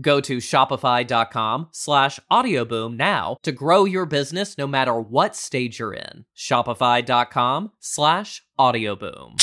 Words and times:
Go 0.00 0.20
to 0.20 0.38
shopify.com 0.38 1.68
slash 1.70 2.18
audioboom 2.30 2.96
now 2.96 3.36
to 3.42 3.52
grow 3.52 3.84
your 3.84 4.06
business 4.06 4.58
no 4.58 4.66
matter 4.66 4.98
what 4.98 5.36
stage 5.36 5.78
you're 5.78 5.94
in. 5.94 6.24
Shopify.com 6.36 7.72
slash 7.78 8.42
audioboom. 8.58 9.40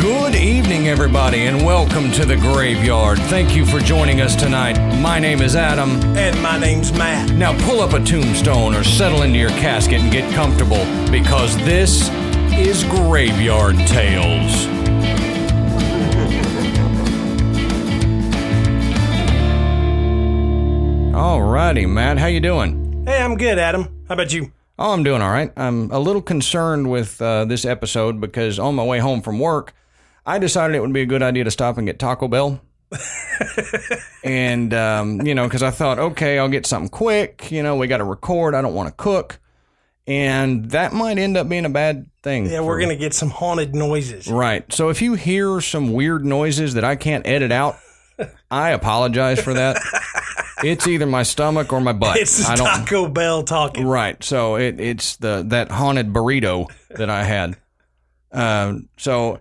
Good 0.00 0.34
evening, 0.34 0.88
everybody, 0.88 1.46
and 1.46 1.64
welcome 1.64 2.10
to 2.10 2.24
the 2.24 2.34
graveyard. 2.34 3.20
Thank 3.20 3.54
you 3.54 3.64
for 3.64 3.78
joining 3.78 4.20
us 4.20 4.34
tonight. 4.34 4.76
My 5.00 5.20
name 5.20 5.40
is 5.40 5.54
Adam. 5.54 5.90
And 6.16 6.42
my 6.42 6.58
name's 6.58 6.92
Matt. 6.92 7.30
Now 7.36 7.56
pull 7.68 7.80
up 7.80 7.92
a 7.92 8.04
tombstone 8.04 8.74
or 8.74 8.82
settle 8.82 9.22
into 9.22 9.38
your 9.38 9.50
casket 9.50 10.00
and 10.00 10.10
get 10.10 10.28
comfortable 10.34 10.84
because 11.12 11.56
this 11.58 12.10
is 12.50 12.82
Graveyard 12.82 13.76
Tales. 13.86 14.81
Alrighty, 21.12 21.86
Matt, 21.86 22.16
how 22.16 22.26
you 22.26 22.40
doing? 22.40 23.04
Hey, 23.06 23.22
I'm 23.22 23.36
good, 23.36 23.58
Adam. 23.58 23.82
How 24.08 24.14
about 24.14 24.32
you? 24.32 24.50
Oh, 24.78 24.92
I'm 24.92 25.02
doing 25.02 25.20
all 25.20 25.30
right. 25.30 25.52
I'm 25.58 25.90
a 25.90 25.98
little 25.98 26.22
concerned 26.22 26.90
with 26.90 27.20
uh, 27.20 27.44
this 27.44 27.66
episode 27.66 28.18
because 28.18 28.58
on 28.58 28.74
my 28.74 28.82
way 28.82 28.98
home 28.98 29.20
from 29.20 29.38
work, 29.38 29.74
I 30.24 30.38
decided 30.38 30.74
it 30.74 30.80
would 30.80 30.94
be 30.94 31.02
a 31.02 31.06
good 31.06 31.22
idea 31.22 31.44
to 31.44 31.50
stop 31.50 31.76
and 31.76 31.86
get 31.86 31.98
Taco 31.98 32.28
Bell. 32.28 32.62
and, 34.24 34.72
um, 34.72 35.20
you 35.20 35.34
know, 35.34 35.44
because 35.44 35.62
I 35.62 35.70
thought, 35.70 35.98
okay, 35.98 36.38
I'll 36.38 36.48
get 36.48 36.64
something 36.64 36.88
quick. 36.88 37.52
You 37.52 37.62
know, 37.62 37.76
we 37.76 37.88
got 37.88 37.98
to 37.98 38.04
record. 38.04 38.54
I 38.54 38.62
don't 38.62 38.74
want 38.74 38.88
to 38.88 38.94
cook. 38.94 39.38
And 40.06 40.70
that 40.70 40.94
might 40.94 41.18
end 41.18 41.36
up 41.36 41.46
being 41.46 41.66
a 41.66 41.70
bad 41.70 42.06
thing. 42.22 42.46
Yeah, 42.46 42.60
we're 42.60 42.78
going 42.78 42.88
to 42.88 42.96
get 42.96 43.12
some 43.12 43.28
haunted 43.28 43.74
noises. 43.74 44.28
Right. 44.28 44.64
So 44.72 44.88
if 44.88 45.02
you 45.02 45.12
hear 45.12 45.60
some 45.60 45.92
weird 45.92 46.24
noises 46.24 46.72
that 46.72 46.84
I 46.84 46.96
can't 46.96 47.26
edit 47.26 47.52
out, 47.52 47.76
I 48.50 48.70
apologize 48.70 49.40
for 49.40 49.52
that. 49.52 49.76
It's 50.64 50.86
either 50.86 51.06
my 51.06 51.22
stomach 51.22 51.72
or 51.72 51.80
my 51.80 51.92
butt. 51.92 52.16
It's 52.16 52.48
I 52.48 52.54
don't. 52.56 52.66
Taco 52.66 53.08
Bell 53.08 53.42
talking. 53.42 53.86
Right. 53.86 54.22
So 54.22 54.56
it, 54.56 54.80
it's 54.80 55.16
the 55.16 55.44
that 55.48 55.70
haunted 55.70 56.12
burrito 56.12 56.70
that 56.90 57.10
I 57.10 57.24
had. 57.24 57.56
Um, 58.30 58.88
so 58.96 59.40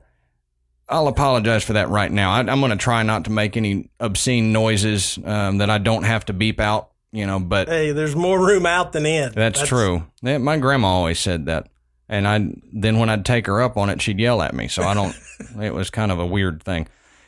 I'll 0.89 1.07
apologize 1.07 1.63
for 1.63 1.73
that 1.73 1.89
right 1.89 2.11
now. 2.11 2.31
I, 2.31 2.39
I'm 2.39 2.59
going 2.59 2.71
to 2.71 2.77
try 2.77 3.03
not 3.03 3.25
to 3.25 3.31
make 3.31 3.55
any 3.55 3.89
obscene 3.99 4.51
noises 4.51 5.17
um, 5.23 5.59
that 5.59 5.69
I 5.69 5.77
don't 5.77 6.03
have 6.03 6.25
to 6.25 6.33
beep 6.33 6.59
out. 6.59 6.89
You 7.13 7.27
know, 7.27 7.39
but 7.39 7.67
Hey, 7.67 7.91
there's 7.91 8.15
more 8.15 8.39
room 8.39 8.65
out 8.65 8.93
than 8.93 9.05
in. 9.05 9.33
that's, 9.33 9.67
true. 9.67 10.05
Yeah, 10.21 10.37
my 10.37 10.57
grandma 10.57 10.87
always 10.87 11.19
said 11.19 11.47
that, 11.47 11.67
and 12.07 12.25
I 12.25 12.53
then 12.71 12.99
when 12.99 13.09
I'd 13.09 13.25
take 13.25 13.47
her 13.47 13.61
up 13.61 13.75
on 13.75 13.89
it, 13.89 14.01
she'd 14.01 14.17
yell 14.19 14.41
at 14.41 14.53
me. 14.53 14.69
So 14.69 14.83
I 14.83 14.93
don't. 14.93 15.13
it 15.61 15.73
was 15.73 15.89
kind 15.89 16.11
of 16.11 16.19
a 16.19 16.25
weird 16.25 16.63
thing. 16.63 16.87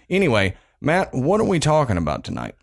Anyway, 0.09 0.55
Matt, 0.79 1.13
what 1.13 1.41
are 1.41 1.45
we 1.45 1.59
talking 1.59 1.97
about 1.97 2.23
tonight? 2.23 2.55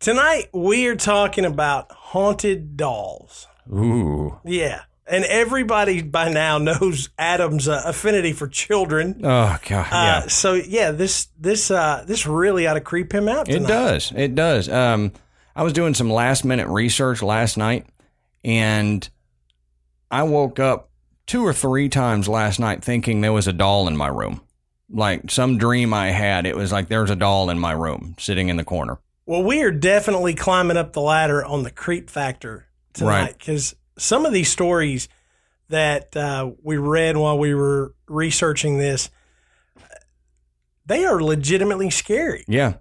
Tonight, 0.00 0.48
we're 0.52 0.94
talking 0.94 1.44
about 1.44 1.90
haunted 1.90 2.76
dolls. 2.76 3.48
Ooh. 3.72 4.38
Yeah. 4.44 4.82
And 5.06 5.24
everybody 5.24 6.02
by 6.02 6.28
now 6.28 6.58
knows 6.58 7.08
Adam's 7.18 7.66
uh, 7.66 7.82
affinity 7.84 8.32
for 8.32 8.46
children. 8.46 9.20
Oh 9.24 9.58
God. 9.66 9.86
Yeah. 9.90 10.22
Uh, 10.24 10.28
so 10.28 10.54
yeah, 10.54 10.92
this 10.92 11.28
this 11.38 11.70
uh, 11.70 12.04
this 12.06 12.26
really 12.26 12.66
ought 12.68 12.74
to 12.74 12.80
creep 12.80 13.12
him 13.12 13.28
out. 13.28 13.48
It 13.48 13.66
does. 13.66 14.12
It 14.14 14.36
does. 14.36 14.68
Um, 14.68 15.12
I 15.56 15.64
was 15.64 15.72
doing 15.72 15.94
some 15.94 16.10
last 16.10 16.44
minute 16.44 16.68
research 16.68 17.20
last 17.20 17.56
night, 17.56 17.86
and 18.44 19.08
I 20.10 20.22
woke 20.22 20.60
up 20.60 20.90
two 21.26 21.44
or 21.44 21.52
three 21.52 21.88
times 21.88 22.28
last 22.28 22.60
night 22.60 22.84
thinking 22.84 23.20
there 23.20 23.32
was 23.32 23.48
a 23.48 23.52
doll 23.52 23.88
in 23.88 23.96
my 23.96 24.08
room. 24.08 24.42
Like 24.90 25.30
some 25.30 25.58
dream 25.58 25.92
I 25.92 26.10
had, 26.10 26.46
it 26.46 26.56
was 26.56 26.70
like 26.70 26.88
there's 26.88 27.10
a 27.10 27.16
doll 27.16 27.50
in 27.50 27.58
my 27.58 27.72
room 27.72 28.14
sitting 28.18 28.48
in 28.48 28.56
the 28.56 28.64
corner. 28.64 28.98
Well, 29.28 29.42
we 29.42 29.60
are 29.60 29.70
definitely 29.70 30.32
climbing 30.32 30.78
up 30.78 30.94
the 30.94 31.02
ladder 31.02 31.44
on 31.44 31.62
the 31.62 31.70
creep 31.70 32.08
factor 32.08 32.64
tonight 32.94 33.10
Right. 33.24 33.38
because 33.38 33.76
some 33.98 34.24
of 34.24 34.32
these 34.32 34.50
stories 34.50 35.06
that 35.68 36.16
uh, 36.16 36.52
we 36.62 36.78
read 36.78 37.14
while 37.18 37.38
we 37.38 37.52
were 37.52 37.94
researching 38.08 38.78
this, 38.78 39.10
they 40.86 41.04
are 41.04 41.22
legitimately 41.22 41.90
scary. 41.90 42.42
Yeah. 42.48 42.76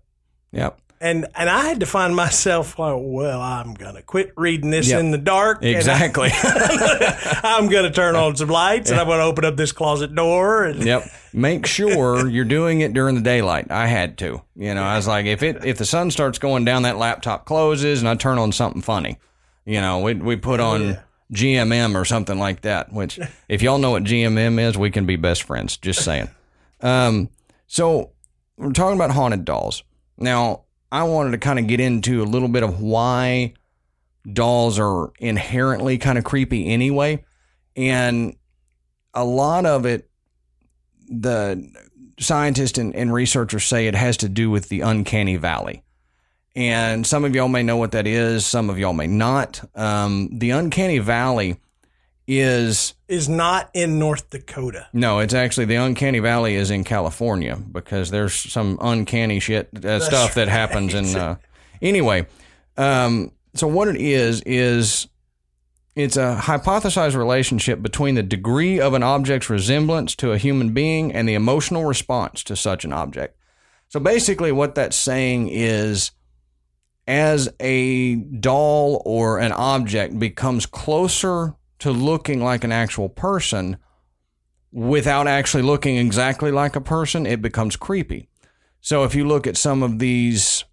Yep. 0.53 0.80
And 1.00 1.28
and 1.35 1.50
I 1.50 1.66
had 1.66 1.80
to 1.81 1.85
find 1.85 2.16
myself 2.16 2.80
like, 2.80 2.96
well, 3.00 3.40
I'm 3.41 3.74
gonna 3.75 4.02
quit 4.02 4.34
reading 4.35 4.72
this 4.72 4.90
Yep. 4.90 5.00
in 5.00 5.12
the 5.12 5.18
dark. 5.18 5.63
Exactly. 5.63 6.30
I'm 7.44 7.69
gonna 7.69 7.91
turn 7.91 8.16
on 8.16 8.35
some 8.35 8.50
lights 8.50 8.90
and 8.90 9.00
I'm 9.00 9.07
gonna 9.07 9.24
open 9.24 9.46
up 9.46 9.57
this 9.57 9.72
closet 9.72 10.13
door. 10.16 10.63
And 10.66 10.84
Yep. 10.84 11.09
Make 11.34 11.66
sure 11.66 12.28
you're 12.30 12.46
doing 12.46 12.81
it 12.81 12.94
during 12.94 13.16
the 13.16 13.22
daylight. 13.22 13.69
I 13.72 13.88
had 13.88 14.18
to. 14.19 14.41
You 14.56 14.74
know, 14.74 14.84
I 14.84 14.96
was 14.96 15.07
like, 15.07 15.25
if 15.25 15.44
it 15.44 15.63
if 15.66 15.78
the 15.78 15.86
sun 15.86 16.09
starts 16.12 16.40
going 16.40 16.66
down, 16.66 16.84
that 16.84 16.97
laptop 16.97 17.46
closes, 17.46 18.00
and 18.00 18.09
I 18.09 18.16
turn 18.16 18.38
on 18.40 18.52
something 18.52 18.81
funny. 18.81 19.18
You 19.66 19.81
know, 19.81 20.00
we 20.00 20.16
we 20.16 20.36
put 20.36 20.59
on 20.59 20.97
GMM 21.31 21.96
or 21.96 22.06
something 22.06 22.40
like 22.40 22.62
that. 22.62 22.91
Which, 22.91 23.19
if 23.50 23.62
y'all 23.62 23.78
know 23.78 23.91
what 23.91 24.03
GMM 24.03 24.59
is, 24.59 24.78
we 24.78 24.90
can 24.90 25.06
be 25.06 25.16
best 25.18 25.44
friends. 25.44 25.78
Just 25.78 26.03
saying. 26.03 26.30
Um, 26.81 27.30
so 27.68 28.12
we're 28.57 28.72
talking 28.72 28.96
about 28.96 29.12
haunted 29.12 29.46
dolls. 29.46 29.84
Now, 30.18 30.63
I 30.92 31.03
wanted 31.03 31.31
to 31.31 31.38
kind 31.38 31.59
of 31.59 31.68
get 31.68 31.80
into 31.80 32.22
a 32.22 32.25
little 32.25 32.48
bit 32.48 32.64
of 32.64 32.81
why 32.81 33.53
dolls 34.31 34.80
are 34.80 35.12
inherently 35.20 35.98
kind 35.98 36.18
of 36.18 36.24
creepy 36.24 36.68
anyway, 36.68 37.24
and 37.75 38.36
a 39.13 39.24
lot 39.24 39.66
of 39.66 39.86
it 39.86 40.10
the 41.10 41.72
scientists 42.19 42.78
and, 42.78 42.95
and 42.95 43.13
researchers 43.13 43.63
say 43.63 43.88
it 43.88 43.95
has 43.95 44.18
to 44.18 44.30
do 44.30 44.50
with 44.50 44.69
the 44.69 44.81
uncanny 44.81 45.38
valley. 45.38 45.84
And 46.56 47.06
some 47.06 47.24
of 47.24 47.36
y'all 47.36 47.48
may 47.48 47.63
know 47.63 47.78
what 47.78 47.92
that 47.92 48.07
is, 48.07 48.45
some 48.45 48.69
of 48.69 48.80
y'all 48.80 48.94
may 48.94 49.07
not. 49.07 49.63
Um, 49.75 50.30
the 50.31 50.50
uncanny 50.51 50.98
valley 50.98 51.60
is 52.27 52.94
is 53.07 53.29
not 53.29 53.69
in 53.74 54.00
North 54.00 54.29
Dakota. 54.29 54.88
no, 54.91 55.19
it's 55.19 55.33
actually 55.33 55.65
the 55.65 55.75
uncanny 55.75 56.19
valley 56.19 56.56
is 56.56 56.69
in 56.69 56.83
California 56.83 57.56
because 57.56 58.12
there's 58.12 58.33
some 58.33 58.77
uncanny 58.81 59.39
shit 59.39 59.69
uh, 59.85 60.00
stuff 60.01 60.35
that 60.35 60.50
happens. 60.50 60.94
And 60.94 61.15
uh, 61.15 61.35
anyway, 61.81 62.27
um, 62.75 63.31
so 63.53 63.68
what 63.68 63.88
it 63.88 63.95
is 63.95 64.41
is 64.45 65.07
it's 65.95 66.18
a 66.18 66.39
hypothesized 66.44 67.15
relationship 67.15 67.81
between 67.81 68.15
the 68.15 68.24
degree 68.24 68.79
of 68.79 68.94
an 68.94 69.03
object's 69.03 69.50
resemblance 69.50 70.15
to 70.18 70.31
a 70.31 70.38
human 70.38 70.74
being 70.74 71.13
and 71.13 71.27
the 71.27 71.33
emotional 71.33 71.85
response 71.85 72.44
to 72.44 72.56
such 72.56 72.85
an 72.85 72.94
object. 72.94 73.35
So 73.88 74.00
basically, 74.01 74.51
what 74.51 74.75
that's 74.75 74.97
saying 74.97 75.47
is 75.47 76.12
as 77.07 77.50
a 77.62 78.15
doll 78.15 79.01
or 79.06 79.39
an 79.39 79.53
object 79.53 80.19
becomes 80.19 80.65
closer 80.65 81.56
to 81.79 81.91
looking 81.91 82.44
like 82.44 82.63
an 82.63 82.71
actual 82.71 83.09
person 83.09 83.77
without 84.71 85.27
actually 85.27 85.63
looking 85.63 85.97
exactly 85.97 86.51
like 86.51 86.75
a 86.75 86.81
person, 86.81 87.25
it 87.25 87.41
becomes 87.41 87.75
creepy. 87.75 88.27
So 88.81 89.03
if 89.03 89.15
you 89.15 89.27
look 89.27 89.47
at 89.47 89.57
some 89.57 89.83
of 89.83 90.00
these, 90.00 90.63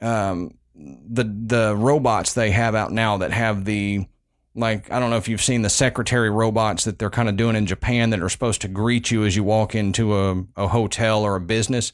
um, 0.00 0.58
the 0.74 1.24
the 1.24 1.76
robots 1.76 2.32
they 2.32 2.50
have 2.52 2.74
out 2.74 2.92
now 2.92 3.18
that 3.18 3.32
have 3.32 3.64
the 3.64 4.06
like 4.54 4.90
I 4.90 4.98
don't 4.98 5.10
know 5.10 5.16
if 5.16 5.28
you've 5.28 5.42
seen 5.42 5.62
the 5.62 5.68
secretary 5.70 6.30
robots 6.30 6.84
that 6.84 6.98
they're 6.98 7.10
kind 7.10 7.28
of 7.28 7.36
doing 7.36 7.56
in 7.56 7.66
Japan 7.66 8.10
that 8.10 8.22
are 8.22 8.28
supposed 8.28 8.62
to 8.62 8.68
greet 8.68 9.10
you 9.10 9.24
as 9.24 9.36
you 9.36 9.44
walk 9.44 9.74
into 9.74 10.16
a, 10.16 10.44
a 10.56 10.68
hotel 10.68 11.22
or 11.22 11.36
a 11.36 11.40
business. 11.40 11.92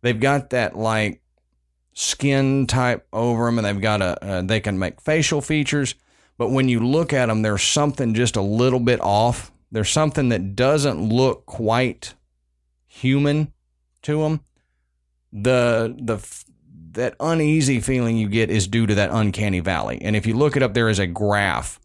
They've 0.00 0.18
got 0.18 0.50
that 0.50 0.76
like 0.76 1.20
skin 1.92 2.66
type 2.66 3.06
over 3.12 3.46
them, 3.46 3.58
and 3.58 3.66
they've 3.66 3.80
got 3.80 4.02
a 4.02 4.24
uh, 4.24 4.42
they 4.42 4.60
can 4.60 4.78
make 4.78 5.00
facial 5.00 5.40
features. 5.40 5.94
But 6.36 6.50
when 6.50 6.68
you 6.68 6.80
look 6.80 7.12
at 7.12 7.26
them, 7.26 7.42
there's 7.42 7.62
something 7.62 8.14
just 8.14 8.36
a 8.36 8.42
little 8.42 8.80
bit 8.80 9.00
off. 9.00 9.52
There's 9.70 9.90
something 9.90 10.28
that 10.30 10.56
doesn't 10.56 11.00
look 11.00 11.46
quite 11.46 12.14
human 12.86 13.52
to 14.02 14.22
them. 14.22 14.40
The 15.32 15.96
the 16.00 16.18
that 16.92 17.16
uneasy 17.18 17.80
feeling 17.80 18.16
you 18.16 18.28
get 18.28 18.50
is 18.50 18.68
due 18.68 18.86
to 18.86 18.94
that 18.94 19.10
uncanny 19.12 19.60
valley. 19.60 19.98
And 20.00 20.14
if 20.14 20.26
you 20.26 20.34
look 20.34 20.56
it 20.56 20.62
up, 20.62 20.74
there 20.74 20.88
is 20.88 21.00
a 21.00 21.06
graph 21.06 21.80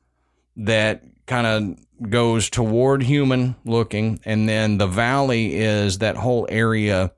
that 0.55 1.03
kind 1.25 1.47
of 1.47 2.09
goes 2.09 2.49
toward 2.49 3.03
human 3.03 3.55
looking, 3.65 4.19
and 4.23 4.47
then 4.47 4.77
the 4.77 4.87
valley 4.87 5.55
is 5.55 5.99
that 5.99 6.15
whole 6.15 6.47
area 6.49 7.11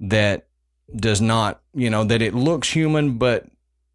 that 0.00 0.46
does 0.94 1.20
not, 1.20 1.60
you 1.74 1.90
know, 1.90 2.04
that 2.04 2.22
it 2.22 2.34
looks 2.34 2.70
human 2.70 3.18
but 3.18 3.46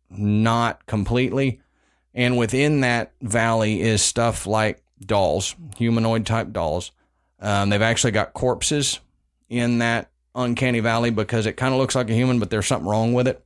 not 0.09 0.85
completely. 0.85 1.61
And 2.13 2.37
within 2.37 2.81
that 2.81 3.13
valley 3.21 3.81
is 3.81 4.01
stuff 4.01 4.45
like 4.45 4.83
dolls, 5.05 5.55
humanoid 5.77 6.25
type 6.25 6.51
dolls. 6.51 6.91
Um, 7.39 7.69
they've 7.69 7.81
actually 7.81 8.11
got 8.11 8.33
corpses 8.33 8.99
in 9.49 9.79
that 9.79 10.11
uncanny 10.35 10.79
valley 10.79 11.09
because 11.09 11.45
it 11.45 11.57
kind 11.57 11.73
of 11.73 11.79
looks 11.79 11.95
like 11.95 12.09
a 12.09 12.13
human, 12.13 12.39
but 12.39 12.49
there's 12.49 12.67
something 12.67 12.87
wrong 12.87 13.13
with 13.13 13.27
it. 13.27 13.43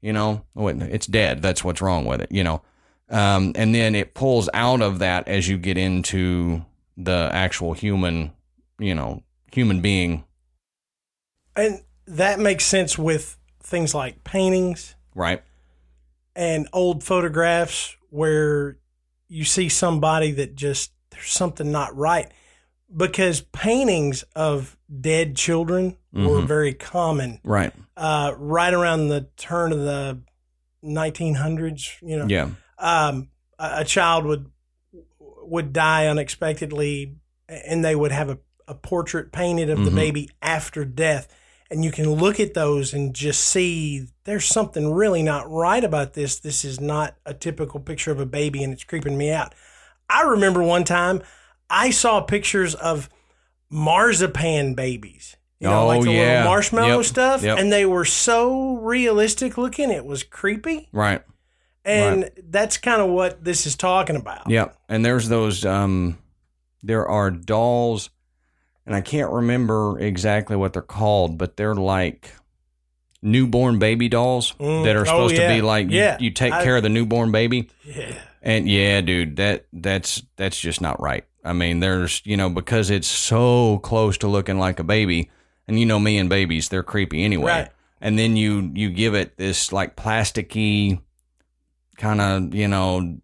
You 0.00 0.12
know, 0.12 0.44
it's 0.56 1.06
dead. 1.06 1.42
That's 1.42 1.64
what's 1.64 1.80
wrong 1.80 2.04
with 2.04 2.20
it. 2.20 2.30
You 2.30 2.44
know, 2.44 2.62
um, 3.08 3.52
and 3.54 3.74
then 3.74 3.94
it 3.94 4.14
pulls 4.14 4.48
out 4.54 4.82
of 4.82 5.00
that 5.00 5.28
as 5.28 5.48
you 5.48 5.58
get 5.58 5.78
into 5.78 6.64
the 6.96 7.28
actual 7.32 7.72
human, 7.72 8.32
you 8.78 8.94
know, 8.94 9.22
human 9.52 9.80
being. 9.80 10.24
And 11.54 11.82
that 12.06 12.38
makes 12.38 12.64
sense 12.64 12.98
with 12.98 13.36
things 13.62 13.94
like 13.94 14.22
paintings, 14.24 14.94
right? 15.14 15.42
And 16.36 16.68
old 16.72 17.02
photographs 17.02 17.96
where 18.10 18.76
you 19.28 19.44
see 19.44 19.68
somebody 19.68 20.30
that 20.32 20.54
just 20.54 20.92
there's 21.10 21.30
something 21.30 21.72
not 21.72 21.96
right 21.96 22.30
because 22.94 23.40
paintings 23.40 24.22
of 24.34 24.76
dead 25.00 25.36
children 25.36 25.96
mm-hmm. 26.14 26.26
were 26.26 26.42
very 26.42 26.74
common. 26.74 27.40
Right. 27.42 27.72
Uh, 27.96 28.34
right 28.36 28.72
around 28.72 29.08
the 29.08 29.28
turn 29.36 29.72
of 29.72 29.80
the 29.80 30.20
1900s, 30.84 32.00
you 32.02 32.18
know. 32.18 32.26
Yeah. 32.28 32.50
Um, 32.78 33.30
a, 33.58 33.78
a, 33.78 33.84
child 33.84 34.26
would 34.26 34.50
would 35.18 35.72
die 35.72 36.06
unexpectedly, 36.06 37.16
and 37.48 37.84
they 37.84 37.96
would 37.96 38.12
have 38.12 38.28
a, 38.28 38.38
a 38.68 38.74
portrait 38.74 39.32
painted 39.32 39.70
of 39.70 39.78
mm-hmm. 39.78 39.86
the 39.86 39.90
baby 39.92 40.30
after 40.42 40.84
death. 40.84 41.34
And 41.70 41.84
you 41.84 41.90
can 41.90 42.08
look 42.10 42.38
at 42.38 42.54
those 42.54 42.94
and 42.94 43.14
just 43.14 43.40
see 43.40 44.06
there's 44.24 44.44
something 44.44 44.92
really 44.92 45.22
not 45.22 45.50
right 45.50 45.82
about 45.82 46.12
this. 46.12 46.38
This 46.38 46.64
is 46.64 46.80
not 46.80 47.16
a 47.26 47.34
typical 47.34 47.80
picture 47.80 48.12
of 48.12 48.20
a 48.20 48.26
baby, 48.26 48.62
and 48.62 48.72
it's 48.72 48.84
creeping 48.84 49.18
me 49.18 49.32
out. 49.32 49.54
I 50.08 50.22
remember 50.22 50.62
one 50.62 50.84
time 50.84 51.22
I 51.68 51.90
saw 51.90 52.20
pictures 52.20 52.74
of 52.74 53.08
marzipan 53.68 54.74
babies. 54.74 55.36
You 55.58 55.68
know, 55.68 55.84
oh, 55.84 55.86
like 55.86 56.02
the 56.02 56.12
yeah. 56.12 56.20
little 56.20 56.44
marshmallow 56.44 56.96
Yep. 56.98 57.04
stuff. 57.06 57.42
Yep. 57.42 57.58
And 57.58 57.72
they 57.72 57.86
were 57.86 58.04
so 58.04 58.74
realistic 58.76 59.56
looking, 59.56 59.90
it 59.90 60.04
was 60.04 60.22
creepy. 60.22 60.88
Right. 60.92 61.22
And 61.84 62.30
that's 62.48 62.76
kind 62.76 63.00
of 63.00 63.08
what 63.08 63.42
this 63.42 63.66
is 63.66 63.76
talking 63.76 64.16
about. 64.16 64.50
Yeah. 64.50 64.70
And 64.88 65.04
there's 65.04 65.28
those 65.28 65.64
um 65.64 66.18
there 66.82 67.08
are 67.08 67.30
dolls 67.30 68.10
and 68.86 68.94
I 68.94 69.00
can't 69.00 69.30
remember 69.32 69.98
exactly 69.98 70.56
what 70.56 70.72
they're 70.72 70.82
called, 70.82 71.36
but 71.38 71.56
they're 71.56 71.74
like 71.74 72.30
newborn 73.22 73.78
baby 73.78 74.08
dolls 74.08 74.52
Mm. 74.60 74.84
that 74.84 74.94
are 74.96 75.00
Oh, 75.00 75.04
supposed 75.04 75.36
to 75.36 75.48
be 75.48 75.60
like 75.62 75.90
you- 75.90 76.14
you, 76.20 76.30
take 76.30 76.52
I- 76.52 76.62
care 76.62 76.76
of 76.76 76.82
the 76.82 76.88
newborn 76.88 77.32
baby. 77.32 77.68
Yeah. 77.84 78.12
And 78.42 78.68
yeah, 78.68 79.00
dude, 79.00 79.36
that 79.36 79.66
that's 79.72 80.22
that's 80.36 80.60
just 80.60 80.80
not 80.80 81.00
right. 81.00 81.24
I 81.44 81.52
mean, 81.52 81.80
there's 81.80 82.22
you 82.24 82.36
know 82.36 82.48
because 82.48 82.90
it's 82.90 83.08
so 83.08 83.78
close 83.78 84.16
to 84.18 84.28
looking 84.28 84.58
like 84.58 84.78
a 84.78 84.84
baby, 84.84 85.30
and 85.66 85.80
you 85.80 85.86
know 85.86 85.98
me 85.98 86.16
and 86.18 86.28
babies, 86.28 86.68
they're 86.68 86.84
creepy 86.84 87.24
anyway. 87.24 87.50
Right. 87.52 87.68
And 88.00 88.16
then 88.18 88.36
you 88.36 88.70
you 88.74 88.90
give 88.90 89.14
it 89.14 89.36
this 89.36 89.72
like 89.72 89.96
plasticky 89.96 91.00
kind 91.96 92.20
of 92.20 92.54
you 92.54 92.68
know 92.68 93.16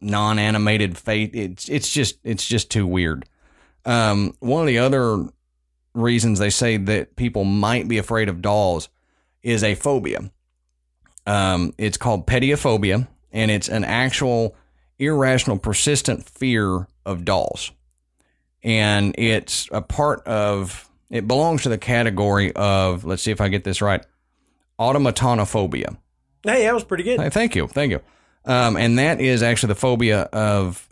non-animated 0.00 0.96
face. 0.96 1.30
It's 1.32 1.68
it's 1.68 1.92
just 1.92 2.18
it's 2.22 2.46
just 2.46 2.70
too 2.70 2.86
weird. 2.86 3.24
Um, 3.84 4.34
one 4.40 4.62
of 4.62 4.66
the 4.66 4.78
other 4.78 5.24
reasons 5.94 6.38
they 6.38 6.50
say 6.50 6.76
that 6.76 7.16
people 7.16 7.44
might 7.44 7.88
be 7.88 7.98
afraid 7.98 8.28
of 8.28 8.42
dolls 8.42 8.88
is 9.42 9.62
a 9.62 9.74
phobia. 9.74 10.30
Um, 11.26 11.74
it's 11.78 11.96
called 11.96 12.26
pediophobia, 12.26 13.06
and 13.32 13.50
it's 13.50 13.68
an 13.68 13.84
actual 13.84 14.56
irrational, 14.98 15.58
persistent 15.58 16.28
fear 16.28 16.86
of 17.04 17.24
dolls. 17.24 17.70
And 18.62 19.14
it's 19.18 19.68
a 19.70 19.82
part 19.82 20.26
of, 20.26 20.88
it 21.10 21.28
belongs 21.28 21.62
to 21.62 21.68
the 21.68 21.78
category 21.78 22.52
of, 22.54 23.04
let's 23.04 23.22
see 23.22 23.30
if 23.30 23.40
I 23.40 23.48
get 23.48 23.64
this 23.64 23.80
right, 23.80 24.04
automatonophobia. 24.78 25.96
Hey, 26.42 26.62
that 26.64 26.74
was 26.74 26.84
pretty 26.84 27.04
good. 27.04 27.20
Hey, 27.20 27.30
Thank 27.30 27.54
you. 27.56 27.66
Thank 27.66 27.90
you. 27.90 28.00
Um, 28.44 28.76
and 28.76 28.98
that 28.98 29.20
is 29.20 29.42
actually 29.42 29.68
the 29.68 29.74
phobia 29.74 30.22
of 30.22 30.87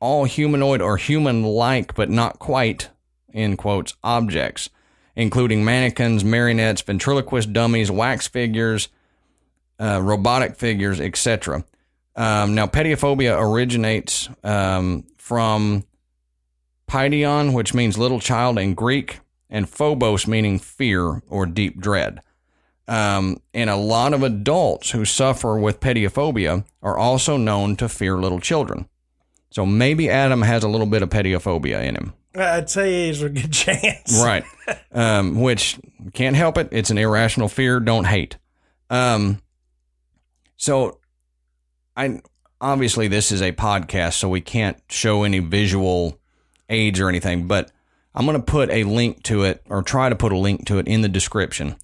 all 0.00 0.24
humanoid 0.24 0.80
or 0.80 0.96
human 0.96 1.42
like, 1.42 1.94
but 1.94 2.10
not 2.10 2.38
quite, 2.38 2.90
in 3.32 3.56
quotes, 3.56 3.94
objects, 4.02 4.70
including 5.16 5.64
mannequins, 5.64 6.24
marionettes, 6.24 6.82
ventriloquist 6.82 7.52
dummies, 7.52 7.90
wax 7.90 8.28
figures, 8.28 8.88
uh, 9.80 10.00
robotic 10.02 10.56
figures, 10.56 11.00
etc. 11.00 11.64
Um, 12.16 12.54
now, 12.54 12.66
pediophobia 12.66 13.40
originates 13.40 14.28
um, 14.42 15.04
from 15.16 15.84
paidion, 16.88 17.52
which 17.52 17.74
means 17.74 17.98
little 17.98 18.20
child 18.20 18.58
in 18.58 18.74
Greek, 18.74 19.20
and 19.50 19.68
phobos, 19.68 20.26
meaning 20.26 20.58
fear 20.58 21.22
or 21.28 21.46
deep 21.46 21.80
dread. 21.80 22.20
Um, 22.88 23.42
and 23.52 23.68
a 23.68 23.76
lot 23.76 24.14
of 24.14 24.22
adults 24.22 24.90
who 24.90 25.04
suffer 25.04 25.58
with 25.58 25.80
pediophobia 25.80 26.64
are 26.82 26.96
also 26.96 27.36
known 27.36 27.76
to 27.76 27.88
fear 27.88 28.16
little 28.16 28.40
children. 28.40 28.88
So 29.50 29.64
maybe 29.64 30.10
Adam 30.10 30.42
has 30.42 30.62
a 30.62 30.68
little 30.68 30.86
bit 30.86 31.02
of 31.02 31.08
pediophobia 31.10 31.82
in 31.84 31.96
him. 31.96 32.12
I'd 32.34 32.68
say 32.70 33.06
there's 33.06 33.22
a 33.22 33.30
good 33.30 33.52
chance. 33.52 34.22
Right. 34.22 34.44
um, 34.92 35.40
which 35.40 35.78
can't 36.12 36.36
help 36.36 36.58
it. 36.58 36.68
It's 36.72 36.90
an 36.90 36.98
irrational 36.98 37.48
fear. 37.48 37.80
Don't 37.80 38.04
hate. 38.04 38.36
Um, 38.90 39.40
so 40.56 40.98
I 41.96 42.20
obviously 42.60 43.08
this 43.08 43.32
is 43.32 43.42
a 43.42 43.52
podcast, 43.52 44.14
so 44.14 44.28
we 44.28 44.40
can't 44.40 44.78
show 44.88 45.22
any 45.24 45.38
visual 45.38 46.18
aids 46.68 47.00
or 47.00 47.08
anything, 47.08 47.46
but 47.46 47.70
I'm 48.14 48.26
going 48.26 48.36
to 48.36 48.42
put 48.42 48.70
a 48.70 48.84
link 48.84 49.22
to 49.24 49.44
it 49.44 49.62
or 49.68 49.82
try 49.82 50.08
to 50.08 50.16
put 50.16 50.32
a 50.32 50.38
link 50.38 50.66
to 50.66 50.78
it 50.78 50.88
in 50.88 51.02
the 51.02 51.08
description. 51.08 51.76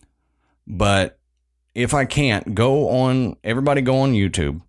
But 0.66 1.18
if 1.74 1.94
I 1.94 2.04
can't, 2.04 2.54
go 2.54 2.88
on, 2.88 3.36
everybody 3.44 3.82
go 3.82 3.98
on 4.00 4.12
YouTube 4.12 4.60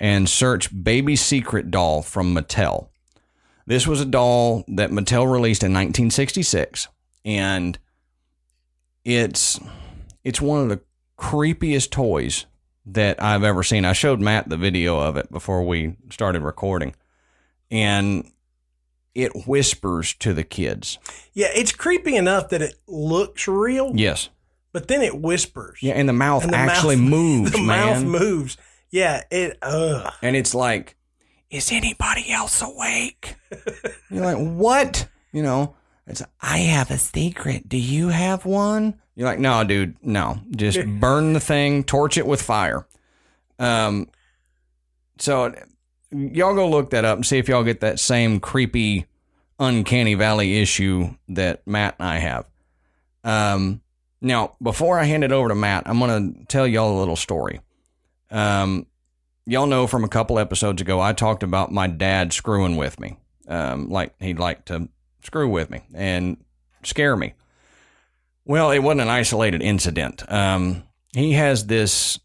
and 0.00 0.28
search 0.28 0.70
Baby 0.84 1.16
Secret 1.16 1.70
Doll 1.70 2.02
from 2.02 2.34
Mattel. 2.34 2.88
This 3.66 3.86
was 3.86 4.00
a 4.00 4.06
doll 4.06 4.64
that 4.68 4.90
Mattel 4.90 5.30
released 5.30 5.62
in 5.62 5.72
1966, 5.72 6.88
and 7.24 7.78
it's 9.04 9.60
it's 10.24 10.40
one 10.40 10.62
of 10.62 10.68
the 10.68 10.80
creepiest 11.18 11.90
toys 11.90 12.46
that 12.86 13.22
I've 13.22 13.44
ever 13.44 13.62
seen. 13.62 13.84
I 13.84 13.92
showed 13.92 14.20
Matt 14.20 14.48
the 14.48 14.56
video 14.56 14.98
of 14.98 15.16
it 15.16 15.30
before 15.30 15.62
we 15.64 15.96
started 16.10 16.42
recording, 16.42 16.94
and 17.70 18.30
it 19.14 19.46
whispers 19.46 20.14
to 20.14 20.32
the 20.32 20.44
kids. 20.44 20.98
Yeah, 21.34 21.48
it's 21.54 21.72
creepy 21.72 22.16
enough 22.16 22.48
that 22.50 22.62
it 22.62 22.76
looks 22.86 23.48
real, 23.48 23.92
Yes, 23.94 24.28
but 24.72 24.88
then 24.88 25.02
it 25.02 25.18
whispers. 25.20 25.78
yeah, 25.82 25.94
and 25.94 26.08
the 26.08 26.12
mouth 26.14 26.44
And 26.44 26.52
the 26.52 26.56
actually 26.56 26.96
mouth- 26.96 27.10
moves, 27.10 27.52
the 27.52 27.58
man. 27.62 27.66
mouth 27.66 28.04
moves. 28.22 28.56
Yeah, 28.90 29.22
it. 29.30 29.58
Ugh. 29.62 30.12
and 30.22 30.36
it's 30.36 30.54
like, 30.54 30.96
is 31.50 31.72
anybody 31.72 32.30
else 32.30 32.62
awake? 32.62 33.36
You're 34.10 34.24
like, 34.24 34.38
what? 34.38 35.08
You 35.32 35.42
know, 35.42 35.74
it's 36.06 36.22
I 36.40 36.58
have 36.58 36.90
a 36.90 36.98
secret. 36.98 37.68
Do 37.68 37.76
you 37.76 38.08
have 38.08 38.44
one? 38.44 39.00
You're 39.14 39.28
like, 39.28 39.38
no, 39.38 39.64
dude, 39.64 39.96
no. 40.02 40.40
Just 40.50 40.78
burn 41.00 41.32
the 41.32 41.40
thing, 41.40 41.84
torch 41.84 42.16
it 42.16 42.26
with 42.26 42.40
fire. 42.40 42.86
Um, 43.58 44.08
so 45.18 45.54
y'all 46.10 46.54
go 46.54 46.68
look 46.68 46.90
that 46.90 47.04
up 47.04 47.16
and 47.18 47.26
see 47.26 47.38
if 47.38 47.48
y'all 47.48 47.64
get 47.64 47.80
that 47.80 47.98
same 47.98 48.40
creepy, 48.40 49.06
uncanny 49.58 50.14
valley 50.14 50.60
issue 50.60 51.14
that 51.28 51.66
Matt 51.66 51.96
and 51.98 52.08
I 52.08 52.18
have. 52.18 52.46
Um, 53.24 53.82
now, 54.20 54.56
before 54.62 54.98
I 54.98 55.04
hand 55.04 55.24
it 55.24 55.32
over 55.32 55.48
to 55.48 55.54
Matt, 55.54 55.84
I'm 55.86 55.98
going 55.98 56.34
to 56.34 56.44
tell 56.46 56.66
y'all 56.66 56.96
a 56.96 56.98
little 56.98 57.16
story. 57.16 57.60
Um, 58.30 58.86
y'all 59.46 59.66
know 59.66 59.86
from 59.86 60.04
a 60.04 60.08
couple 60.08 60.38
episodes 60.38 60.80
ago, 60.80 61.00
I 61.00 61.12
talked 61.12 61.42
about 61.42 61.72
my 61.72 61.86
dad 61.86 62.32
screwing 62.32 62.76
with 62.76 63.00
me. 63.00 63.16
Um, 63.46 63.88
like 63.88 64.14
he'd 64.20 64.38
like 64.38 64.66
to 64.66 64.88
screw 65.22 65.48
with 65.48 65.70
me 65.70 65.82
and 65.94 66.36
scare 66.82 67.16
me. 67.16 67.34
Well, 68.44 68.70
it 68.70 68.80
wasn't 68.80 69.02
an 69.02 69.08
isolated 69.08 69.62
incident. 69.62 70.30
Um, 70.30 70.84
he 71.14 71.32
has 71.32 71.66
this 71.66 72.18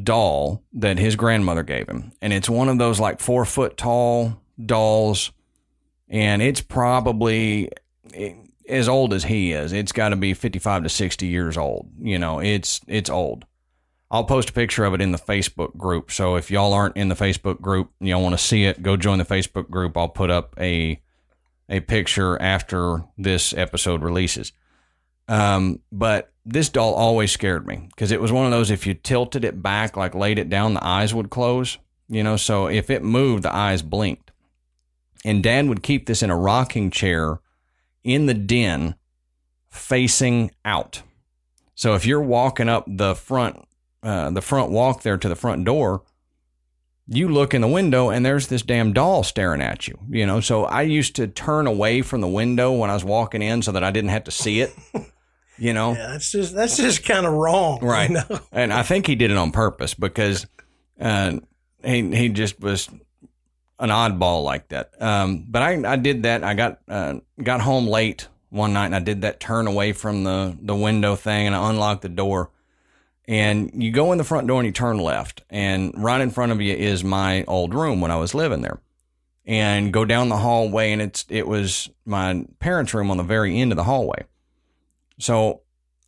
doll 0.00 0.62
that 0.74 0.98
his 0.98 1.16
grandmother 1.16 1.62
gave 1.62 1.88
him, 1.88 2.12
and 2.22 2.32
it's 2.32 2.48
one 2.48 2.68
of 2.68 2.78
those 2.78 3.00
like 3.00 3.20
four 3.20 3.44
foot 3.44 3.76
tall 3.76 4.40
dolls, 4.64 5.32
and 6.08 6.42
it's 6.42 6.60
probably 6.60 7.70
as 8.68 8.88
old 8.88 9.12
as 9.12 9.24
he 9.24 9.52
is. 9.52 9.72
It's 9.72 9.92
got 9.92 10.10
to 10.10 10.16
be 10.16 10.34
fifty 10.34 10.58
five 10.58 10.82
to 10.82 10.88
sixty 10.88 11.26
years 11.26 11.56
old. 11.56 11.90
You 12.00 12.18
know, 12.18 12.40
it's 12.40 12.80
it's 12.86 13.10
old. 13.10 13.44
I'll 14.10 14.24
post 14.24 14.50
a 14.50 14.52
picture 14.52 14.84
of 14.84 14.92
it 14.94 15.00
in 15.00 15.12
the 15.12 15.18
Facebook 15.18 15.76
group. 15.76 16.10
So 16.10 16.34
if 16.34 16.50
y'all 16.50 16.72
aren't 16.72 16.96
in 16.96 17.08
the 17.08 17.14
Facebook 17.14 17.60
group 17.60 17.92
and 18.00 18.08
y'all 18.08 18.22
want 18.22 18.36
to 18.36 18.44
see 18.44 18.64
it, 18.64 18.82
go 18.82 18.96
join 18.96 19.18
the 19.18 19.24
Facebook 19.24 19.70
group. 19.70 19.96
I'll 19.96 20.08
put 20.08 20.30
up 20.30 20.54
a 20.58 21.00
a 21.68 21.78
picture 21.78 22.40
after 22.42 23.04
this 23.16 23.54
episode 23.54 24.02
releases. 24.02 24.52
Um, 25.28 25.78
but 25.92 26.32
this 26.44 26.68
doll 26.68 26.94
always 26.94 27.30
scared 27.30 27.64
me 27.64 27.88
because 27.90 28.10
it 28.10 28.20
was 28.20 28.32
one 28.32 28.44
of 28.44 28.50
those 28.50 28.72
if 28.72 28.88
you 28.88 28.94
tilted 28.94 29.44
it 29.44 29.62
back, 29.62 29.96
like 29.96 30.16
laid 30.16 30.40
it 30.40 30.48
down, 30.48 30.74
the 30.74 30.84
eyes 30.84 31.14
would 31.14 31.30
close. 31.30 31.78
You 32.08 32.24
know, 32.24 32.36
so 32.36 32.66
if 32.66 32.90
it 32.90 33.04
moved, 33.04 33.44
the 33.44 33.54
eyes 33.54 33.82
blinked. 33.82 34.32
And 35.24 35.44
Dad 35.44 35.68
would 35.68 35.84
keep 35.84 36.06
this 36.06 36.24
in 36.24 36.30
a 36.30 36.36
rocking 36.36 36.90
chair 36.90 37.38
in 38.02 38.26
the 38.26 38.34
den 38.34 38.96
facing 39.68 40.50
out. 40.64 41.02
So 41.76 41.94
if 41.94 42.04
you're 42.04 42.20
walking 42.20 42.68
up 42.68 42.84
the 42.88 43.14
front 43.14 43.64
uh, 44.02 44.30
the 44.30 44.42
front 44.42 44.70
walk 44.70 45.02
there 45.02 45.18
to 45.18 45.28
the 45.28 45.36
front 45.36 45.64
door, 45.64 46.02
you 47.06 47.28
look 47.28 47.54
in 47.54 47.60
the 47.60 47.68
window 47.68 48.08
and 48.08 48.24
there's 48.24 48.46
this 48.46 48.62
damn 48.62 48.92
doll 48.92 49.22
staring 49.22 49.60
at 49.60 49.88
you. 49.88 49.98
You 50.08 50.26
know, 50.26 50.40
so 50.40 50.64
I 50.64 50.82
used 50.82 51.16
to 51.16 51.26
turn 51.26 51.66
away 51.66 52.02
from 52.02 52.20
the 52.20 52.28
window 52.28 52.72
when 52.72 52.88
I 52.88 52.94
was 52.94 53.04
walking 53.04 53.42
in 53.42 53.62
so 53.62 53.72
that 53.72 53.84
I 53.84 53.90
didn't 53.90 54.10
have 54.10 54.24
to 54.24 54.30
see 54.30 54.60
it. 54.60 54.74
You 55.60 55.74
know, 55.74 55.92
yeah, 55.92 56.12
that's 56.12 56.32
just 56.32 56.54
that's 56.54 56.78
just 56.78 57.04
kind 57.04 57.26
of 57.26 57.34
wrong, 57.34 57.80
right? 57.82 58.08
You 58.08 58.14
know? 58.14 58.40
And 58.52 58.72
I 58.72 58.82
think 58.82 59.06
he 59.06 59.14
did 59.14 59.30
it 59.30 59.36
on 59.36 59.52
purpose 59.52 59.92
because 59.92 60.46
uh, 60.98 61.32
he 61.84 62.16
he 62.16 62.30
just 62.30 62.58
was 62.60 62.88
an 63.78 63.90
oddball 63.90 64.42
like 64.42 64.68
that. 64.68 64.90
Um, 65.02 65.44
but 65.46 65.60
I 65.60 65.92
I 65.92 65.96
did 65.96 66.22
that. 66.22 66.44
I 66.44 66.54
got 66.54 66.78
uh, 66.88 67.16
got 67.42 67.60
home 67.60 67.86
late 67.86 68.28
one 68.48 68.72
night 68.72 68.86
and 68.86 68.96
I 68.96 69.00
did 69.00 69.20
that 69.20 69.38
turn 69.38 69.66
away 69.66 69.92
from 69.92 70.24
the 70.24 70.56
the 70.62 70.74
window 70.74 71.14
thing 71.14 71.46
and 71.46 71.54
I 71.54 71.68
unlocked 71.68 72.00
the 72.00 72.08
door 72.08 72.50
and 73.30 73.70
you 73.80 73.92
go 73.92 74.10
in 74.10 74.18
the 74.18 74.24
front 74.24 74.48
door 74.48 74.58
and 74.58 74.66
you 74.66 74.72
turn 74.72 74.98
left. 74.98 75.44
And 75.50 75.94
right 75.96 76.20
in 76.20 76.30
front 76.30 76.50
of 76.50 76.60
you 76.60 76.74
is 76.74 77.04
my 77.04 77.44
old 77.44 77.72
room 77.72 78.00
when 78.00 78.10
i 78.10 78.16
was 78.16 78.34
living 78.34 78.60
there. 78.60 78.80
And 79.46 79.92
go 79.92 80.04
down 80.04 80.28
the 80.28 80.36
hallway 80.36 80.90
and 80.90 81.00
it's 81.00 81.24
it 81.28 81.46
was 81.46 81.88
my 82.04 82.44
parents 82.58 82.92
room 82.92 83.08
on 83.08 83.18
the 83.18 83.22
very 83.22 83.56
end 83.56 83.70
of 83.70 83.76
the 83.76 83.84
hallway. 83.84 84.24
So 85.20 85.60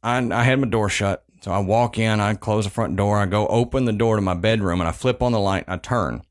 i, 0.02 0.18
I 0.18 0.42
had 0.42 0.58
my 0.58 0.66
door 0.66 0.88
shut. 0.88 1.24
So 1.42 1.52
i 1.52 1.60
walk 1.60 1.96
in 1.96 2.18
i 2.18 2.34
close 2.34 2.64
the 2.64 2.70
front 2.70 2.96
door 2.96 3.18
i 3.18 3.26
go 3.26 3.46
open 3.46 3.84
the 3.84 3.92
door 3.92 4.16
to 4.16 4.22
my 4.22 4.34
bedroom 4.34 4.80
and 4.80 4.88
i 4.88 4.92
flip 4.92 5.22
on 5.22 5.30
the 5.30 5.40
light 5.40 5.64
i 5.68 5.76
turn. 5.76 6.22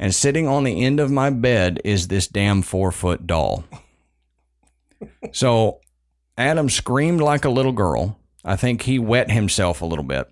And 0.00 0.12
sitting 0.12 0.48
on 0.48 0.64
the 0.64 0.84
end 0.84 0.98
of 0.98 1.12
my 1.12 1.30
bed 1.30 1.80
is 1.84 2.08
this 2.08 2.26
damn 2.26 2.62
four 2.62 2.90
foot 2.90 3.24
doll. 3.24 3.62
So 5.30 5.80
adam 6.36 6.68
screamed 6.68 7.20
like 7.20 7.44
a 7.44 7.50
little 7.50 7.72
girl 7.72 8.18
I 8.48 8.56
think 8.56 8.82
he 8.82 8.98
wet 8.98 9.30
himself 9.30 9.82
a 9.82 9.86
little 9.86 10.04
bit. 10.04 10.26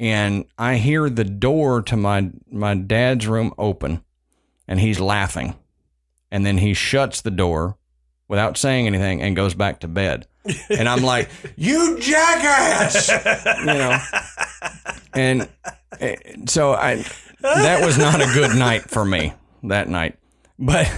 And 0.00 0.46
I 0.58 0.76
hear 0.76 1.08
the 1.08 1.24
door 1.24 1.80
to 1.82 1.96
my 1.96 2.30
my 2.50 2.74
dad's 2.74 3.26
room 3.26 3.54
open 3.56 4.02
and 4.66 4.80
he's 4.80 4.98
laughing. 5.00 5.54
And 6.30 6.44
then 6.44 6.58
he 6.58 6.74
shuts 6.74 7.20
the 7.20 7.30
door 7.30 7.78
without 8.28 8.58
saying 8.58 8.88
anything 8.88 9.22
and 9.22 9.36
goes 9.36 9.54
back 9.54 9.80
to 9.80 9.88
bed. 9.88 10.26
And 10.70 10.88
I'm 10.88 11.02
like, 11.02 11.28
"You 11.56 11.98
jackass!" 11.98 13.08
you 13.58 13.64
know. 13.64 13.98
And 15.12 15.48
eh, 15.98 16.16
so 16.46 16.72
I 16.72 17.04
that 17.40 17.84
was 17.84 17.98
not 17.98 18.20
a 18.20 18.26
good 18.32 18.56
night 18.56 18.90
for 18.90 19.04
me 19.04 19.32
that 19.64 19.88
night. 19.88 20.18
But 20.58 20.88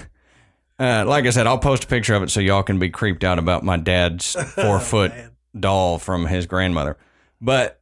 uh, 0.78 1.04
like 1.06 1.26
I 1.26 1.30
said, 1.30 1.46
I'll 1.46 1.58
post 1.58 1.84
a 1.84 1.86
picture 1.86 2.14
of 2.14 2.22
it 2.22 2.30
so 2.30 2.40
y'all 2.40 2.62
can 2.62 2.78
be 2.78 2.90
creeped 2.90 3.24
out 3.24 3.38
about 3.38 3.64
my 3.64 3.76
dad's 3.76 4.34
four 4.52 4.78
foot 4.80 5.12
oh, 5.14 5.27
doll 5.58 5.98
from 5.98 6.26
his 6.26 6.46
grandmother. 6.46 6.96
But 7.40 7.80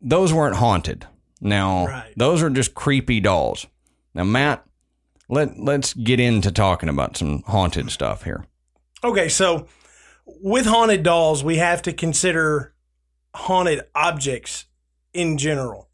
those 0.00 0.32
weren't 0.32 0.56
haunted. 0.56 1.06
Now, 1.40 1.86
right. 1.86 2.12
those 2.16 2.42
are 2.42 2.50
just 2.50 2.74
creepy 2.74 3.20
dolls. 3.20 3.66
Now, 4.14 4.24
Matt, 4.24 4.64
let 5.28 5.58
let's 5.58 5.94
get 5.94 6.20
into 6.20 6.50
talking 6.50 6.88
about 6.88 7.16
some 7.16 7.42
haunted 7.42 7.90
stuff 7.90 8.24
here. 8.24 8.44
Okay, 9.02 9.28
so 9.28 9.66
with 10.26 10.66
haunted 10.66 11.02
dolls, 11.02 11.42
we 11.42 11.56
have 11.56 11.82
to 11.82 11.92
consider 11.92 12.74
haunted 13.34 13.82
objects 13.94 14.66
in 15.12 15.38
general. 15.38 15.88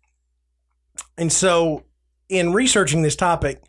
And 1.17 1.33
so, 1.33 1.85
in 2.29 2.53
researching 2.53 3.03
this 3.03 3.17
topic, 3.17 3.63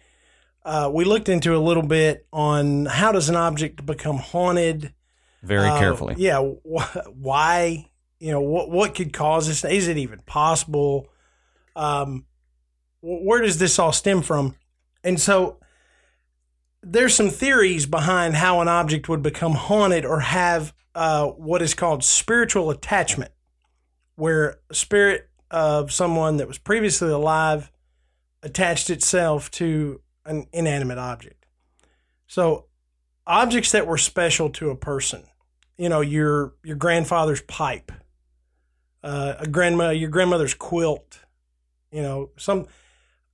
uh, 0.65 0.89
we 0.93 1.05
looked 1.05 1.29
into 1.29 1.55
a 1.55 1.59
little 1.59 1.83
bit 1.83 2.25
on 2.33 2.85
how 2.85 3.11
does 3.11 3.29
an 3.29 3.35
object 3.35 3.85
become 3.85 4.17
haunted 4.17 4.93
very 5.43 5.67
uh, 5.67 5.79
carefully. 5.79 6.15
Yeah, 6.17 6.39
wh- 6.41 6.97
why? 7.13 7.89
You 8.19 8.31
know 8.31 8.41
what? 8.41 8.69
What 8.69 8.95
could 8.95 9.13
cause 9.13 9.47
this? 9.47 9.63
Is 9.63 9.87
it 9.87 9.97
even 9.97 10.19
possible? 10.19 11.09
Um, 11.75 12.25
where 13.01 13.41
does 13.41 13.59
this 13.59 13.77
all 13.79 13.91
stem 13.91 14.21
from? 14.21 14.55
And 15.03 15.19
so 15.19 15.59
there's 16.81 17.15
some 17.15 17.29
theories 17.29 17.85
behind 17.85 18.35
how 18.35 18.61
an 18.61 18.67
object 18.67 19.07
would 19.09 19.21
become 19.21 19.53
haunted 19.53 20.05
or 20.05 20.21
have 20.21 20.73
uh, 20.95 21.27
what 21.27 21.61
is 21.61 21.73
called 21.73 22.03
spiritual 22.03 22.69
attachment, 22.69 23.31
where 24.15 24.59
a 24.69 24.73
spirit 24.73 25.29
of 25.51 25.91
someone 25.91 26.37
that 26.37 26.47
was 26.47 26.57
previously 26.57 27.09
alive 27.09 27.71
attached 28.41 28.89
itself 28.89 29.51
to 29.51 30.01
an 30.25 30.47
inanimate 30.51 30.97
object. 30.97 31.45
So 32.25 32.66
objects 33.27 33.73
that 33.73 33.85
were 33.85 33.97
special 33.97 34.49
to 34.51 34.71
a 34.71 34.75
person. 34.75 35.23
You 35.77 35.89
know, 35.89 36.01
your 36.01 36.55
your 36.63 36.75
grandfather's 36.75 37.41
pipe, 37.41 37.91
uh, 39.03 39.35
a 39.39 39.47
grandma, 39.47 39.89
your 39.89 40.09
grandmother's 40.09 40.55
quilt. 40.55 41.19
You 41.91 42.01
know, 42.01 42.31
some 42.37 42.65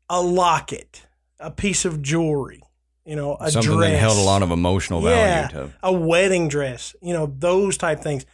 a 0.10 0.22
locket, 0.22 1.06
a 1.40 1.52
piece 1.52 1.86
of 1.86 2.02
jewelry. 2.02 2.62
You 3.06 3.16
know, 3.16 3.38
a 3.40 3.52
something 3.52 3.72
dress. 3.72 3.92
that 3.92 3.98
held 3.98 4.18
a 4.18 4.22
lot 4.22 4.44
of 4.44 4.52
emotional 4.52 5.02
value 5.02 5.18
yeah, 5.18 5.48
to 5.50 5.74
a 5.82 5.94
wedding 5.94 6.48
dress. 6.48 6.96
You 7.02 7.14
know, 7.14 7.34
those 7.38 7.78
type 7.78 8.02
things. 8.02 8.26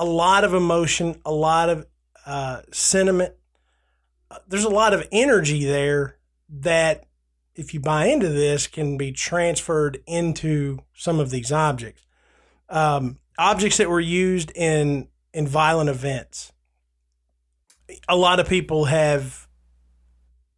A 0.00 0.04
lot 0.04 0.44
of 0.44 0.54
emotion, 0.54 1.20
a 1.24 1.32
lot 1.32 1.68
of 1.70 1.86
uh, 2.24 2.62
sentiment. 2.70 3.34
There's 4.46 4.64
a 4.64 4.70
lot 4.70 4.94
of 4.94 5.06
energy 5.10 5.64
there 5.64 6.16
that 6.60 7.07
if 7.58 7.74
you 7.74 7.80
buy 7.80 8.06
into 8.06 8.28
this, 8.28 8.68
can 8.68 8.96
be 8.96 9.10
transferred 9.10 9.98
into 10.06 10.78
some 10.94 11.18
of 11.18 11.30
these 11.30 11.50
objects. 11.50 12.06
Um, 12.68 13.18
objects 13.36 13.78
that 13.78 13.90
were 13.90 14.00
used 14.00 14.52
in 14.54 15.08
in 15.34 15.46
violent 15.46 15.90
events. 15.90 16.52
A 18.08 18.16
lot 18.16 18.38
of 18.38 18.48
people 18.48 18.86
have 18.86 19.48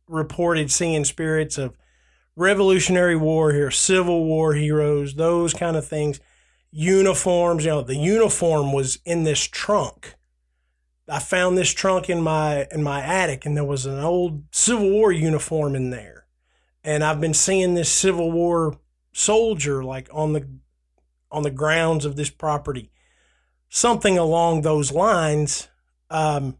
reported 0.08 0.70
seeing 0.70 1.04
spirits 1.04 1.56
of 1.56 1.76
Revolutionary 2.36 3.16
War 3.16 3.52
here, 3.52 3.70
Civil 3.70 4.24
War 4.24 4.52
heroes, 4.52 5.14
those 5.14 5.54
kind 5.54 5.76
of 5.76 5.86
things. 5.86 6.20
Uniforms, 6.70 7.64
you 7.64 7.70
know, 7.70 7.82
the 7.82 7.96
uniform 7.96 8.72
was 8.72 8.98
in 9.06 9.24
this 9.24 9.40
trunk. 9.40 10.16
I 11.08 11.18
found 11.18 11.56
this 11.56 11.72
trunk 11.72 12.10
in 12.10 12.20
my 12.20 12.66
in 12.70 12.82
my 12.82 13.02
attic, 13.02 13.46
and 13.46 13.56
there 13.56 13.64
was 13.64 13.86
an 13.86 14.00
old 14.00 14.44
Civil 14.52 14.90
War 14.90 15.10
uniform 15.10 15.74
in 15.74 15.88
there 15.88 16.19
and 16.84 17.04
I've 17.04 17.20
been 17.20 17.34
seeing 17.34 17.74
this 17.74 17.90
Civil 17.90 18.30
War 18.30 18.78
soldier 19.12 19.84
like 19.84 20.08
on 20.12 20.32
the 20.32 20.48
on 21.30 21.42
the 21.42 21.50
grounds 21.50 22.04
of 22.04 22.16
this 22.16 22.30
property, 22.30 22.90
something 23.68 24.18
along 24.18 24.62
those 24.62 24.92
lines. 24.92 25.68
Um, 26.10 26.56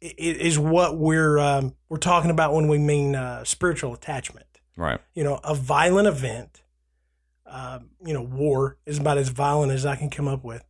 is 0.00 0.58
what 0.58 0.98
we're 0.98 1.38
um, 1.38 1.74
we're 1.88 1.96
talking 1.96 2.30
about 2.30 2.52
when 2.52 2.68
we 2.68 2.78
mean 2.78 3.16
uh, 3.16 3.42
spiritual 3.44 3.94
attachment. 3.94 4.46
Right. 4.76 5.00
You 5.14 5.24
know, 5.24 5.40
a 5.42 5.54
violent 5.54 6.08
event. 6.08 6.62
Uh, 7.46 7.80
you 8.04 8.12
know, 8.12 8.22
war 8.22 8.78
is 8.84 8.98
about 8.98 9.18
as 9.18 9.28
violent 9.28 9.70
as 9.70 9.86
I 9.86 9.96
can 9.96 10.10
come 10.10 10.26
up 10.26 10.42
with. 10.42 10.64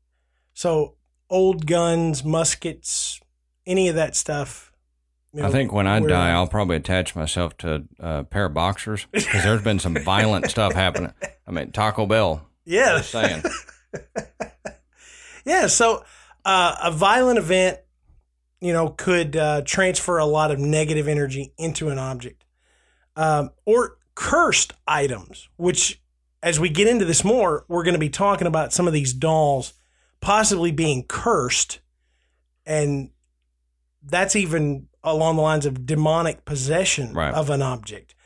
So, 0.53 0.97
old 1.31 1.67
guns, 1.67 2.25
muskets, 2.25 3.21
any 3.65 3.89
of 3.89 3.95
that 3.95 4.15
stuff 4.15 4.73
you 5.35 5.43
know, 5.43 5.49
I 5.49 5.51
think 5.51 5.73
when 5.73 5.87
I 5.87 6.01
die, 6.01 6.31
I'll 6.31 6.47
probably 6.47 6.77
attach 6.77 7.17
myself 7.17 7.57
to 7.59 7.85
a 7.99 8.25
pair 8.25 8.47
of 8.47 8.55
boxers 8.55 9.07
because 9.11 9.43
there's 9.43 9.63
been 9.63 9.79
some 9.79 9.97
violent 10.05 10.49
stuff 10.51 10.73
happening. 10.75 11.13
I 11.47 11.51
mean, 11.51 11.73
Taco 11.73 12.07
Bell. 12.07 12.47
yeah, 12.65 13.01
saying. 13.01 13.43
Yeah, 15.45 15.67
so 15.67 16.05
uh, 16.45 16.77
a 16.83 16.91
violent 16.91 17.39
event, 17.39 17.79
you 18.61 18.73
know, 18.73 18.89
could 18.89 19.37
uh, 19.37 19.63
transfer 19.65 20.19
a 20.19 20.25
lot 20.25 20.51
of 20.51 20.59
negative 20.59 21.07
energy 21.07 21.53
into 21.59 21.91
an 21.91 21.99
object, 21.99 22.45
um, 23.17 23.51
or 23.67 23.99
cursed 24.15 24.73
items. 24.87 25.49
Which, 25.57 26.01
as 26.43 26.59
we 26.59 26.71
get 26.71 26.89
into 26.89 27.05
this 27.05 27.25
more, 27.25 27.65
we're 27.69 27.85
going 27.85 27.95
to 27.95 28.01
be 28.01 28.09
talking 28.09 28.47
about 28.47 28.73
some 28.73 28.87
of 28.87 28.93
these 28.93 29.13
dolls 29.13 29.75
possibly 30.21 30.73
being 30.73 31.05
cursed, 31.05 31.81
and 32.65 33.11
that's 34.03 34.35
even 34.35 34.89
along 35.05 35.37
the 35.37 35.43
lines 35.43 35.67
of 35.67 35.87
demonic 35.87 36.45
possession 36.45 37.13
Right. 37.15 37.33
of 37.33 37.51
an 37.51 37.63
object. 37.63 38.17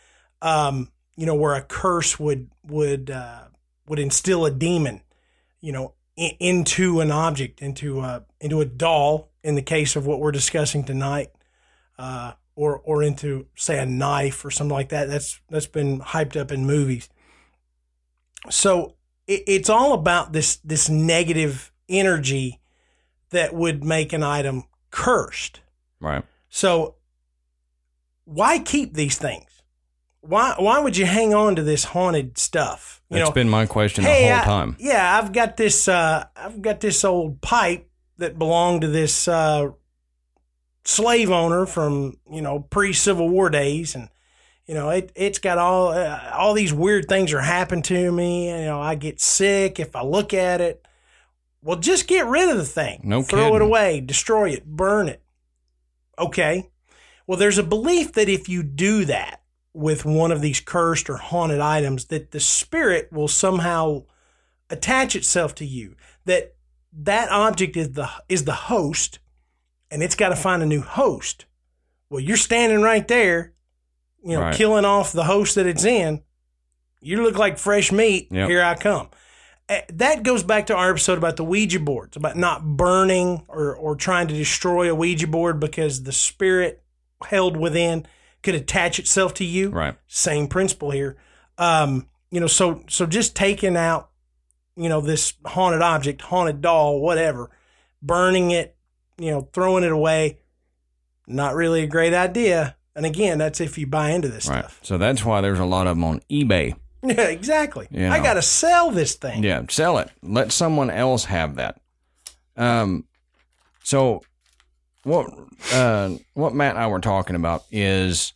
Um, 0.40 0.90
you 1.16 1.26
know, 1.26 1.34
where 1.34 1.54
a 1.54 1.62
curse 1.62 2.18
would 2.18 2.48
would 2.66 3.10
uh, 3.10 3.48
would 3.86 3.98
instill 3.98 4.46
a 4.46 4.50
demon 4.50 5.02
you 5.60 5.72
know, 5.72 5.94
in, 6.16 6.30
into 6.38 7.00
an 7.00 7.10
object, 7.10 7.60
into 7.60 8.00
a 8.00 8.24
into 8.40 8.60
a 8.60 8.64
doll. 8.64 9.30
In 9.42 9.54
the 9.54 9.62
case 9.62 9.96
of 9.96 10.04
what 10.06 10.20
we're 10.20 10.32
discussing 10.32 10.84
tonight, 10.84 11.30
uh, 11.98 12.32
or 12.54 12.80
or 12.84 13.02
into 13.02 13.46
say 13.56 13.78
a 13.78 13.86
knife 13.86 14.44
or 14.44 14.50
something 14.50 14.74
like 14.74 14.90
that. 14.90 15.08
That's 15.08 15.40
that's 15.48 15.66
been 15.66 16.00
hyped 16.00 16.38
up 16.38 16.52
in 16.52 16.66
movies. 16.66 17.08
So 18.50 18.94
it, 19.26 19.44
it's 19.46 19.70
all 19.70 19.92
about 19.92 20.32
this 20.32 20.56
this 20.56 20.88
negative 20.88 21.72
energy 21.88 22.60
that 23.30 23.54
would 23.54 23.84
make 23.84 24.12
an 24.12 24.22
item 24.22 24.64
cursed. 24.90 25.60
Right. 26.00 26.24
So 26.48 26.96
why 28.24 28.58
keep 28.58 28.94
these 28.94 29.18
things? 29.18 29.44
Why 30.20 30.54
why 30.58 30.80
would 30.80 30.96
you 30.96 31.06
hang 31.06 31.32
on 31.34 31.56
to 31.56 31.62
this 31.62 31.84
haunted 31.84 32.38
stuff? 32.38 33.00
You 33.10 33.18
That's 33.18 33.30
know, 33.30 33.34
been 33.34 33.48
my 33.48 33.66
question 33.66 34.04
the 34.04 34.10
hey, 34.10 34.28
whole 34.28 34.38
I- 34.40 34.44
time. 34.44 34.76
yeah, 34.78 35.18
I've 35.18 35.32
got 35.32 35.56
this. 35.56 35.88
Uh, 35.88 36.24
I've 36.36 36.60
got 36.60 36.80
this 36.80 37.04
old 37.04 37.40
pipe 37.40 37.88
that 38.18 38.38
belonged 38.38 38.82
to 38.82 38.88
this 38.88 39.28
uh, 39.28 39.68
slave 40.84 41.30
owner 41.30 41.66
from 41.66 42.18
you 42.30 42.42
know 42.42 42.60
pre 42.60 42.92
Civil 42.92 43.28
War 43.28 43.48
days, 43.48 43.94
and 43.94 44.08
you 44.66 44.74
know 44.74 44.90
it 44.90 45.12
it's 45.14 45.38
got 45.38 45.56
all 45.58 45.88
uh, 45.88 46.30
all 46.34 46.52
these 46.54 46.72
weird 46.74 47.08
things 47.08 47.32
are 47.32 47.40
happening 47.40 47.82
to 47.84 48.12
me. 48.12 48.48
You 48.50 48.64
know, 48.66 48.80
I 48.80 48.96
get 48.96 49.20
sick 49.20 49.78
if 49.80 49.94
I 49.96 50.02
look 50.02 50.34
at 50.34 50.60
it. 50.60 50.84
Well, 51.62 51.76
just 51.78 52.06
get 52.08 52.26
rid 52.26 52.48
of 52.50 52.56
the 52.56 52.64
thing. 52.64 53.00
No 53.04 53.22
throw 53.22 53.56
it 53.56 53.62
away, 53.62 54.00
destroy 54.00 54.50
it, 54.50 54.66
burn 54.66 55.08
it. 55.08 55.22
Okay. 56.18 56.70
Well, 57.26 57.38
there's 57.38 57.58
a 57.58 57.62
belief 57.62 58.12
that 58.14 58.28
if 58.28 58.48
you 58.48 58.62
do 58.62 59.04
that 59.06 59.42
with 59.74 60.04
one 60.04 60.32
of 60.32 60.40
these 60.40 60.60
cursed 60.60 61.10
or 61.10 61.18
haunted 61.18 61.60
items, 61.60 62.06
that 62.06 62.30
the 62.30 62.40
spirit 62.40 63.08
will 63.12 63.28
somehow 63.28 64.04
attach 64.70 65.14
itself 65.14 65.54
to 65.56 65.64
you. 65.66 65.94
That 66.24 66.54
that 66.92 67.30
object 67.30 67.76
is 67.76 67.92
the 67.92 68.08
is 68.28 68.44
the 68.44 68.52
host, 68.52 69.18
and 69.90 70.02
it's 70.02 70.14
got 70.14 70.30
to 70.30 70.36
find 70.36 70.62
a 70.62 70.66
new 70.66 70.80
host. 70.80 71.44
Well, 72.10 72.20
you're 72.20 72.36
standing 72.38 72.80
right 72.80 73.06
there, 73.06 73.52
you 74.24 74.32
know, 74.32 74.40
Right. 74.42 74.54
killing 74.54 74.86
off 74.86 75.12
the 75.12 75.24
host 75.24 75.54
that 75.56 75.66
it's 75.66 75.84
in. 75.84 76.22
You 77.00 77.22
look 77.22 77.36
like 77.38 77.58
fresh 77.58 77.92
meat. 77.92 78.28
Yep. 78.30 78.48
Here 78.48 78.62
I 78.62 78.74
come. 78.74 79.08
Eh, 79.68 79.82
That 79.92 80.22
goes 80.22 80.42
back 80.42 80.66
to 80.66 80.76
our 80.76 80.90
episode 80.90 81.18
about 81.18 81.36
the 81.36 81.44
Ouija 81.44 81.80
boards, 81.80 82.16
about 82.16 82.36
not 82.36 82.64
burning 82.76 83.42
or, 83.48 83.74
or 83.74 83.96
trying 83.96 84.28
to 84.28 84.34
destroy 84.34 84.90
a 84.90 84.94
Ouija 84.94 85.26
board 85.26 85.60
because 85.60 86.02
the 86.04 86.12
spirit 86.12 86.82
held 87.26 87.56
within 87.56 88.06
could 88.42 88.54
attach 88.54 88.98
itself 88.98 89.34
to 89.34 89.44
you 89.44 89.70
Right. 89.70 89.96
same 90.06 90.46
principle 90.46 90.90
here. 90.92 91.16
Um, 91.58 92.06
you 92.30 92.40
know, 92.40 92.46
so 92.46 92.84
so 92.88 93.04
just 93.06 93.34
taking 93.34 93.76
out, 93.76 94.10
you 94.76 94.88
know, 94.88 95.00
this 95.00 95.32
haunted 95.44 95.82
object, 95.82 96.22
haunted 96.22 96.60
doll, 96.60 97.00
whatever, 97.00 97.50
burning 98.00 98.52
it, 98.52 98.76
you 99.18 99.30
know, 99.32 99.48
throwing 99.52 99.82
it 99.82 99.90
away, 99.90 100.38
not 101.26 101.54
really 101.56 101.82
a 101.82 101.86
great 101.88 102.14
idea. 102.14 102.76
And 102.94 103.04
again, 103.04 103.38
that's 103.38 103.60
if 103.60 103.76
you 103.78 103.86
buy 103.86 104.10
into 104.10 104.28
this 104.28 104.46
Right. 104.48 104.60
stuff. 104.60 104.78
So 104.82 104.98
that's 104.98 105.24
why 105.24 105.40
there's 105.40 105.58
a 105.58 105.64
lot 105.64 105.86
of 105.88 105.96
them 105.96 106.04
on 106.04 106.20
eBay. 106.30 106.74
Yeah, 107.02 107.28
exactly. 107.28 107.86
Yeah. 107.90 108.12
I 108.12 108.20
got 108.20 108.34
to 108.34 108.42
sell 108.42 108.90
this 108.90 109.14
thing. 109.14 109.44
Yeah, 109.44 109.62
sell 109.68 109.98
it. 109.98 110.10
Let 110.20 110.50
someone 110.50 110.90
else 110.90 111.26
have 111.26 111.54
that. 111.54 111.80
Um, 112.56 113.04
so 113.84 114.22
what 115.04 115.32
uh, 115.72 116.10
what 116.34 116.54
Matt 116.54 116.74
and 116.74 116.84
I 116.84 116.88
were 116.88 117.00
talking 117.00 117.36
about 117.36 117.62
is 117.70 118.34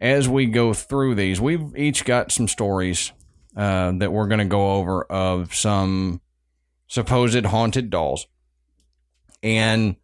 as 0.00 0.28
we 0.28 0.46
go 0.46 0.72
through 0.72 1.16
these, 1.16 1.40
we've 1.40 1.76
each 1.76 2.04
got 2.04 2.30
some 2.30 2.48
stories 2.48 3.12
uh, 3.56 3.92
that 3.92 4.12
we're 4.12 4.28
going 4.28 4.38
to 4.38 4.44
go 4.44 4.74
over 4.76 5.02
of 5.04 5.54
some 5.54 6.20
supposed 6.86 7.44
haunted 7.44 7.90
dolls, 7.90 8.26
and 9.42 9.96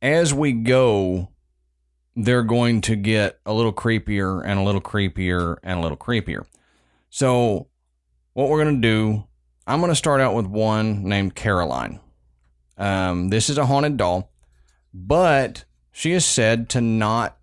as 0.00 0.34
we 0.34 0.52
go, 0.52 1.30
they're 2.14 2.42
going 2.42 2.80
to 2.82 2.96
get 2.96 3.40
a 3.46 3.52
little 3.52 3.72
creepier 3.72 4.42
and 4.44 4.58
a 4.58 4.62
little 4.62 4.80
creepier 4.80 5.56
and 5.62 5.78
a 5.78 5.82
little 5.82 5.96
creepier. 5.96 6.44
So 7.10 7.68
what 8.34 8.48
we're 8.48 8.62
going 8.62 8.80
to 8.80 8.88
do, 8.88 9.24
I'm 9.66 9.80
going 9.80 9.90
to 9.92 9.96
start 9.96 10.20
out 10.20 10.34
with 10.34 10.46
one 10.46 11.04
named 11.04 11.34
Caroline. 11.34 12.00
Um, 12.76 13.28
this 13.28 13.48
is 13.48 13.58
a 13.58 13.66
haunted 13.66 13.96
doll, 13.96 14.30
but 14.92 15.64
she 15.90 16.12
is 16.12 16.24
said 16.24 16.68
to 16.70 16.80
not 16.80 17.38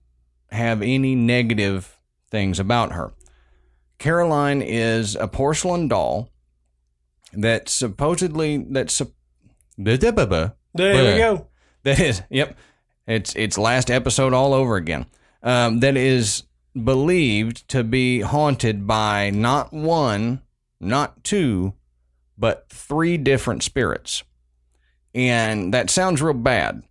have 0.51 0.81
any 0.81 1.15
negative 1.15 1.97
things 2.29 2.59
about 2.59 2.91
her. 2.93 3.13
Caroline 3.99 4.61
is 4.61 5.15
a 5.15 5.27
porcelain 5.27 5.87
doll 5.87 6.29
that 7.33 7.69
supposedly 7.69 8.57
that's 8.57 8.93
sup- 8.93 9.11
There 10.73 10.93
we 11.13 11.19
go. 11.19 11.47
that 11.83 11.99
is, 11.99 12.21
yep. 12.29 12.57
It's 13.09 13.35
it's 13.35 13.57
last 13.57 13.89
episode 13.89 14.33
all 14.33 14.53
over 14.53 14.75
again. 14.75 15.07
Um, 15.41 15.79
that 15.79 15.97
is 15.97 16.43
believed 16.81 17.67
to 17.69 17.83
be 17.83 18.21
haunted 18.21 18.85
by 18.85 19.31
not 19.31 19.73
one, 19.73 20.43
not 20.79 21.23
two, 21.23 21.73
but 22.37 22.69
three 22.69 23.17
different 23.17 23.63
spirits. 23.63 24.23
And 25.15 25.73
that 25.73 25.89
sounds 25.89 26.21
real 26.21 26.35
bad, 26.35 26.83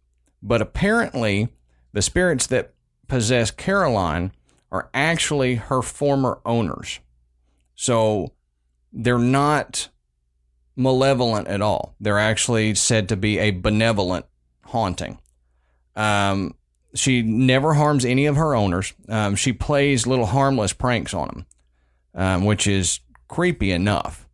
but 0.42 0.60
apparently 0.60 1.50
the 1.92 2.02
spirits 2.02 2.48
that 2.48 2.74
possess 3.06 3.52
Caroline 3.52 4.32
are 4.72 4.90
actually 4.92 5.54
her 5.54 5.82
former 5.82 6.40
owners. 6.44 6.98
So 7.76 8.32
they're 8.92 9.20
not 9.20 9.88
malevolent 10.74 11.46
at 11.46 11.62
all. 11.62 11.94
They're 12.00 12.18
actually 12.18 12.74
said 12.74 13.08
to 13.08 13.16
be 13.16 13.38
a 13.38 13.52
benevolent 13.52 14.26
haunting. 14.64 15.20
Um, 15.98 16.54
she 16.94 17.22
never 17.22 17.74
harms 17.74 18.04
any 18.04 18.26
of 18.26 18.36
her 18.36 18.54
owners. 18.54 18.94
Um, 19.08 19.34
she 19.34 19.52
plays 19.52 20.06
little 20.06 20.26
harmless 20.26 20.72
pranks 20.72 21.12
on 21.12 21.28
them, 21.28 21.46
um, 22.14 22.44
which 22.44 22.66
is 22.66 23.00
creepy 23.26 23.72
enough. 23.72 24.26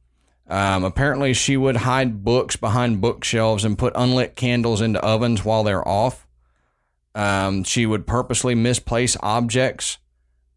Um, 0.47 0.85
apparently, 0.85 1.33
she 1.33 1.57
would 1.57 1.77
hide 1.77 2.23
books 2.23 2.55
behind 2.55 3.01
bookshelves 3.01 3.65
and 3.65 3.79
put 3.79 3.95
unlit 3.97 4.37
candles 4.37 4.83
into 4.83 5.03
ovens 5.03 5.45
while 5.45 5.65
they're 5.65 5.87
off. 5.87 6.27
Um, 7.15 7.65
she 7.65 7.87
would 7.87 8.07
purposely 8.07 8.55
misplace 8.55 9.17
objects 9.21 9.99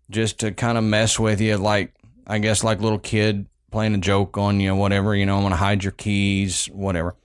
just 0.10 0.40
to 0.42 0.52
kind 0.52 0.78
of 0.78 0.84
mess 0.84 1.18
with 1.18 1.40
you, 1.40 1.56
like 1.58 1.94
I 2.26 2.40
guess 2.40 2.64
like 2.64 2.82
little 2.82 3.00
kid 3.00 3.48
playing 3.72 3.96
a 3.96 4.00
joke 4.00 4.38
on 4.38 4.60
you, 4.60 4.76
whatever. 4.76 5.16
You 5.16 5.26
know, 5.26 5.38
I'm 5.38 5.44
gonna 5.44 5.56
hide 5.56 5.84
your 5.84 5.94
keys, 5.94 6.66
whatever. 6.68 7.16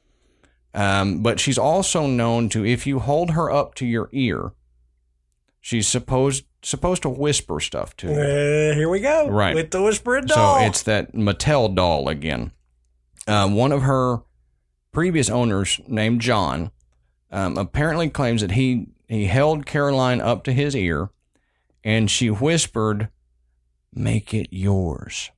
Um, 0.75 1.23
but 1.23 1.39
she's 1.39 1.59
also 1.59 2.07
known 2.07 2.49
to, 2.51 2.65
if 2.65 2.87
you 2.87 2.99
hold 2.99 3.33
her 3.33 3.51
up 3.51 3.75
to 3.77 3.87
your 3.87 4.09
ear, 4.13 4.53
she's 5.61 5.87
supposed 5.87 6.45
supposed 6.65 7.03
to 7.03 7.09
whisper 7.09 7.59
stuff 7.59 7.97
to 7.97 8.07
you. 8.07 8.13
Uh, 8.13 8.75
here 8.75 8.89
we 8.89 9.01
go. 9.01 9.29
Right. 9.29 9.55
With 9.55 9.73
the 9.73 9.83
whispered 9.83 10.29
doll. 10.29 10.61
So 10.61 10.67
it's 10.67 10.83
that 10.85 11.13
Mattel 11.13 11.75
doll 11.75 12.09
again. 12.09 12.53
Um, 13.27 13.55
one 13.55 13.73
of 13.73 13.83
her 13.83 14.23
previous 14.93 15.29
owners, 15.29 15.81
named 15.89 16.21
John, 16.21 16.71
um, 17.31 17.59
apparently 17.59 18.09
claims 18.11 18.43
that 18.43 18.53
he 18.53 18.87
he 19.09 19.27
held 19.27 19.67
Caroline 19.67 20.21
up 20.21 20.45
to 20.45 20.53
his 20.53 20.75
ear, 20.77 21.11
and 21.85 22.11
she 22.11 22.31
whispered, 22.31 23.09
"Make 23.93 24.33
it 24.33 24.49
yours." 24.51 25.31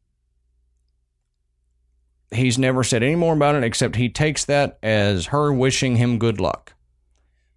He's 2.34 2.58
never 2.58 2.84
said 2.84 3.02
any 3.02 3.14
more 3.14 3.34
about 3.34 3.54
it 3.54 3.64
except 3.64 3.96
he 3.96 4.08
takes 4.08 4.44
that 4.44 4.78
as 4.82 5.26
her 5.26 5.52
wishing 5.52 5.96
him 5.96 6.18
good 6.18 6.40
luck. 6.40 6.74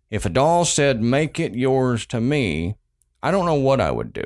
If 0.09 0.25
a 0.25 0.29
doll 0.29 0.65
said, 0.65 1.01
"Make 1.01 1.39
it 1.39 1.53
yours" 1.55 2.05
to 2.07 2.21
me, 2.21 2.75
I 3.21 3.31
don't 3.31 3.45
know 3.45 3.55
what 3.55 3.81
I 3.81 3.91
would 3.91 4.13
do. 4.13 4.23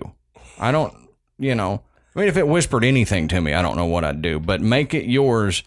I 0.59 0.71
don't, 0.71 0.93
you 1.39 1.55
know. 1.55 1.81
I 2.15 2.19
mean, 2.19 2.27
if 2.27 2.37
it 2.37 2.47
whispered 2.47 2.83
anything 2.83 3.27
to 3.29 3.41
me, 3.41 3.53
I 3.53 3.61
don't 3.61 3.77
know 3.77 3.85
what 3.85 4.03
I'd 4.03 4.21
do. 4.21 4.39
But 4.39 4.61
make 4.61 4.93
it 4.93 5.05
yours 5.05 5.63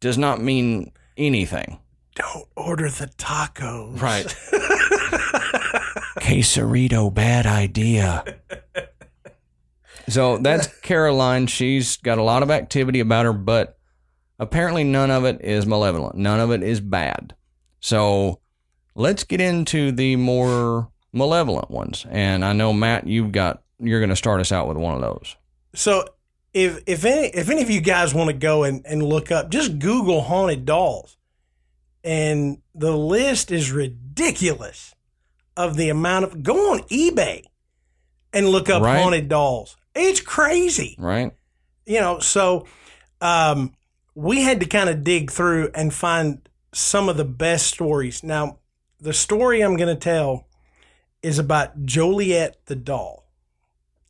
does 0.00 0.18
not 0.18 0.40
mean 0.40 0.92
anything. 1.16 1.78
Don't 2.14 2.48
order 2.56 2.88
the 2.88 3.06
tacos. 3.18 4.00
Right. 4.00 4.24
Quesarito, 6.18 7.12
bad 7.12 7.46
idea. 7.46 8.24
So 10.08 10.38
that's 10.38 10.66
Caroline. 10.82 11.46
She's 11.46 11.98
got 11.98 12.18
a 12.18 12.22
lot 12.22 12.42
of 12.42 12.50
activity 12.50 13.00
about 13.00 13.26
her, 13.26 13.32
but 13.32 13.75
apparently 14.38 14.84
none 14.84 15.10
of 15.10 15.24
it 15.24 15.40
is 15.42 15.66
malevolent. 15.66 16.16
None 16.16 16.40
of 16.40 16.50
it 16.50 16.62
is 16.62 16.80
bad. 16.80 17.34
So 17.80 18.40
let's 18.94 19.24
get 19.24 19.40
into 19.40 19.92
the 19.92 20.16
more 20.16 20.88
malevolent 21.12 21.70
ones. 21.70 22.06
And 22.10 22.44
I 22.44 22.52
know 22.52 22.72
Matt, 22.72 23.06
you've 23.06 23.32
got 23.32 23.62
you're 23.78 24.00
going 24.00 24.10
to 24.10 24.16
start 24.16 24.40
us 24.40 24.52
out 24.52 24.68
with 24.68 24.76
one 24.78 24.94
of 24.94 25.00
those. 25.02 25.36
So 25.74 26.04
if 26.54 26.82
if 26.86 27.04
any 27.04 27.28
if 27.28 27.50
any 27.50 27.62
of 27.62 27.70
you 27.70 27.80
guys 27.80 28.14
want 28.14 28.28
to 28.30 28.36
go 28.36 28.64
and, 28.64 28.84
and 28.86 29.02
look 29.02 29.30
up, 29.30 29.50
just 29.50 29.78
Google 29.78 30.22
haunted 30.22 30.64
dolls, 30.64 31.16
and 32.04 32.58
the 32.74 32.96
list 32.96 33.50
is 33.50 33.70
ridiculous 33.72 34.94
of 35.56 35.76
the 35.76 35.88
amount 35.90 36.24
of. 36.24 36.42
Go 36.42 36.72
on 36.72 36.80
eBay 36.84 37.42
and 38.32 38.48
look 38.48 38.68
up 38.70 38.82
Right. 38.82 39.00
haunted 39.02 39.28
dolls. 39.28 39.76
It's 39.94 40.20
crazy, 40.20 40.96
Right? 40.98 41.32
you 41.86 42.00
know. 42.00 42.18
So 42.20 42.66
um, 43.20 43.74
we 44.16 44.40
had 44.42 44.60
to 44.60 44.66
kind 44.66 44.88
of 44.88 45.04
dig 45.04 45.30
through 45.30 45.70
and 45.74 45.92
find 45.92 46.48
some 46.72 47.10
of 47.10 47.18
the 47.18 47.24
best 47.24 47.66
stories. 47.66 48.22
Now, 48.24 48.58
the 48.98 49.12
story 49.12 49.60
I'm 49.60 49.76
going 49.76 49.94
to 49.94 50.00
tell 50.00 50.48
is 51.22 51.38
about 51.38 51.84
Joliet 51.84 52.56
the 52.64 52.76
doll. 52.76 53.26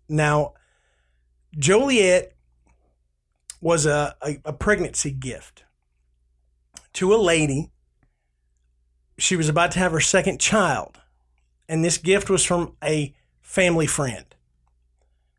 Now, 0.09 0.55
Joliet 1.59 2.37
was 3.61 3.85
a, 3.85 4.14
a, 4.23 4.38
a 4.45 4.53
pregnancy 4.53 5.11
gift 5.11 5.64
to 6.92 7.12
a 7.12 7.16
lady. 7.16 7.73
She 9.19 9.35
was 9.35 9.49
about 9.49 9.73
to 9.73 9.81
have 9.81 9.90
her 9.90 10.01
second 10.01 10.38
child, 10.38 11.01
and 11.69 11.85
this 11.85 11.99
gift 11.99 12.31
was 12.31 12.45
from 12.45 12.77
a 12.83 13.12
family 13.40 13.88
friend. 13.88 14.25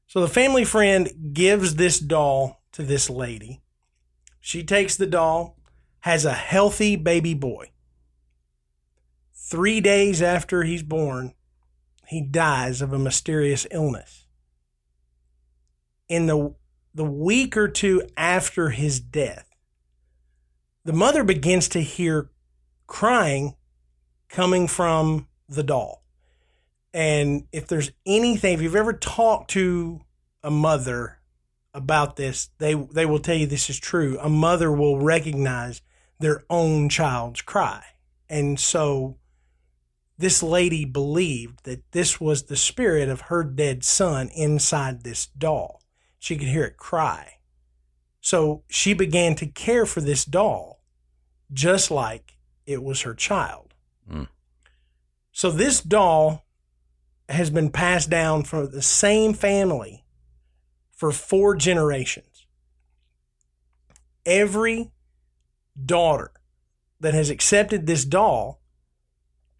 So 0.08 0.20
the 0.20 0.28
family 0.28 0.66
friend 0.66 1.32
gives 1.32 1.76
this 1.76 2.02
doll 2.02 2.62
to 2.74 2.84
this 2.84 3.10
lady. 3.10 3.62
She 4.48 4.64
takes 4.64 4.96
the 4.96 5.06
doll, 5.06 5.58
has 6.00 6.24
a 6.24 6.32
healthy 6.32 6.96
baby 6.96 7.34
boy. 7.34 7.72
Three 9.36 9.82
days 9.82 10.22
after 10.22 10.64
he's 10.64 10.84
born, 10.84 11.34
he 12.08 12.22
dies 12.22 12.82
of 12.82 12.94
a 12.94 12.98
mysterious 12.98 13.68
illness. 13.72 14.26
In 16.08 16.28
the, 16.28 16.56
the 16.96 17.04
week 17.04 17.58
or 17.58 17.68
two 17.68 18.04
after 18.16 18.70
his 18.70 19.02
death, 19.02 19.50
the 20.86 20.94
mother 20.94 21.26
begins 21.26 21.68
to 21.68 21.82
hear 21.82 22.30
crying 22.88 23.58
coming 24.30 24.68
from 24.68 25.28
the 25.50 25.64
doll. 25.64 26.06
And 26.94 27.50
if 27.52 27.68
there's 27.68 27.92
anything, 28.06 28.54
if 28.54 28.62
you've 28.62 28.78
ever 28.78 28.94
talked 28.94 29.52
to 29.52 30.00
a 30.42 30.50
mother 30.50 31.17
about 31.78 32.16
this, 32.16 32.50
they 32.58 32.74
they 32.74 33.06
will 33.06 33.20
tell 33.20 33.36
you 33.36 33.46
this 33.46 33.70
is 33.70 33.80
true. 33.80 34.18
A 34.20 34.30
mother 34.30 34.72
will 34.72 35.00
recognize 35.00 35.82
their 36.20 36.44
own 36.50 36.90
child's 36.90 37.42
cry. 37.42 37.84
And 38.28 38.60
so 38.60 39.18
this 40.18 40.42
lady 40.42 40.84
believed 40.84 41.64
that 41.64 41.92
this 41.92 42.20
was 42.20 42.44
the 42.44 42.56
spirit 42.56 43.08
of 43.08 43.22
her 43.22 43.44
dead 43.44 43.84
son 43.84 44.30
inside 44.36 45.04
this 45.04 45.28
doll. 45.28 45.84
She 46.18 46.36
could 46.36 46.48
hear 46.48 46.66
it 46.66 46.78
cry. 46.78 47.36
So 48.20 48.64
she 48.68 48.94
began 48.94 49.36
to 49.36 49.46
care 49.46 49.86
for 49.86 50.02
this 50.02 50.26
doll 50.26 50.82
just 51.54 51.92
like 51.92 52.38
it 52.66 52.84
was 52.84 53.02
her 53.02 53.14
child. 53.14 53.76
Mm. 54.12 54.28
So 55.32 55.52
this 55.52 55.80
doll 55.80 56.46
has 57.30 57.50
been 57.52 57.70
passed 57.70 58.10
down 58.10 58.44
from 58.44 58.72
the 58.72 58.82
same 58.82 59.34
family 59.34 60.04
for 60.98 61.12
four 61.12 61.56
generations. 61.56 62.48
Every 64.26 64.92
daughter 65.86 66.32
that 67.00 67.14
has 67.14 67.30
accepted 67.30 67.86
this 67.86 68.04
doll 68.04 68.60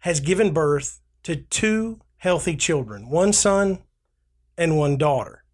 has 0.00 0.20
given 0.20 0.52
birth 0.52 1.00
to 1.22 1.36
two 1.36 2.00
healthy 2.18 2.56
children 2.56 3.08
one 3.08 3.32
son 3.32 3.78
and 4.58 4.76
one 4.76 4.98
daughter. 4.98 5.44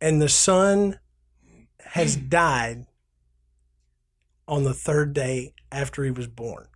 And 0.00 0.20
the 0.20 0.28
son 0.28 0.98
has 1.80 2.16
died 2.16 2.86
on 4.46 4.64
the 4.64 4.74
third 4.74 5.14
day 5.14 5.54
after 5.72 6.04
he 6.04 6.10
was 6.10 6.26
born. 6.26 6.66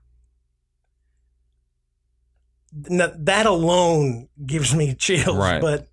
Now, 2.72 3.10
that 3.16 3.46
alone 3.46 4.28
gives 4.46 4.74
me 4.74 4.94
chills, 4.98 5.36
Right. 5.36 5.60
but 5.60 5.88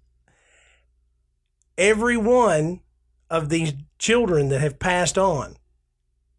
every 1.77 2.17
one 2.17 2.81
of 3.29 3.49
these 3.49 3.73
children 3.97 4.49
that 4.49 4.61
have 4.61 4.79
passed 4.79 5.17
on, 5.17 5.57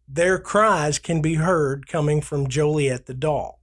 their 0.07 0.39
cries 0.39 0.99
can 0.99 1.21
be 1.21 1.35
heard 1.35 1.87
coming 1.87 2.21
from 2.21 2.47
Joliet 2.47 3.05
the 3.05 3.13
doll. 3.13 3.59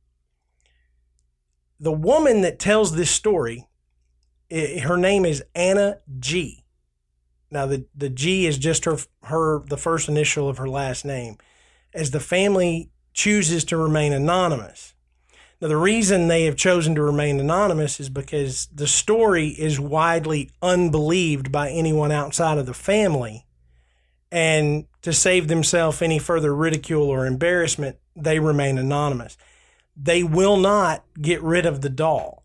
The 1.81 1.93
woman 1.93 2.43
that 2.43 2.59
tells 2.59 2.95
this 2.95 3.11
story, 3.11 3.67
i- 4.51 4.81
her 4.85 4.97
name 4.97 5.25
is 5.25 5.43
Anna 5.55 6.01
G. 6.19 6.65
Now 7.51 7.67
the 7.67 7.87
the 7.95 8.11
G 8.11 8.47
is 8.47 8.59
just 8.59 8.85
her 8.85 8.99
her 9.25 9.61
the 9.67 9.77
first 9.77 10.09
initial 10.09 10.49
of 10.49 10.59
her 10.59 10.69
last 10.69 11.05
name, 11.05 11.39
as 11.93 12.11
the 12.11 12.21
family 12.21 12.91
chooses 13.13 13.65
to 13.67 13.77
remain 13.77 14.13
anonymous. 14.13 14.94
Now 15.65 15.69
the 15.69 15.79
reason 15.79 16.29
they 16.29 16.45
have 16.45 16.57
chosen 16.57 16.95
to 16.95 17.03
remain 17.03 17.41
anonymous 17.41 17.99
is 17.99 18.11
because 18.11 18.67
the 18.67 18.87
story 18.87 19.49
is 19.49 19.81
widely 19.81 20.51
unbelieved 20.61 21.51
by 21.51 21.71
anyone 21.71 22.13
outside 22.13 22.59
of 22.59 22.67
the 22.67 22.75
family, 22.75 23.47
and 24.31 24.85
to 25.01 25.11
save 25.11 25.49
themselves 25.49 26.03
any 26.03 26.19
further 26.19 26.55
ridicule 26.55 27.05
or 27.05 27.25
embarrassment, 27.25 27.97
they 28.15 28.39
remain 28.39 28.77
anonymous. 28.77 29.39
They 29.97 30.23
will 30.23 30.59
not 30.59 31.03
get 31.19 31.43
rid 31.43 31.65
of 31.65 31.81
the 31.81 31.89
doll. 31.89 32.45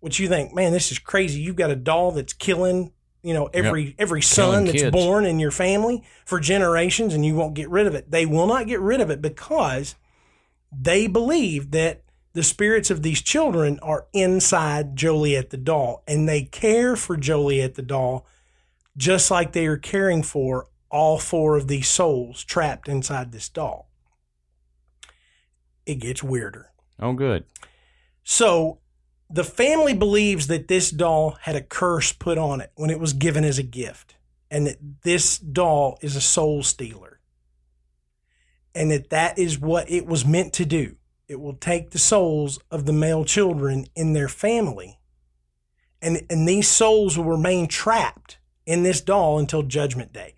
Which 0.00 0.18
you 0.18 0.26
think, 0.26 0.52
man, 0.52 0.72
this 0.72 0.90
is 0.90 0.98
crazy. 0.98 1.40
You've 1.40 1.54
got 1.54 1.70
a 1.70 1.76
doll 1.76 2.10
that's 2.10 2.32
killing, 2.32 2.90
you 3.22 3.32
know, 3.32 3.48
every 3.54 3.94
every 3.96 4.22
son 4.22 4.50
Killing 4.50 4.64
that's 4.64 4.82
kids. 4.82 4.92
born 4.92 5.24
in 5.24 5.38
your 5.38 5.52
family 5.52 6.02
for 6.24 6.40
generations, 6.40 7.14
and 7.14 7.24
you 7.24 7.36
won't 7.36 7.54
get 7.54 7.70
rid 7.70 7.86
of 7.86 7.94
it. 7.94 8.10
They 8.10 8.26
will 8.26 8.48
not 8.48 8.66
get 8.66 8.80
rid 8.80 9.00
of 9.00 9.08
it 9.08 9.22
because 9.22 9.94
they 10.72 11.06
believe 11.06 11.70
that 11.70 12.02
the 12.38 12.44
spirits 12.44 12.88
of 12.88 13.02
these 13.02 13.20
children 13.20 13.80
are 13.82 14.06
inside 14.12 14.94
Joliet 14.94 15.50
the 15.50 15.56
doll, 15.56 16.04
and 16.06 16.28
they 16.28 16.42
care 16.42 16.94
for 16.94 17.16
Joliet 17.16 17.74
the 17.74 17.82
doll 17.82 18.28
just 18.96 19.28
like 19.28 19.50
they 19.50 19.66
are 19.66 19.76
caring 19.76 20.22
for 20.22 20.68
all 20.88 21.18
four 21.18 21.56
of 21.56 21.66
these 21.66 21.88
souls 21.88 22.44
trapped 22.44 22.86
inside 22.86 23.32
this 23.32 23.48
doll. 23.48 23.90
It 25.84 25.96
gets 25.96 26.22
weirder. 26.22 26.70
Oh, 27.00 27.12
good. 27.12 27.42
So 28.22 28.78
the 29.28 29.42
family 29.42 29.94
believes 29.94 30.46
that 30.46 30.68
this 30.68 30.92
doll 30.92 31.38
had 31.40 31.56
a 31.56 31.60
curse 31.60 32.12
put 32.12 32.38
on 32.38 32.60
it 32.60 32.70
when 32.76 32.90
it 32.90 33.00
was 33.00 33.14
given 33.14 33.42
as 33.42 33.58
a 33.58 33.64
gift, 33.64 34.14
and 34.48 34.64
that 34.68 34.78
this 35.02 35.38
doll 35.38 35.98
is 36.02 36.14
a 36.14 36.20
soul 36.20 36.62
stealer, 36.62 37.18
and 38.76 38.92
that 38.92 39.10
that 39.10 39.40
is 39.40 39.58
what 39.58 39.90
it 39.90 40.06
was 40.06 40.24
meant 40.24 40.52
to 40.52 40.64
do. 40.64 40.97
It 41.28 41.40
will 41.40 41.54
take 41.54 41.90
the 41.90 41.98
souls 41.98 42.58
of 42.70 42.86
the 42.86 42.92
male 42.92 43.24
children 43.24 43.86
in 43.94 44.14
their 44.14 44.28
family, 44.28 44.98
and, 46.00 46.22
and 46.30 46.48
these 46.48 46.68
souls 46.68 47.16
will 47.16 47.24
remain 47.24 47.68
trapped 47.68 48.38
in 48.66 48.82
this 48.82 49.00
doll 49.00 49.38
until 49.38 49.62
Judgment 49.62 50.12
Day. 50.12 50.34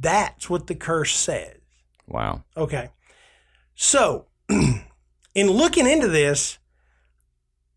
That's 0.00 0.48
what 0.48 0.66
the 0.66 0.74
curse 0.74 1.14
says. 1.14 1.56
Wow. 2.06 2.44
Okay. 2.56 2.90
So, 3.74 4.26
in 4.48 5.50
looking 5.50 5.86
into 5.86 6.08
this, 6.08 6.58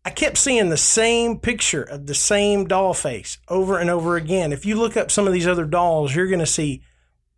I 0.04 0.10
kept 0.10 0.38
seeing 0.38 0.68
the 0.68 0.76
same 0.76 1.40
picture 1.40 1.82
of 1.82 2.06
the 2.06 2.14
same 2.14 2.66
doll 2.66 2.94
face 2.94 3.38
over 3.48 3.78
and 3.78 3.90
over 3.90 4.16
again. 4.16 4.52
If 4.52 4.64
you 4.64 4.76
look 4.76 4.96
up 4.96 5.10
some 5.10 5.26
of 5.26 5.32
these 5.32 5.48
other 5.48 5.64
dolls, 5.64 6.14
you're 6.14 6.28
going 6.28 6.38
to 6.38 6.46
see 6.46 6.82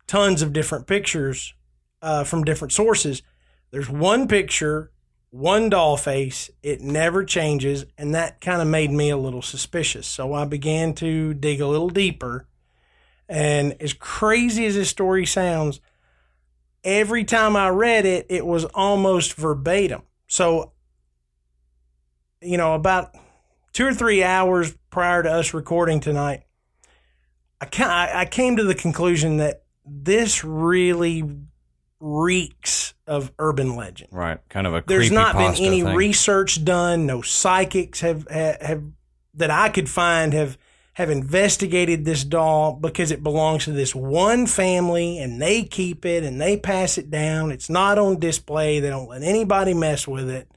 tons 0.05 0.41
of 0.41 0.53
different 0.53 0.85
pictures 0.85 1.53
uh, 2.01 2.23
from 2.25 2.43
different 2.43 2.71
sources. 2.71 3.23
There's 3.71 3.89
one 3.89 4.27
picture, 4.27 4.91
one 5.31 5.69
doll 5.69 5.97
face. 5.97 6.49
It 6.63 6.81
never 6.81 7.23
changes. 7.23 7.85
And 7.97 8.15
that 8.15 8.41
kind 8.41 8.61
of 8.61 8.67
made 8.67 8.91
me 8.91 9.09
a 9.09 9.17
little 9.17 9.41
suspicious. 9.41 10.07
So 10.07 10.33
I 10.33 10.45
began 10.45 10.93
to 10.95 11.33
dig 11.33 11.61
a 11.61 11.67
little 11.67 11.89
deeper. 11.89 12.47
And 13.27 13.75
as 13.79 13.93
crazy 13.93 14.65
as 14.65 14.75
this 14.75 14.89
story 14.89 15.25
sounds, 15.25 15.81
every 16.83 17.23
time 17.23 17.55
I 17.55 17.69
read 17.69 18.05
it, 18.05 18.25
it 18.29 18.45
was 18.45 18.65
almost 18.65 19.33
verbatim. 19.35 20.01
So, 20.27 20.71
you 22.41 22.57
know, 22.57 22.73
about 22.73 23.15
two 23.73 23.85
or 23.85 23.93
three 23.93 24.23
hours 24.23 24.75
prior 24.89 25.21
to 25.21 25.31
us 25.31 25.53
recording 25.53 25.99
tonight, 25.99 26.43
I 27.61 27.65
ca- 27.65 27.85
I 27.85 28.21
I 28.21 28.25
came 28.25 28.57
to 28.57 28.63
the 28.63 28.75
conclusion 28.75 29.37
that 29.37 29.63
this 29.85 30.43
really 30.43 31.23
reeks 31.99 32.93
of 33.09 33.31
urban 33.39 33.75
legend. 33.75 34.09
Right. 34.13 34.37
Kind 34.49 34.67
of 34.67 34.73
a 34.75 34.83
There's 34.85 35.11
not 35.11 35.35
been 35.35 35.55
any 35.55 35.81
thing. 35.81 35.95
research 35.95 36.63
done. 36.63 37.05
No 37.05 37.21
psychics 37.21 38.01
have, 38.01 38.27
have 38.29 38.61
have 38.61 38.83
that 39.33 39.49
I 39.51 39.69
could 39.69 39.89
find 39.89 40.33
have 40.33 40.57
have 40.93 41.09
investigated 41.09 42.03
this 42.05 42.23
doll 42.23 42.73
because 42.73 43.09
it 43.11 43.23
belongs 43.23 43.63
to 43.65 43.71
this 43.71 43.95
one 43.95 44.45
family 44.45 45.17
and 45.19 45.41
they 45.41 45.63
keep 45.63 46.05
it 46.05 46.23
and 46.23 46.39
they 46.39 46.57
pass 46.57 46.97
it 46.97 47.09
down. 47.09 47.51
It's 47.51 47.69
not 47.69 47.97
on 47.97 48.19
display. 48.19 48.79
They 48.79 48.89
don't 48.89 49.07
let 49.09 49.23
anybody 49.23 49.73
mess 49.73 50.07
with 50.07 50.29
it. 50.29 50.47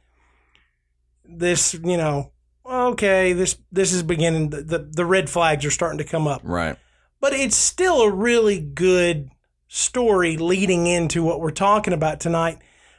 This, 1.24 1.74
you 1.74 1.96
know, 1.96 2.32
okay, 2.66 3.32
this 3.32 3.56
this 3.70 3.92
is 3.92 4.02
beginning. 4.02 4.50
The 4.50 4.62
the, 4.62 4.78
the 4.78 5.04
red 5.06 5.30
flags 5.30 5.64
are 5.64 5.70
starting 5.70 5.98
to 5.98 6.04
come 6.04 6.26
up 6.26 6.42
Right. 6.44 6.76
but 7.20 7.32
it's 7.32 7.56
still 7.56 8.02
a 8.02 8.10
really 8.10 8.58
good 8.60 9.30
story 9.74 10.36
leading 10.36 10.86
into 10.86 11.22
what 11.22 11.40
we're 11.40 11.50
talking 11.50 11.94
about 11.94 12.20
tonight. 12.20 12.58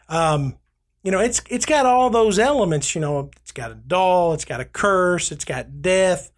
Um, 0.09 0.57
you 1.03 1.11
know, 1.11 1.19
it's 1.19 1.39
it's 1.47 1.67
got 1.67 1.85
all 1.85 2.09
those 2.09 2.39
elements. 2.39 2.95
You 2.95 3.01
know, 3.01 3.29
it's 3.41 3.51
got 3.51 3.69
a 3.69 3.75
doll, 3.75 4.33
it's 4.33 4.45
got 4.45 4.59
a 4.59 4.65
curse, 4.65 5.31
it's 5.31 5.45
got 5.45 5.83
death. 5.83 6.31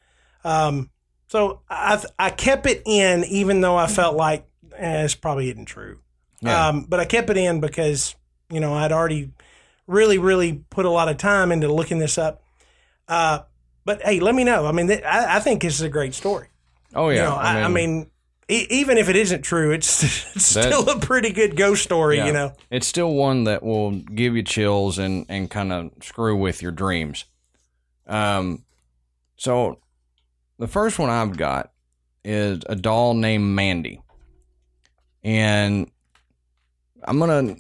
Um, 0.44 0.90
so 1.28 1.62
I 1.70 2.04
I 2.20 2.32
kept 2.32 2.66
it 2.66 2.82
in, 2.86 3.24
even 3.24 3.62
though 3.62 3.78
I 3.78 3.88
felt 3.88 4.18
like 4.18 4.46
eh, 4.76 5.04
it's 5.06 5.16
probably 5.16 5.50
isn't 5.52 5.66
true. 5.66 6.02
Yeah. 6.42 6.68
Um, 6.68 6.84
but 6.84 7.00
I 7.00 7.06
kept 7.06 7.30
it 7.30 7.38
in 7.38 7.62
because 7.62 8.14
you 8.52 8.60
know 8.60 8.74
I'd 8.74 8.92
already 8.92 9.32
really 9.88 10.18
really 10.18 10.66
put 10.70 10.86
a 10.86 10.90
lot 10.90 11.08
of 11.08 11.16
time 11.16 11.54
into 11.54 11.72
looking 11.72 12.00
this 12.00 12.18
up. 12.18 12.44
Uh, 13.08 13.40
but 13.86 14.02
hey, 14.02 14.20
let 14.20 14.36
me 14.36 14.44
know. 14.44 14.66
I 14.66 14.74
mean, 14.74 14.88
th- 14.88 15.04
I, 15.04 15.38
I 15.38 15.40
think 15.40 15.62
this 15.62 15.76
is 15.76 15.82
a 15.82 15.90
great 15.90 16.14
story. 16.14 16.50
oh 16.94 17.08
yeah. 17.08 17.16
You 17.16 17.22
know, 17.22 17.36
I, 17.36 17.62
I 17.62 17.68
mean, 17.70 18.12
e- 18.50 18.68
even 18.70 18.98
if 18.98 19.10
it 19.10 19.16
isn't 19.16 19.42
true, 19.44 19.72
it's, 19.72 20.04
it's 20.36 20.54
That- 20.54 20.66
still 20.66 20.90
a 20.90 21.00
pretty 21.00 21.32
good 21.32 21.56
ghost 21.56 21.84
story. 21.84 22.18
Yeah. 22.18 22.28
You 22.28 22.34
know, 22.34 22.54
it's 22.70 22.88
still 22.88 23.14
one 23.14 23.44
that 23.46 23.64
will 23.64 23.92
give 23.92 24.36
you 24.36 24.44
chills 24.44 24.98
and 25.00 25.26
and 25.30 25.50
kind 25.50 25.72
of 25.74 25.92
screw 26.02 26.36
with 26.36 26.62
your 26.62 26.72
dreams. 26.72 27.26
Um, 28.08 28.64
so 29.38 29.80
the 30.60 30.68
first 30.68 31.00
one 31.00 31.10
I've 31.10 31.38
got 31.38 31.72
is 32.24 32.62
a 32.68 32.76
doll 32.76 33.14
named 33.14 33.44
Mandy, 33.56 34.02
and 35.24 35.90
I'm 37.04 37.20
gonna. 37.20 37.56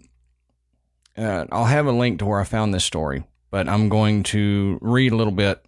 Uh, 1.18 1.46
I'll 1.52 1.66
have 1.66 1.86
a 1.86 1.92
link 1.94 2.20
to 2.20 2.26
where 2.26 2.42
I 2.42 2.44
found 2.44 2.74
this 2.74 2.84
story, 2.84 3.24
but 3.50 3.70
I'm 3.70 3.88
going 3.88 4.24
to 4.24 4.78
read 4.82 5.14
a 5.14 5.16
little 5.16 5.32
bit 5.32 5.64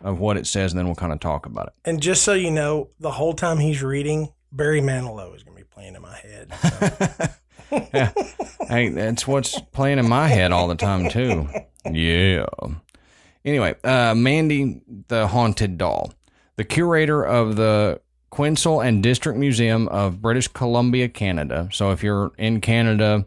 of 0.00 0.20
what 0.20 0.36
it 0.36 0.46
says, 0.46 0.70
and 0.72 0.78
then 0.78 0.86
we'll 0.86 0.94
kind 0.94 1.12
of 1.12 1.18
talk 1.18 1.46
about 1.46 1.66
it. 1.68 1.72
and 1.84 2.00
just 2.00 2.22
so 2.22 2.32
you 2.32 2.50
know, 2.50 2.90
the 3.00 3.10
whole 3.10 3.32
time 3.34 3.58
he's 3.58 3.82
reading, 3.82 4.28
Barry 4.54 4.80
Manilow 4.80 5.34
is 5.34 5.42
going 5.42 5.56
to 5.58 5.64
be 5.64 5.68
playing 5.68 5.96
in 5.96 6.02
my 6.02 6.16
head. 6.16 6.54
So. 6.62 7.78
yeah. 7.92 8.12
Hey, 8.68 8.88
that's 8.88 9.26
what's 9.26 9.60
playing 9.72 9.98
in 9.98 10.08
my 10.08 10.28
head 10.28 10.52
all 10.52 10.68
the 10.68 10.76
time 10.76 11.08
too. 11.10 11.48
Yeah. 11.90 12.46
Anyway, 13.44 13.74
uh, 13.84 14.14
Mandy, 14.14 14.80
the 15.08 15.26
haunted 15.26 15.76
doll, 15.76 16.14
the 16.56 16.64
curator 16.64 17.22
of 17.22 17.56
the 17.56 18.00
Quesnel 18.32 18.86
and 18.86 19.02
District 19.02 19.38
Museum 19.38 19.86
of 19.88 20.22
British 20.22 20.48
Columbia, 20.48 21.08
Canada. 21.08 21.68
So 21.72 21.90
if 21.90 22.02
you're 22.02 22.32
in 22.38 22.60
Canada, 22.60 23.26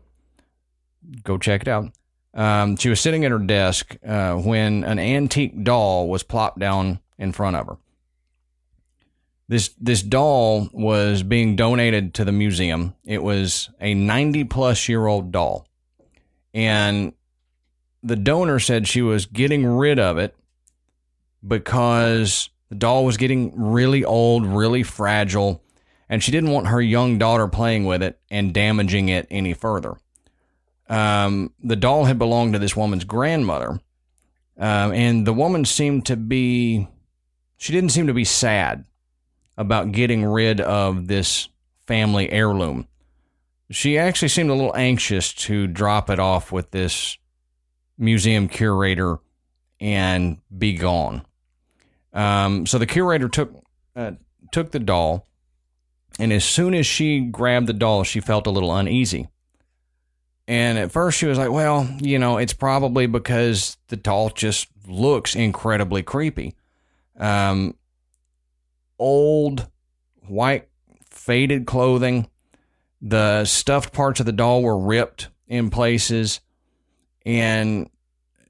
go 1.24 1.38
check 1.38 1.62
it 1.62 1.68
out. 1.68 1.92
Um, 2.34 2.78
she 2.78 2.90
was 2.90 3.00
sitting 3.00 3.26
at 3.26 3.32
her 3.32 3.40
desk 3.40 3.96
uh, 4.06 4.36
when 4.36 4.84
an 4.84 4.98
antique 4.98 5.64
doll 5.64 6.08
was 6.08 6.24
plopped 6.24 6.60
down 6.60 7.00
in 7.18 7.32
front 7.32 7.58
of 7.58 7.68
her. 7.68 7.78
This 9.50 9.70
this 9.80 10.02
doll 10.02 10.70
was 10.74 11.24
being 11.24 11.56
donated 11.56 12.14
to 12.16 12.26
the 12.26 12.34
museum. 12.34 12.96
It 13.06 13.24
was 13.24 13.70
a 13.80 13.94
90 13.94 14.44
plus 14.46 14.90
year 14.90 15.06
old 15.06 15.32
doll. 15.32 15.68
And 16.54 17.14
the 18.04 18.16
donor 18.16 18.60
said 18.60 18.88
she 18.88 19.02
was 19.02 19.26
getting 19.26 19.66
rid 19.66 20.00
of 20.00 20.18
it 20.18 20.36
because 21.46 22.50
the 22.70 22.76
doll 22.76 23.06
was 23.06 23.18
getting 23.18 23.54
really 23.56 24.04
old, 24.04 24.46
really 24.46 24.84
fragile, 24.84 25.64
and 26.10 26.22
she 26.22 26.32
didn't 26.32 26.52
want 26.52 26.68
her 26.68 26.82
young 26.82 27.18
daughter 27.18 27.48
playing 27.48 27.86
with 27.86 28.04
it 28.04 28.20
and 28.30 28.54
damaging 28.54 29.10
it 29.10 29.28
any 29.30 29.54
further. 29.54 29.96
Um, 30.90 31.54
the 31.62 31.76
doll 31.76 32.06
had 32.06 32.18
belonged 32.18 32.54
to 32.54 32.60
this 32.60 32.76
woman's 32.76 33.04
grandmother, 33.04 33.80
um, 34.58 34.94
and 34.94 35.26
the 35.26 35.34
woman 35.34 35.66
seemed 35.66 36.06
to 36.08 36.16
be, 36.16 36.88
she 37.58 37.74
didn't 37.74 37.92
seem 37.92 38.08
to 38.08 38.14
be 38.14 38.26
sad 38.26 38.86
about 39.58 39.92
getting 39.92 40.24
rid 40.24 40.62
of 40.62 41.08
this 41.08 41.50
family 41.88 42.32
heirloom. 42.32 42.88
She 43.70 43.98
actually 43.98 44.30
seemed 44.30 44.50
a 44.50 44.54
little 44.54 44.76
anxious 44.76 45.34
to 45.34 45.68
drop 45.68 46.10
it 46.10 46.20
off 46.20 46.52
with 46.52 46.72
this 46.72 47.18
museum 47.98 48.48
curator 48.48 49.20
and 49.80 50.38
be 50.56 50.74
gone. 50.74 51.26
Um, 52.14 52.66
so 52.66 52.78
the 52.78 52.86
curator 52.86 53.30
took 53.30 53.54
uh, 53.96 54.12
took 54.52 54.72
the 54.72 54.80
doll, 54.80 55.28
and 56.20 56.32
as 56.32 56.46
soon 56.46 56.74
as 56.74 56.86
she 56.86 57.20
grabbed 57.20 57.68
the 57.68 57.74
doll, 57.74 58.04
she 58.04 58.20
felt 58.20 58.48
a 58.48 58.52
little 58.52 58.76
uneasy. 58.76 59.28
And 60.48 60.78
at 60.78 60.92
first, 60.92 61.18
she 61.18 61.26
was 61.26 61.38
like, 61.38 61.52
"Well, 61.52 61.90
you 62.00 62.18
know, 62.20 62.38
it's 62.38 62.54
probably 62.54 63.06
because 63.06 63.78
the 63.90 63.98
doll 63.98 64.30
just 64.30 64.68
looks 64.88 65.36
incredibly 65.36 66.04
creepy." 66.04 66.56
Um, 67.20 67.76
old, 69.00 69.68
white, 70.28 70.68
faded 71.10 71.66
clothing. 71.66 72.30
The 73.02 73.46
stuffed 73.46 73.94
parts 73.94 74.20
of 74.20 74.26
the 74.26 74.32
doll 74.32 74.64
were 74.64 74.78
ripped 74.78 75.30
in 75.48 75.70
places, 75.70 76.42
and 77.26 77.90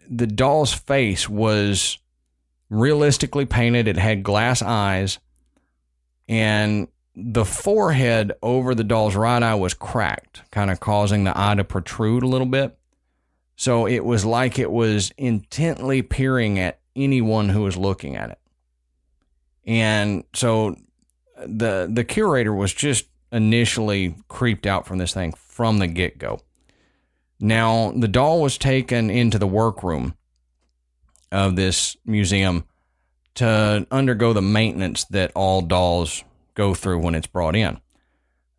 the 0.09 0.27
doll's 0.27 0.73
face 0.73 1.27
was 1.27 1.97
realistically 2.69 3.45
painted. 3.45 3.87
It 3.87 3.97
had 3.97 4.23
glass 4.23 4.61
eyes, 4.61 5.19
and 6.27 6.87
the 7.15 7.45
forehead 7.45 8.33
over 8.41 8.75
the 8.75 8.83
doll's 8.83 9.15
right 9.15 9.41
eye 9.41 9.55
was 9.55 9.73
cracked, 9.73 10.43
kind 10.51 10.69
of 10.69 10.79
causing 10.79 11.23
the 11.23 11.33
eye 11.35 11.55
to 11.55 11.63
protrude 11.63 12.23
a 12.23 12.27
little 12.27 12.47
bit. 12.47 12.77
So 13.55 13.87
it 13.87 14.05
was 14.05 14.23
like 14.23 14.59
it 14.59 14.71
was 14.71 15.11
intently 15.17 16.03
peering 16.03 16.59
at 16.59 16.79
anyone 16.95 17.49
who 17.49 17.63
was 17.63 17.75
looking 17.75 18.15
at 18.15 18.29
it. 18.29 18.39
And 19.67 20.23
so 20.33 20.77
the 21.45 21.87
the 21.91 22.03
curator 22.03 22.53
was 22.53 22.73
just 22.73 23.05
initially 23.31 24.15
creeped 24.29 24.65
out 24.65 24.87
from 24.87 24.97
this 24.97 25.13
thing 25.13 25.33
from 25.33 25.79
the 25.79 25.87
get-go. 25.87 26.39
Now, 27.39 27.91
the 27.91 28.07
doll 28.07 28.41
was 28.41 28.57
taken 28.57 29.09
into 29.09 29.37
the 29.37 29.45
workroom 29.45 30.15
of 31.31 31.55
this 31.55 31.97
museum 32.05 32.63
to 33.35 33.85
undergo 33.91 34.33
the 34.33 34.41
maintenance 34.41 35.03
that 35.05 35.31
all 35.35 35.61
dolls 35.61 36.23
go 36.55 36.73
through 36.73 36.99
when 36.99 37.13
it's 37.13 37.27
brought 37.27 37.55
in 37.55 37.79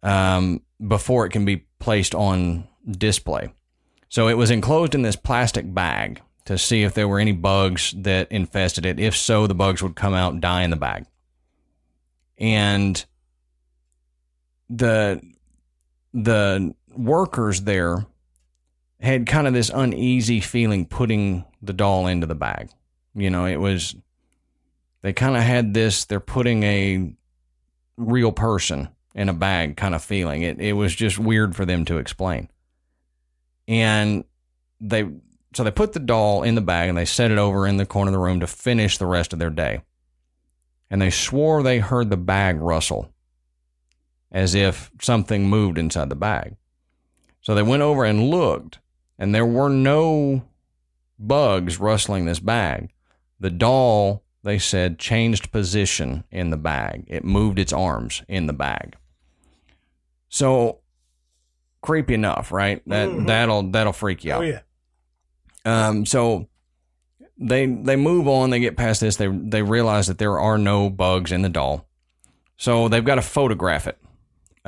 um, 0.02 0.60
before 0.86 1.26
it 1.26 1.30
can 1.30 1.44
be 1.44 1.64
placed 1.80 2.14
on 2.14 2.68
display. 2.88 3.52
So 4.08 4.28
it 4.28 4.36
was 4.36 4.50
enclosed 4.50 4.94
in 4.94 5.02
this 5.02 5.16
plastic 5.16 5.72
bag 5.74 6.20
to 6.48 6.56
see 6.56 6.82
if 6.82 6.94
there 6.94 7.06
were 7.06 7.20
any 7.20 7.32
bugs 7.32 7.92
that 7.94 8.32
infested 8.32 8.86
it. 8.86 8.98
If 8.98 9.14
so, 9.14 9.46
the 9.46 9.54
bugs 9.54 9.82
would 9.82 9.94
come 9.94 10.14
out 10.14 10.32
and 10.32 10.40
die 10.40 10.62
in 10.62 10.70
the 10.70 10.76
bag. 10.76 11.04
And 12.38 13.04
the 14.70 15.20
the 16.14 16.74
workers 16.96 17.60
there 17.62 18.06
had 18.98 19.26
kind 19.26 19.46
of 19.46 19.52
this 19.52 19.70
uneasy 19.72 20.40
feeling 20.40 20.86
putting 20.86 21.44
the 21.60 21.74
doll 21.74 22.06
into 22.06 22.26
the 22.26 22.34
bag. 22.34 22.70
You 23.14 23.28
know, 23.28 23.44
it 23.44 23.58
was 23.58 23.94
they 25.02 25.12
kind 25.12 25.36
of 25.36 25.42
had 25.42 25.74
this 25.74 26.06
they're 26.06 26.18
putting 26.18 26.62
a 26.62 27.12
real 27.98 28.32
person 28.32 28.88
in 29.14 29.28
a 29.28 29.34
bag 29.34 29.76
kind 29.76 29.94
of 29.94 30.02
feeling. 30.02 30.40
It 30.40 30.62
it 30.62 30.72
was 30.72 30.94
just 30.94 31.18
weird 31.18 31.54
for 31.54 31.66
them 31.66 31.84
to 31.84 31.98
explain. 31.98 32.48
And 33.66 34.24
they 34.80 35.10
so 35.58 35.64
they 35.64 35.72
put 35.72 35.92
the 35.92 35.98
doll 35.98 36.44
in 36.44 36.54
the 36.54 36.60
bag 36.60 36.88
and 36.88 36.96
they 36.96 37.04
set 37.04 37.32
it 37.32 37.36
over 37.36 37.66
in 37.66 37.78
the 37.78 37.84
corner 37.84 38.10
of 38.10 38.12
the 38.12 38.18
room 38.20 38.38
to 38.38 38.46
finish 38.46 38.96
the 38.96 39.06
rest 39.06 39.32
of 39.32 39.40
their 39.40 39.50
day. 39.50 39.80
And 40.88 41.02
they 41.02 41.10
swore 41.10 41.64
they 41.64 41.80
heard 41.80 42.10
the 42.10 42.16
bag 42.16 42.60
rustle 42.60 43.12
as 44.30 44.54
if 44.54 44.92
something 45.02 45.48
moved 45.48 45.76
inside 45.76 46.10
the 46.10 46.14
bag. 46.14 46.54
So 47.40 47.56
they 47.56 47.64
went 47.64 47.82
over 47.82 48.04
and 48.04 48.30
looked, 48.30 48.78
and 49.18 49.34
there 49.34 49.44
were 49.44 49.68
no 49.68 50.44
bugs 51.18 51.80
rustling 51.80 52.24
this 52.26 52.38
bag. 52.38 52.90
The 53.40 53.50
doll, 53.50 54.22
they 54.44 54.60
said, 54.60 55.00
changed 55.00 55.50
position 55.50 56.22
in 56.30 56.50
the 56.50 56.56
bag. 56.56 57.02
It 57.08 57.24
moved 57.24 57.58
its 57.58 57.72
arms 57.72 58.22
in 58.28 58.46
the 58.46 58.52
bag. 58.52 58.94
So 60.28 60.78
creepy 61.80 62.14
enough, 62.14 62.52
right? 62.52 62.80
That 62.86 63.08
Mhm. 63.08 63.26
that'll 63.26 63.62
that'll 63.72 63.92
freak 63.92 64.22
you 64.22 64.34
out. 64.34 64.42
Oh 64.42 64.44
yeah. 64.46 64.60
Um, 65.64 66.06
so 66.06 66.48
they 67.38 67.66
they 67.66 67.96
move 67.96 68.28
on. 68.28 68.50
They 68.50 68.60
get 68.60 68.76
past 68.76 69.00
this. 69.00 69.16
They 69.16 69.28
they 69.28 69.62
realize 69.62 70.06
that 70.06 70.18
there 70.18 70.38
are 70.38 70.58
no 70.58 70.90
bugs 70.90 71.32
in 71.32 71.42
the 71.42 71.48
doll, 71.48 71.86
so 72.56 72.88
they've 72.88 73.04
got 73.04 73.16
to 73.16 73.22
photograph 73.22 73.86
it. 73.86 73.98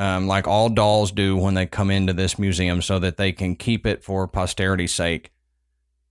um, 0.01 0.27
like 0.27 0.49
all 0.49 0.71
dolls 0.71 1.13
do 1.13 1.37
when 1.37 1.53
they 1.53 1.67
come 1.67 1.91
into 1.91 2.15
this 2.15 2.39
museum, 2.39 2.81
so 2.81 2.99
that 2.99 3.19
they 3.19 3.33
can 3.33 3.55
keep 3.55 3.85
it 3.87 4.03
for 4.03 4.27
posterity's 4.27 4.95
sake 4.95 5.31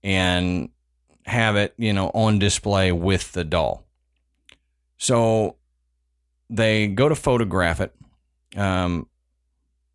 and 0.04 0.68
have 1.26 1.56
it, 1.56 1.74
you 1.76 1.92
know, 1.92 2.08
on 2.14 2.38
display 2.38 2.92
with 2.92 3.32
the 3.32 3.42
doll. 3.42 3.84
So 4.96 5.56
they 6.48 6.86
go 6.86 7.08
to 7.08 7.16
photograph 7.16 7.80
it. 7.80 7.92
Um, 8.56 9.08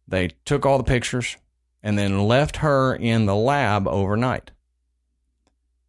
they 0.10 0.30
took 0.44 0.66
all 0.66 0.78
the 0.78 0.84
pictures 0.84 1.38
and 1.82 1.98
then 1.98 2.28
left 2.28 2.58
her 2.58 2.94
in 2.96 3.26
the 3.28 3.36
lab 3.36 3.88
overnight. 3.88 4.52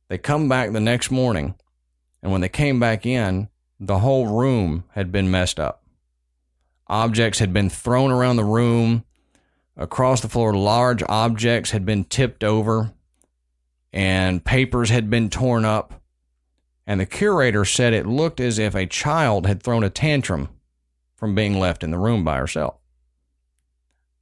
They 0.09 0.19
come 0.19 0.49
back 0.49 0.73
the 0.73 0.81
next 0.81 1.11
morning, 1.11 1.55
and 2.23 2.31
when 2.31 2.41
they 2.41 2.49
came 2.49 2.79
back 2.79 3.05
in, 3.05 3.49
the 3.81 3.99
whole 3.99 4.27
room 4.27 4.85
had 4.93 5.11
been 5.11 5.31
messed 5.31 5.59
up. 5.59 5.83
Objects 6.89 7.41
had 7.41 7.53
been 7.53 7.69
thrown 7.69 8.11
around 8.11 8.37
the 8.37 8.45
room. 8.45 9.05
Across 9.77 10.21
the 10.21 10.29
floor, 10.29 10.55
large 10.55 11.03
objects 11.09 11.73
had 11.73 11.85
been 11.85 12.05
tipped 12.05 12.45
over, 12.45 12.93
and 13.93 14.45
papers 14.45 14.91
had 14.91 15.11
been 15.11 15.29
torn 15.29 15.65
up. 15.65 16.01
And 16.87 17.01
the 17.01 17.07
curator 17.07 17.65
said 17.65 17.93
it 17.93 18.07
looked 18.07 18.39
as 18.39 18.59
if 18.59 18.75
a 18.75 18.87
child 18.87 19.47
had 19.47 19.63
thrown 19.63 19.83
a 19.83 19.91
tantrum 19.91 20.49
from 21.17 21.35
being 21.35 21.59
left 21.59 21.83
in 21.83 21.91
the 21.91 21.99
room 21.99 22.23
by 22.23 22.37
herself. 22.37 22.77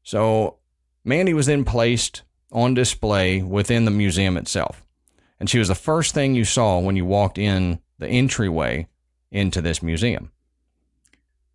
So 0.02 0.56
Mandy 1.04 1.34
was 1.34 1.46
then 1.46 1.64
placed 1.64 2.22
on 2.50 2.72
display 2.72 3.42
within 3.42 3.84
the 3.84 3.90
museum 3.90 4.36
itself. 4.36 4.83
And 5.40 5.50
she 5.50 5.58
was 5.58 5.68
the 5.68 5.74
first 5.74 6.14
thing 6.14 6.34
you 6.34 6.44
saw 6.44 6.78
when 6.78 6.96
you 6.96 7.04
walked 7.04 7.38
in 7.38 7.80
the 7.98 8.08
entryway 8.08 8.88
into 9.30 9.60
this 9.60 9.82
museum. 9.82 10.30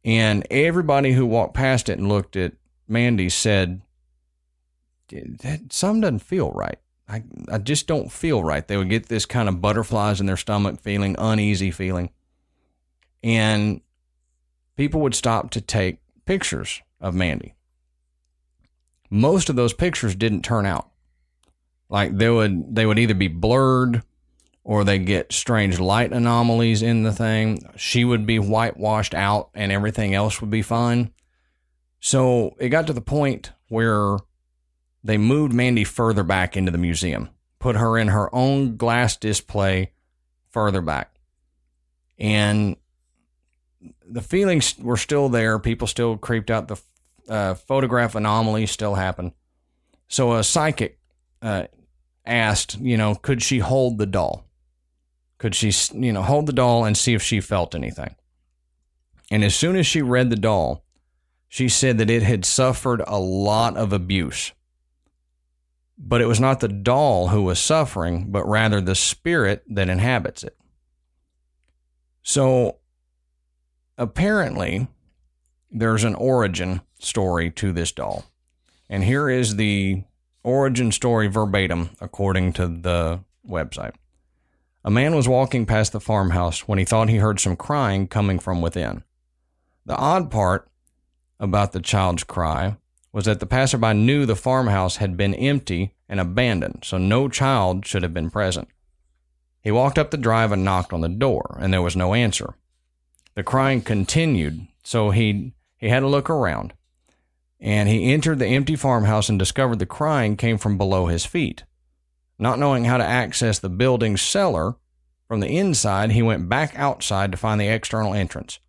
And 0.04 0.46
everybody 0.50 1.14
who 1.14 1.26
walked 1.26 1.54
past 1.54 1.90
it 1.90 1.98
and 1.98 2.08
looked 2.08 2.36
at 2.36 2.54
Mandy 2.88 3.30
said, 3.30 3.82
that 5.10 5.74
Something 5.74 6.02
doesn't 6.02 6.20
feel 6.20 6.52
right. 6.52 6.78
I, 7.08 7.24
I 7.52 7.58
just 7.58 7.88
don't 7.88 8.12
feel 8.12 8.44
right. 8.44 8.68
They 8.68 8.78
would 8.78 8.90
get 8.90 9.08
this 9.08 9.26
kind 9.26 9.50
of 9.50 9.62
butterflies 9.62 10.20
in 10.20 10.28
their 10.28 10.38
stomach 10.38 10.80
feeling, 10.80 11.16
uneasy 11.18 11.72
feeling. 11.72 12.12
And 13.24 13.82
people 14.78 15.02
would 15.02 15.16
stop 15.16 15.50
to 15.52 15.62
take 15.62 15.98
pictures 16.26 16.82
of 17.02 17.16
Mandy. 17.16 17.56
Most 19.10 19.50
of 19.50 19.56
those 19.56 19.74
pictures 19.74 20.16
didn't 20.16 20.44
turn 20.44 20.68
out. 20.68 20.89
Like 21.90 22.16
they 22.16 22.30
would 22.30 22.76
they 22.76 22.86
would 22.86 23.00
either 23.00 23.16
be 23.16 23.28
blurred 23.28 24.04
or 24.64 24.84
they 24.84 25.00
get 25.00 25.34
strange 25.34 25.80
light 25.80 26.12
anomalies 26.12 26.82
in 26.82 27.04
the 27.04 27.12
thing. 27.12 27.68
She 27.76 28.06
would 28.06 28.26
be 28.26 28.38
whitewashed 28.38 29.16
out 29.16 29.50
and 29.56 29.72
everything 29.72 30.14
else 30.14 30.42
would 30.42 30.52
be 30.52 30.62
fine. 30.62 31.12
So 32.00 32.56
it 32.60 32.70
got 32.70 32.88
to 32.88 32.94
the 32.94 33.02
point 33.02 33.52
where 33.68 34.18
they 35.04 35.18
moved 35.18 35.54
Mandy 35.54 35.84
further 35.84 36.24
back 36.24 36.56
into 36.56 36.72
the 36.72 36.78
museum, 36.78 37.30
put 37.58 37.76
her 37.76 37.98
in 37.98 38.10
her 38.10 38.34
own 38.34 38.78
glass 38.78 39.18
display 39.18 39.94
further 40.52 40.82
back. 40.82 41.16
And 42.20 42.76
the 44.08 44.22
feelings 44.22 44.78
were 44.78 44.98
still 44.98 45.30
there. 45.30 45.58
People 45.58 45.88
still 45.88 46.18
creeped 46.18 46.52
out. 46.52 46.68
The 46.68 46.78
uh, 47.28 47.54
photograph 47.54 48.16
anomalies 48.16 48.72
still 48.72 48.96
happened. 48.96 49.32
So 50.08 50.34
a 50.34 50.44
psychic 50.44 51.00
uh, 51.42 51.66
asked, 52.26 52.80
you 52.80 52.98
know, 52.98 53.16
could 53.16 53.42
she 53.42 53.60
hold 53.60 53.98
the 53.98 54.06
doll? 54.06 54.46
Could 55.38 55.56
she, 55.56 55.72
you 55.94 56.12
know, 56.12 56.22
hold 56.22 56.46
the 56.46 56.54
doll 56.54 56.86
and 56.86 56.98
see 56.98 57.14
if 57.14 57.22
she 57.22 57.40
felt 57.40 57.74
anything? 57.74 58.16
And 59.32 59.44
as 59.44 59.56
soon 59.56 59.76
as 59.76 59.88
she 59.88 60.02
read 60.02 60.30
the 60.30 60.36
doll, 60.36 60.84
she 61.48 61.70
said 61.70 61.98
that 61.98 62.10
it 62.10 62.24
had 62.24 62.46
suffered 62.46 63.02
a 63.08 63.20
lot 63.20 63.78
of 63.78 63.94
abuse. 63.94 64.52
But 65.98 66.22
it 66.22 66.28
was 66.28 66.40
not 66.40 66.60
the 66.60 66.68
doll 66.68 67.30
who 67.30 67.44
was 67.44 67.60
suffering, 67.60 68.32
but 68.32 68.48
rather 68.48 68.80
the 68.80 68.96
spirit 68.96 69.64
that 69.70 69.90
inhabits 69.90 70.44
it. 70.44 70.58
So 72.22 72.78
apparently 73.98 74.88
there's 75.72 76.04
an 76.04 76.16
origin 76.16 76.82
story 77.00 77.50
to 77.52 77.72
this 77.72 77.92
doll. 77.92 78.26
And 78.90 79.04
here 79.04 79.30
is 79.30 79.56
the 79.56 80.04
origin 80.44 80.92
story 80.92 81.28
verbatim 81.28 81.90
according 82.00 82.54
to 82.54 82.68
the 82.68 83.20
website. 83.48 83.94
A 84.84 84.90
man 84.90 85.16
was 85.16 85.28
walking 85.28 85.66
past 85.66 85.92
the 85.92 86.00
farmhouse 86.00 86.68
when 86.68 86.80
he 86.80 86.86
thought 86.86 87.10
he 87.10 87.18
heard 87.18 87.40
some 87.40 87.56
crying 87.56 88.08
coming 88.08 88.40
from 88.40 88.62
within. 88.62 89.04
The 89.86 89.98
odd 89.98 90.32
part 90.32 90.70
about 91.40 91.74
the 91.74 91.82
child's 91.82 92.24
cry 92.24 92.78
was 93.12 93.26
that 93.26 93.40
the 93.40 93.46
passerby 93.46 93.94
knew 93.94 94.26
the 94.26 94.36
farmhouse 94.36 94.98
had 94.98 95.18
been 95.18 95.34
empty 95.34 95.96
and 96.08 96.20
abandoned, 96.20 96.84
so 96.84 96.98
no 96.98 97.28
child 97.28 97.86
should 97.86 98.04
have 98.04 98.14
been 98.14 98.30
present. 98.30 98.68
He 99.62 99.72
walked 99.72 99.98
up 99.98 100.12
the 100.12 100.18
drive 100.18 100.52
and 100.52 100.64
knocked 100.64 100.94
on 100.94 101.02
the 101.02 101.10
door, 101.10 101.58
and 101.60 101.74
there 101.74 101.82
was 101.82 101.96
no 101.96 102.14
answer. 102.14 102.56
The 103.36 103.44
crying 103.44 103.82
continued, 103.82 104.68
so 104.84 105.12
he 105.12 105.54
he 105.78 105.90
had 105.90 106.02
to 106.02 106.08
look 106.08 106.30
around. 106.30 106.74
And 107.60 107.90
he 107.90 108.14
entered 108.14 108.40
the 108.40 108.48
empty 108.48 108.76
farmhouse 108.76 109.30
and 109.30 109.38
discovered 109.38 109.80
the 109.80 109.86
crying 109.86 110.38
came 110.38 110.58
from 110.58 110.78
below 110.78 111.08
his 111.08 111.26
feet. 111.26 111.64
Not 112.38 112.60
knowing 112.60 112.86
how 112.86 112.98
to 112.98 113.04
access 113.04 113.60
the 113.60 113.70
building's 113.70 114.22
cellar 114.22 114.76
from 115.28 115.42
the 115.42 115.58
inside, 115.58 116.12
he 116.12 116.22
went 116.22 116.50
back 116.50 116.74
outside 116.78 117.32
to 117.32 117.38
find 117.38 117.60
the 117.60 117.68
external 117.68 118.14
entrance. 118.14 118.60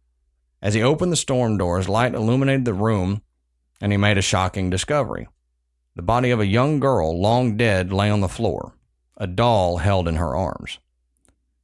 As 0.61 0.74
he 0.74 0.83
opened 0.83 1.12
the 1.12 1.16
storm 1.16 1.57
doors, 1.57 1.88
light 1.88 2.14
illuminated 2.14 2.64
the 2.64 2.74
room, 2.74 3.22
and 3.81 3.92
he 3.92 3.96
made 3.96 4.18
a 4.18 4.22
shocking 4.22 4.68
discovery. 4.68 5.29
The 5.96 6.03
body 6.03 6.31
of 6.31 6.40
a 6.40 6.46
young 6.46 6.81
girl, 6.81 7.18
long 7.18 7.57
dead, 7.57 7.92
lay 7.92 8.11
on 8.11 8.20
the 8.20 8.29
floor, 8.29 8.74
a 9.16 9.26
doll 9.26 9.79
held 9.79 10.07
in 10.07 10.16
her 10.16 10.37
arms. 10.37 10.79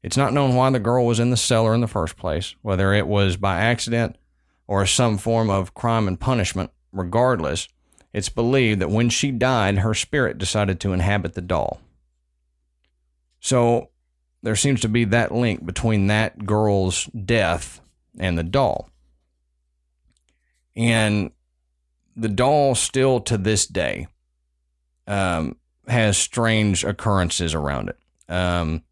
It's 0.03 0.17
not 0.17 0.33
known 0.33 0.55
why 0.55 0.71
the 0.71 0.79
girl 0.79 1.05
was 1.05 1.19
in 1.19 1.31
the 1.31 1.37
cellar 1.37 1.75
in 1.75 1.81
the 1.81 1.89
first 1.89 2.17
place, 2.17 2.55
whether 2.63 2.95
it 2.95 3.07
was 3.07 3.37
by 3.37 3.59
accident 3.59 4.17
or 4.67 4.87
some 4.87 5.19
form 5.19 5.51
of 5.51 5.75
crime 5.75 6.09
and 6.09 6.19
punishment. 6.19 6.71
Regardless, 6.97 7.69
it's 8.13 8.29
believed 8.29 8.81
that 8.81 8.91
when 8.91 9.11
she 9.11 9.31
died, 9.31 9.79
her 9.79 9.95
spirit 9.95 10.39
decided 10.39 10.81
to 10.81 10.93
inhabit 10.93 11.35
the 11.35 11.43
doll. 11.43 11.81
So 13.41 13.91
there 14.43 14.57
seems 14.57 14.81
to 14.81 14.89
be 14.89 15.05
that 15.05 15.35
link 15.35 15.65
between 15.65 16.07
that 16.07 16.47
girl's 16.47 17.05
death 17.07 17.81
and 18.19 18.39
the 18.39 18.43
doll. 18.43 18.89
And 20.75 21.31
the 22.17 22.29
doll 22.29 22.75
still 22.75 23.21
to 23.21 23.37
this 23.37 23.67
day 23.67 24.09
um, 25.07 25.57
has 25.87 26.17
strange 26.17 26.85
occurrences 26.85 27.55
around 27.55 27.91
it. 27.91 27.99
Um, 28.33 28.83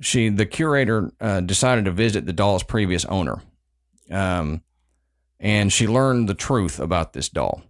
she 0.00 0.30
the 0.30 0.46
curator 0.46 1.12
uh, 1.20 1.40
decided 1.40 1.84
to 1.84 1.90
visit 1.90 2.26
the 2.26 2.32
doll's 2.32 2.62
previous 2.62 3.04
owner, 3.04 3.42
um, 4.10 4.62
and 5.40 5.72
she 5.72 5.88
learned 5.88 6.28
the 6.28 6.34
truth 6.34 6.78
about 6.78 7.14
this 7.14 7.28
doll. 7.28 7.62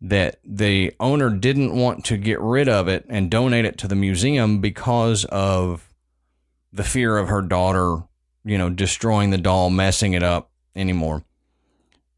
That 0.00 0.38
the 0.44 0.92
owner 0.98 1.30
didn't 1.30 1.74
want 1.74 2.04
to 2.06 2.16
get 2.16 2.40
rid 2.40 2.68
of 2.68 2.88
it 2.88 3.06
and 3.08 3.30
donate 3.30 3.64
it 3.64 3.78
to 3.78 3.88
the 3.88 3.94
museum 3.94 4.60
because 4.60 5.24
of 5.26 5.92
the 6.72 6.84
fear 6.84 7.16
of 7.16 7.28
her 7.28 7.40
daughter, 7.40 8.02
you 8.44 8.58
know, 8.58 8.68
destroying 8.68 9.30
the 9.30 9.38
doll, 9.38 9.70
messing 9.70 10.12
it 10.12 10.22
up 10.22 10.50
anymore. 10.74 11.24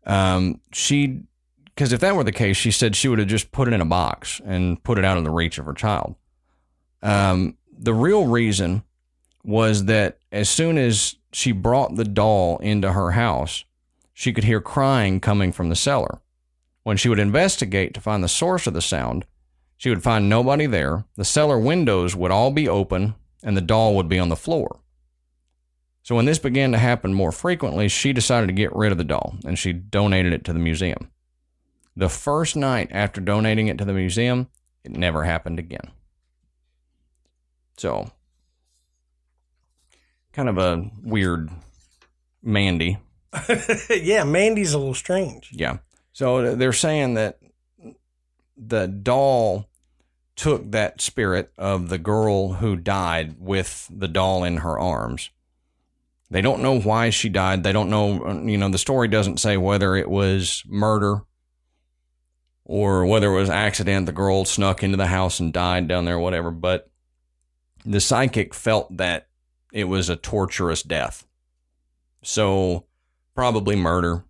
Um, 0.06 0.60
she, 0.72 1.22
because 1.64 1.92
if 1.92 2.00
that 2.00 2.16
were 2.16 2.24
the 2.24 2.32
case, 2.32 2.56
she 2.56 2.70
said 2.70 2.96
she 2.96 3.08
would 3.08 3.18
have 3.18 3.28
just 3.28 3.52
put 3.52 3.68
it 3.68 3.74
in 3.74 3.80
a 3.80 3.86
box 3.86 4.40
and 4.44 4.82
put 4.82 4.98
it 4.98 5.04
out 5.04 5.18
of 5.18 5.24
the 5.24 5.30
reach 5.30 5.58
of 5.58 5.66
her 5.66 5.74
child. 5.74 6.14
Um, 7.02 7.56
the 7.78 7.94
real 7.94 8.26
reason 8.26 8.82
was 9.44 9.84
that 9.84 10.18
as 10.32 10.48
soon 10.48 10.78
as 10.78 11.16
she 11.32 11.52
brought 11.52 11.94
the 11.94 12.04
doll 12.04 12.58
into 12.58 12.92
her 12.92 13.12
house, 13.12 13.64
she 14.18 14.32
could 14.32 14.44
hear 14.44 14.62
crying 14.62 15.20
coming 15.20 15.52
from 15.52 15.68
the 15.68 15.76
cellar. 15.76 16.22
When 16.84 16.96
she 16.96 17.10
would 17.10 17.18
investigate 17.18 17.92
to 17.92 18.00
find 18.00 18.24
the 18.24 18.28
source 18.28 18.66
of 18.66 18.72
the 18.72 18.80
sound, 18.80 19.26
she 19.76 19.90
would 19.90 20.02
find 20.02 20.26
nobody 20.26 20.64
there, 20.64 21.04
the 21.16 21.24
cellar 21.24 21.58
windows 21.58 22.16
would 22.16 22.30
all 22.30 22.50
be 22.50 22.66
open, 22.66 23.14
and 23.42 23.54
the 23.54 23.60
doll 23.60 23.94
would 23.94 24.08
be 24.08 24.18
on 24.18 24.30
the 24.30 24.34
floor. 24.34 24.80
So 26.02 26.14
when 26.14 26.24
this 26.24 26.38
began 26.38 26.72
to 26.72 26.78
happen 26.78 27.12
more 27.12 27.30
frequently, 27.30 27.88
she 27.88 28.14
decided 28.14 28.46
to 28.46 28.54
get 28.54 28.74
rid 28.74 28.90
of 28.90 28.96
the 28.96 29.04
doll 29.04 29.36
and 29.44 29.58
she 29.58 29.74
donated 29.74 30.32
it 30.32 30.44
to 30.44 30.54
the 30.54 30.58
museum. 30.58 31.10
The 31.94 32.08
first 32.08 32.56
night 32.56 32.88
after 32.92 33.20
donating 33.20 33.68
it 33.68 33.76
to 33.76 33.84
the 33.84 33.92
museum, 33.92 34.48
it 34.82 34.92
never 34.92 35.24
happened 35.24 35.58
again. 35.58 35.90
So 37.76 38.10
kind 40.32 40.48
of 40.48 40.56
a 40.56 40.90
weird 41.02 41.50
Mandy. 42.42 42.96
yeah, 43.90 44.24
Mandy's 44.24 44.72
a 44.72 44.78
little 44.78 44.94
strange. 44.94 45.50
Yeah. 45.52 45.78
So 46.12 46.38
uh, 46.38 46.54
they're 46.54 46.72
saying 46.72 47.14
that 47.14 47.38
the 48.56 48.86
doll 48.86 49.68
took 50.34 50.70
that 50.70 51.00
spirit 51.00 51.52
of 51.56 51.88
the 51.88 51.98
girl 51.98 52.54
who 52.54 52.76
died 52.76 53.36
with 53.38 53.90
the 53.90 54.08
doll 54.08 54.44
in 54.44 54.58
her 54.58 54.78
arms 54.78 55.30
They 56.30 56.42
don't 56.42 56.62
know 56.62 56.78
why 56.78 57.10
she 57.10 57.28
died. 57.28 57.62
They 57.62 57.72
don't 57.72 57.90
know, 57.90 58.24
uh, 58.26 58.42
you 58.42 58.58
know, 58.58 58.68
the 58.68 58.78
story 58.78 59.08
doesn't 59.08 59.38
say 59.38 59.56
whether 59.56 59.96
it 59.96 60.10
was 60.10 60.62
murder 60.66 61.22
or 62.64 63.06
whether 63.06 63.32
it 63.32 63.38
was 63.38 63.48
accident. 63.50 64.06
The 64.06 64.12
girl 64.12 64.44
snuck 64.44 64.82
into 64.82 64.96
the 64.96 65.06
house 65.06 65.40
and 65.40 65.52
died 65.52 65.88
down 65.88 66.04
there, 66.04 66.18
whatever. 66.18 66.50
But 66.50 66.90
the 67.84 68.00
psychic 68.00 68.54
felt 68.54 68.96
that 68.96 69.28
it 69.72 69.84
was 69.84 70.08
a 70.08 70.16
torturous 70.16 70.82
death. 70.82 71.26
So 72.22 72.86
probably 73.36 73.76
murder. 73.76 74.24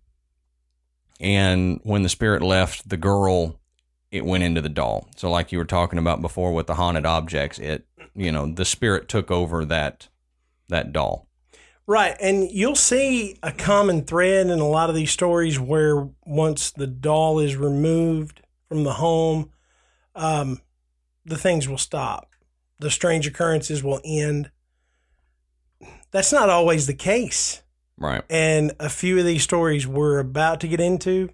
And 1.19 1.79
when 1.83 2.03
the 2.03 2.09
spirit 2.09 2.43
left 2.43 2.87
the 2.87 2.97
girl, 2.97 3.59
it 4.11 4.23
went 4.23 4.43
into 4.43 4.61
the 4.61 4.69
doll. 4.69 5.07
So 5.15 5.31
like 5.31 5.51
you 5.51 5.57
were 5.57 5.65
talking 5.65 5.97
about 5.97 6.21
before 6.21 6.53
with 6.53 6.67
the 6.67 6.75
haunted 6.75 7.05
objects, 7.05 7.57
it 7.57 7.87
you 8.13 8.31
know, 8.31 8.51
the 8.51 8.65
spirit 8.65 9.07
took 9.07 9.31
over 9.31 9.65
that 9.65 10.09
that 10.69 10.91
doll. 10.91 11.27
Right. 11.85 12.17
And 12.19 12.51
you'll 12.51 12.75
see 12.75 13.37
a 13.41 13.51
common 13.51 14.03
thread 14.03 14.47
in 14.47 14.59
a 14.59 14.67
lot 14.67 14.89
of 14.89 14.95
these 14.95 15.11
stories 15.11 15.57
where 15.57 16.09
once 16.25 16.71
the 16.71 16.87
doll 16.87 17.39
is 17.39 17.55
removed 17.55 18.41
from 18.67 18.83
the 18.83 18.93
home, 18.93 19.51
um, 20.13 20.61
the 21.23 21.37
things 21.37 21.69
will 21.69 21.77
stop. 21.77 22.29
The 22.79 22.91
strange 22.91 23.25
occurrences 23.25 23.81
will 23.81 24.01
end. 24.03 24.51
That's 26.11 26.33
not 26.33 26.49
always 26.49 26.87
the 26.87 26.93
case. 26.93 27.63
Right. 27.97 28.23
And 28.29 28.73
a 28.79 28.89
few 28.89 29.17
of 29.19 29.25
these 29.25 29.43
stories 29.43 29.87
we're 29.87 30.19
about 30.19 30.61
to 30.61 30.67
get 30.67 30.79
into, 30.79 31.29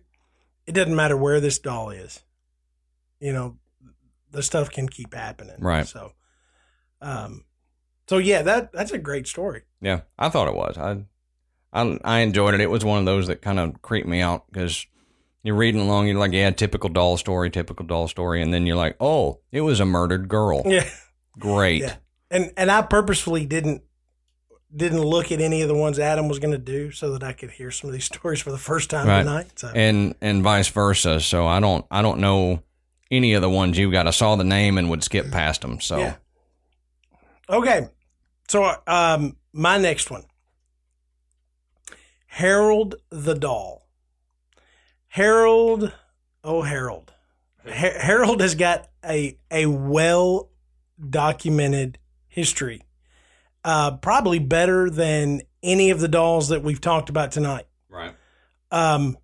it 0.66 0.74
doesn't 0.74 0.96
matter 0.96 1.18
where 1.18 1.40
this 1.40 1.60
doll 1.60 1.90
is. 1.90 2.22
You 3.20 3.34
know, 3.34 3.58
the 4.32 4.44
stuff 4.44 4.70
can 4.70 4.88
keep 4.88 5.14
happening. 5.14 5.58
Right. 5.60 5.88
So, 5.88 6.14
um, 7.02 7.46
so 8.08 8.18
yeah, 8.18 8.42
that 8.44 8.72
that's 8.72 8.92
a 8.92 8.98
great 8.98 9.28
story. 9.28 9.64
Yeah, 9.82 10.02
I 10.18 10.30
thought 10.30 10.48
it 10.48 10.56
was. 10.56 10.78
I 10.78 11.06
I, 11.74 12.00
I 12.04 12.20
enjoyed 12.20 12.54
it. 12.54 12.62
It 12.62 12.70
was 12.70 12.86
one 12.86 13.00
of 13.00 13.06
those 13.06 13.28
that 13.28 13.42
kind 13.42 13.60
of 13.60 13.82
creeped 13.82 14.08
me 14.08 14.22
out 14.22 14.46
because 14.52 14.86
you're 15.44 15.56
reading 15.56 15.82
along, 15.82 16.08
you're 16.08 16.20
like, 16.20 16.32
yeah, 16.32 16.52
typical 16.52 16.90
doll 16.90 17.18
story, 17.18 17.50
typical 17.50 17.86
doll 17.86 18.08
story, 18.08 18.42
and 18.42 18.54
then 18.54 18.66
you're 18.66 18.78
like, 18.78 18.96
oh, 19.00 19.42
it 19.52 19.62
was 19.62 19.80
a 19.80 19.86
murdered 19.86 20.30
girl. 20.30 20.64
Yeah. 20.66 20.90
Great. 21.38 21.82
Yeah. 21.82 21.96
And 22.32 22.52
and 22.58 22.72
I 22.72 22.82
purposefully 22.82 23.46
didn't 23.46 23.84
didn't 24.76 25.02
look 25.02 25.32
at 25.32 25.40
any 25.40 25.62
of 25.62 25.68
the 25.68 25.76
ones 25.76 26.00
Adam 26.00 26.28
was 26.28 26.40
going 26.40 26.52
to 26.52 26.58
do 26.58 26.90
so 26.92 27.12
that 27.14 27.24
I 27.24 27.34
could 27.34 27.52
hear 27.52 27.70
some 27.72 27.90
of 27.90 27.94
these 27.94 28.06
stories 28.14 28.42
for 28.42 28.52
the 28.52 28.58
first 28.58 28.90
time 28.90 29.08
Right. 29.08 29.24
tonight. 29.24 29.60
So 29.60 29.68
And 29.74 30.16
and 30.22 30.42
vice 30.44 30.68
versa. 30.70 31.20
So 31.22 31.46
I 31.48 31.60
don't 31.60 31.86
I 31.92 32.02
don't 32.02 32.20
know 32.20 32.64
any 33.12 33.34
of 33.34 33.42
the 33.42 33.50
ones 33.50 33.78
you 33.78 33.92
got. 33.92 34.08
I 34.08 34.12
saw 34.12 34.36
the 34.36 34.44
name 34.44 34.78
and 34.78 34.90
would 34.90 35.04
skip 35.04 35.30
past 35.32 35.62
them. 35.62 35.80
So 35.80 35.98
Yeah. 35.98 36.16
Okay. 37.50 37.88
So 38.48 38.74
um 38.88 39.36
my 39.54 39.78
next 39.78 40.10
one. 40.10 40.24
Harold 42.28 42.96
the 43.10 43.36
doll. 43.36 43.88
Harold 45.08 45.94
oh 46.44 46.64
Harold. 46.64 47.14
Ha- 47.68 48.00
Harold 48.00 48.42
has 48.42 48.56
got 48.56 48.90
a 49.06 49.38
a 49.52 49.68
well 49.68 50.50
documented 51.10 52.00
history. 52.28 52.82
Uh 53.64 53.98
probably 53.98 54.40
better 54.40 54.90
than 54.90 55.42
any 55.64 55.90
of 55.90 56.00
the 56.00 56.08
dolls 56.08 56.50
that 56.50 56.62
we've 56.64 56.82
talked 56.82 57.10
about 57.10 57.32
tonight. 57.32 57.66
right. 57.90 58.16
Um, 58.72 59.18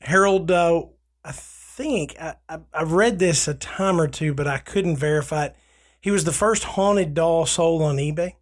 Harold, 0.00 0.50
uh, 0.50 0.82
I 1.24 1.32
think 1.32 2.16
I, 2.20 2.34
I, 2.48 2.58
I've 2.74 2.92
read 2.92 3.18
this 3.18 3.48
a 3.48 3.54
time 3.54 4.00
or 4.00 4.08
two, 4.08 4.34
but 4.34 4.46
I 4.46 4.58
couldn't 4.58 4.96
verify 4.96 5.46
it. 5.46 5.56
He 6.00 6.10
was 6.10 6.24
the 6.24 6.32
first 6.32 6.64
haunted 6.64 7.14
doll 7.14 7.46
sold 7.46 7.82
on 7.82 7.96
eBay. 7.96 8.34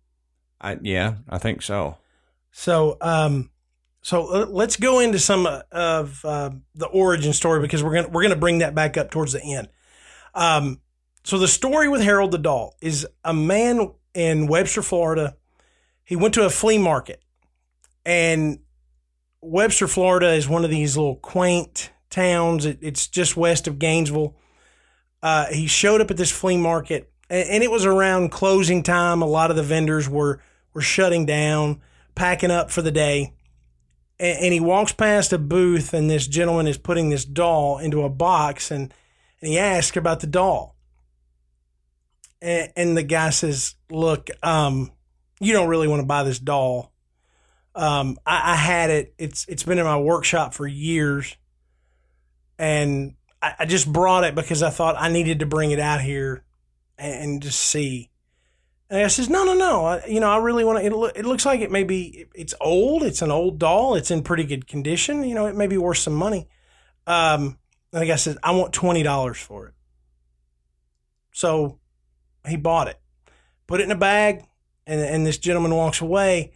I 0.60 0.78
yeah, 0.82 1.16
I 1.28 1.38
think 1.38 1.62
so. 1.62 1.96
So, 2.52 2.96
um, 3.00 3.50
so 4.02 4.26
uh, 4.28 4.46
let's 4.46 4.76
go 4.76 4.98
into 5.00 5.18
some 5.18 5.46
uh, 5.46 5.62
of 5.70 6.24
uh, 6.24 6.50
the 6.74 6.86
origin 6.86 7.32
story 7.32 7.60
because 7.60 7.82
we're 7.82 7.94
gonna 7.94 8.08
we're 8.08 8.22
gonna 8.22 8.36
bring 8.36 8.58
that 8.58 8.74
back 8.74 8.96
up 8.96 9.10
towards 9.10 9.32
the 9.32 9.42
end. 9.42 9.68
Um, 10.34 10.80
so 11.22 11.38
the 11.38 11.48
story 11.48 11.88
with 11.88 12.00
Harold 12.00 12.32
the 12.32 12.38
doll 12.38 12.76
is 12.80 13.06
a 13.24 13.34
man 13.34 13.92
in 14.14 14.46
Webster, 14.46 14.82
Florida. 14.82 15.36
He 16.04 16.16
went 16.16 16.34
to 16.34 16.44
a 16.44 16.50
flea 16.50 16.78
market, 16.78 17.22
and 18.04 18.60
Webster, 19.40 19.86
Florida 19.86 20.32
is 20.32 20.48
one 20.48 20.64
of 20.64 20.70
these 20.70 20.96
little 20.96 21.16
quaint 21.16 21.92
towns. 22.10 22.66
It, 22.66 22.78
it's 22.82 23.06
just 23.06 23.36
west 23.36 23.66
of 23.66 23.78
Gainesville. 23.78 24.36
Uh, 25.22 25.46
he 25.46 25.66
showed 25.66 26.00
up 26.00 26.10
at 26.10 26.16
this 26.16 26.30
flea 26.30 26.56
market, 26.56 27.10
and, 27.28 27.48
and 27.48 27.62
it 27.62 27.70
was 27.70 27.84
around 27.84 28.30
closing 28.30 28.82
time. 28.82 29.22
A 29.22 29.26
lot 29.26 29.50
of 29.50 29.56
the 29.56 29.62
vendors 29.62 30.08
were 30.08 30.40
were 30.74 30.80
shutting 30.80 31.26
down, 31.26 31.80
packing 32.14 32.50
up 32.50 32.70
for 32.70 32.82
the 32.82 32.92
day. 32.92 33.34
And, 34.18 34.38
and 34.44 34.52
he 34.52 34.60
walks 34.60 34.92
past 34.92 35.32
a 35.32 35.38
booth, 35.38 35.94
and 35.94 36.10
this 36.10 36.26
gentleman 36.26 36.66
is 36.66 36.78
putting 36.78 37.10
this 37.10 37.24
doll 37.24 37.78
into 37.78 38.02
a 38.02 38.08
box, 38.10 38.70
and, 38.70 38.92
and 39.40 39.50
he 39.50 39.58
asks 39.58 39.96
about 39.96 40.20
the 40.20 40.26
doll. 40.26 40.76
And, 42.42 42.72
and 42.76 42.96
the 42.96 43.02
guy 43.02 43.30
says, 43.30 43.74
"Look, 43.90 44.30
um, 44.42 44.92
you 45.40 45.52
don't 45.52 45.68
really 45.68 45.88
want 45.88 46.00
to 46.00 46.06
buy 46.06 46.22
this 46.22 46.38
doll. 46.38 46.92
Um, 47.74 48.18
I, 48.26 48.52
I 48.52 48.56
had 48.56 48.90
it. 48.90 49.14
It's 49.18 49.46
it's 49.48 49.62
been 49.62 49.78
in 49.78 49.84
my 49.84 49.98
workshop 49.98 50.54
for 50.54 50.66
years, 50.66 51.36
and 52.58 53.14
I, 53.42 53.54
I 53.60 53.66
just 53.66 53.90
brought 53.90 54.24
it 54.24 54.34
because 54.34 54.62
I 54.62 54.70
thought 54.70 54.96
I 54.98 55.10
needed 55.10 55.40
to 55.40 55.46
bring 55.46 55.70
it 55.70 55.80
out 55.80 56.00
here 56.00 56.44
and, 56.98 57.14
and 57.14 57.42
just 57.42 57.60
see." 57.60 58.10
And 58.88 59.02
I 59.04 59.08
says, 59.08 59.28
"No, 59.28 59.44
no, 59.44 59.54
no. 59.54 59.84
I, 59.84 60.06
you 60.06 60.20
know, 60.20 60.30
I 60.30 60.38
really 60.38 60.64
want 60.64 60.80
to. 60.80 60.86
It, 60.86 60.92
loo- 60.92 61.12
it 61.14 61.24
looks 61.24 61.46
like 61.46 61.60
it 61.60 61.70
may 61.70 61.84
be. 61.84 62.26
It's 62.34 62.54
old. 62.60 63.02
It's 63.02 63.22
an 63.22 63.30
old 63.30 63.58
doll. 63.58 63.94
It's 63.94 64.10
in 64.10 64.22
pretty 64.22 64.44
good 64.44 64.66
condition. 64.66 65.24
You 65.24 65.34
know, 65.34 65.46
it 65.46 65.56
may 65.56 65.66
be 65.66 65.78
worth 65.78 65.98
some 65.98 66.14
money." 66.14 66.48
Um, 67.06 67.58
and 67.92 68.02
the 68.02 68.06
guy 68.06 68.16
says, 68.16 68.38
"I 68.42 68.52
want 68.52 68.72
twenty 68.72 69.02
dollars 69.02 69.38
for 69.38 69.68
it." 69.68 69.74
So 71.32 71.79
he 72.46 72.56
bought 72.56 72.88
it, 72.88 72.98
put 73.66 73.80
it 73.80 73.84
in 73.84 73.92
a 73.92 73.96
bag, 73.96 74.44
and 74.86 75.00
and 75.00 75.26
this 75.26 75.38
gentleman 75.38 75.74
walks 75.74 76.00
away. 76.00 76.52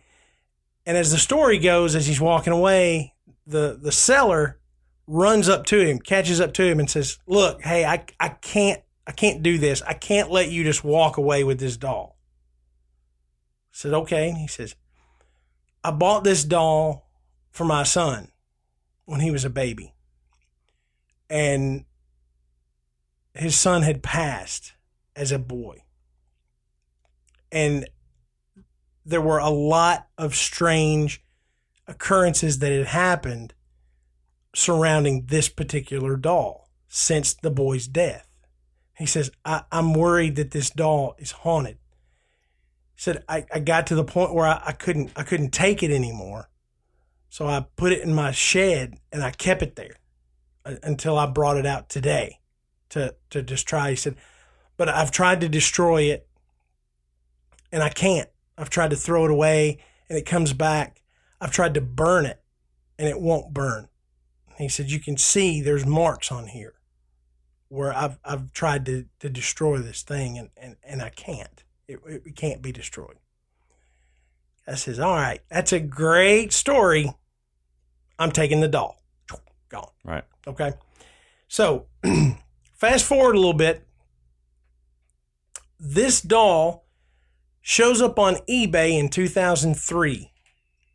And 0.86 0.96
as 0.96 1.10
the 1.10 1.18
story 1.18 1.58
goes, 1.58 1.94
as 1.94 2.06
he's 2.06 2.20
walking 2.20 2.52
away, 2.52 3.14
the 3.46 3.78
the 3.80 3.92
seller 3.92 4.60
runs 5.06 5.48
up 5.48 5.66
to 5.66 5.80
him, 5.80 5.98
catches 5.98 6.40
up 6.40 6.52
to 6.54 6.64
him, 6.64 6.78
and 6.78 6.90
says, 6.90 7.18
"Look, 7.26 7.62
hey, 7.62 7.84
I 7.84 8.04
I 8.20 8.30
can't 8.30 8.82
I 9.06 9.12
can't 9.12 9.42
do 9.42 9.58
this. 9.58 9.82
I 9.82 9.94
can't 9.94 10.30
let 10.30 10.50
you 10.50 10.64
just 10.64 10.84
walk 10.84 11.16
away 11.16 11.44
with 11.44 11.58
this 11.58 11.76
doll." 11.76 12.18
I 13.72 13.72
said, 13.72 13.92
"Okay." 13.94 14.32
He 14.32 14.46
says, 14.46 14.74
"I 15.82 15.90
bought 15.90 16.24
this 16.24 16.44
doll 16.44 17.08
for 17.50 17.64
my 17.64 17.82
son 17.82 18.32
when 19.04 19.20
he 19.20 19.30
was 19.30 19.44
a 19.44 19.50
baby, 19.50 19.94
and 21.28 21.84
his 23.34 23.58
son 23.58 23.82
had 23.82 24.02
passed 24.02 24.73
as 25.16 25.32
a 25.32 25.38
boy, 25.38 25.82
and." 27.50 27.86
there 29.04 29.20
were 29.20 29.38
a 29.38 29.50
lot 29.50 30.08
of 30.16 30.34
strange 30.34 31.22
occurrences 31.86 32.58
that 32.60 32.72
had 32.72 32.86
happened 32.86 33.54
surrounding 34.54 35.26
this 35.26 35.48
particular 35.48 36.16
doll 36.16 36.68
since 36.88 37.34
the 37.34 37.50
boy's 37.50 37.86
death. 37.86 38.26
He 38.96 39.06
says, 39.06 39.30
I, 39.44 39.64
I'm 39.72 39.92
worried 39.92 40.36
that 40.36 40.52
this 40.52 40.70
doll 40.70 41.16
is 41.18 41.32
haunted. 41.32 41.78
He 42.94 43.02
said, 43.02 43.24
I, 43.28 43.44
I 43.52 43.58
got 43.58 43.88
to 43.88 43.96
the 43.96 44.04
point 44.04 44.32
where 44.32 44.46
I, 44.46 44.62
I 44.66 44.72
couldn't 44.72 45.10
I 45.16 45.24
couldn't 45.24 45.50
take 45.50 45.82
it 45.82 45.90
anymore. 45.90 46.48
So 47.28 47.48
I 47.48 47.66
put 47.74 47.92
it 47.92 48.02
in 48.02 48.14
my 48.14 48.30
shed 48.30 48.98
and 49.10 49.22
I 49.22 49.32
kept 49.32 49.62
it 49.62 49.74
there 49.74 49.96
uh, 50.64 50.76
until 50.84 51.18
I 51.18 51.26
brought 51.26 51.56
it 51.56 51.66
out 51.66 51.88
today 51.88 52.38
to, 52.90 53.16
to 53.30 53.42
just 53.42 53.66
try. 53.66 53.90
He 53.90 53.96
said, 53.96 54.14
but 54.76 54.88
I've 54.88 55.10
tried 55.10 55.40
to 55.40 55.48
destroy 55.48 56.02
it 56.02 56.26
and 57.72 57.82
I 57.82 57.88
can't. 57.88 58.28
I've 58.56 58.70
tried 58.70 58.90
to 58.90 58.96
throw 58.96 59.24
it 59.24 59.30
away 59.30 59.78
and 60.08 60.18
it 60.18 60.26
comes 60.26 60.52
back. 60.52 61.02
I've 61.40 61.50
tried 61.50 61.74
to 61.74 61.80
burn 61.80 62.26
it 62.26 62.42
and 62.98 63.08
it 63.08 63.20
won't 63.20 63.52
burn. 63.52 63.88
He 64.58 64.68
said, 64.68 64.90
You 64.90 65.00
can 65.00 65.16
see 65.16 65.60
there's 65.60 65.84
marks 65.84 66.30
on 66.30 66.48
here 66.48 66.74
where 67.68 67.92
I've, 67.92 68.18
I've 68.24 68.52
tried 68.52 68.86
to, 68.86 69.06
to 69.20 69.28
destroy 69.28 69.78
this 69.78 70.02
thing 70.02 70.38
and, 70.38 70.50
and, 70.56 70.76
and 70.84 71.02
I 71.02 71.10
can't. 71.10 71.64
It, 71.88 72.00
it 72.06 72.36
can't 72.36 72.62
be 72.62 72.72
destroyed. 72.72 73.16
I 74.66 74.74
says, 74.76 74.98
All 74.98 75.14
right, 75.14 75.40
that's 75.50 75.72
a 75.72 75.80
great 75.80 76.52
story. 76.52 77.12
I'm 78.18 78.30
taking 78.30 78.60
the 78.60 78.68
doll. 78.68 79.02
Gone. 79.68 79.90
Right. 80.04 80.24
Okay. 80.46 80.72
So 81.48 81.86
fast 82.74 83.04
forward 83.04 83.34
a 83.34 83.38
little 83.38 83.52
bit. 83.52 83.86
This 85.84 86.22
doll 86.22 86.86
shows 87.60 88.00
up 88.00 88.18
on 88.18 88.36
eBay 88.48 88.98
in 88.98 89.10
2003, 89.10 90.32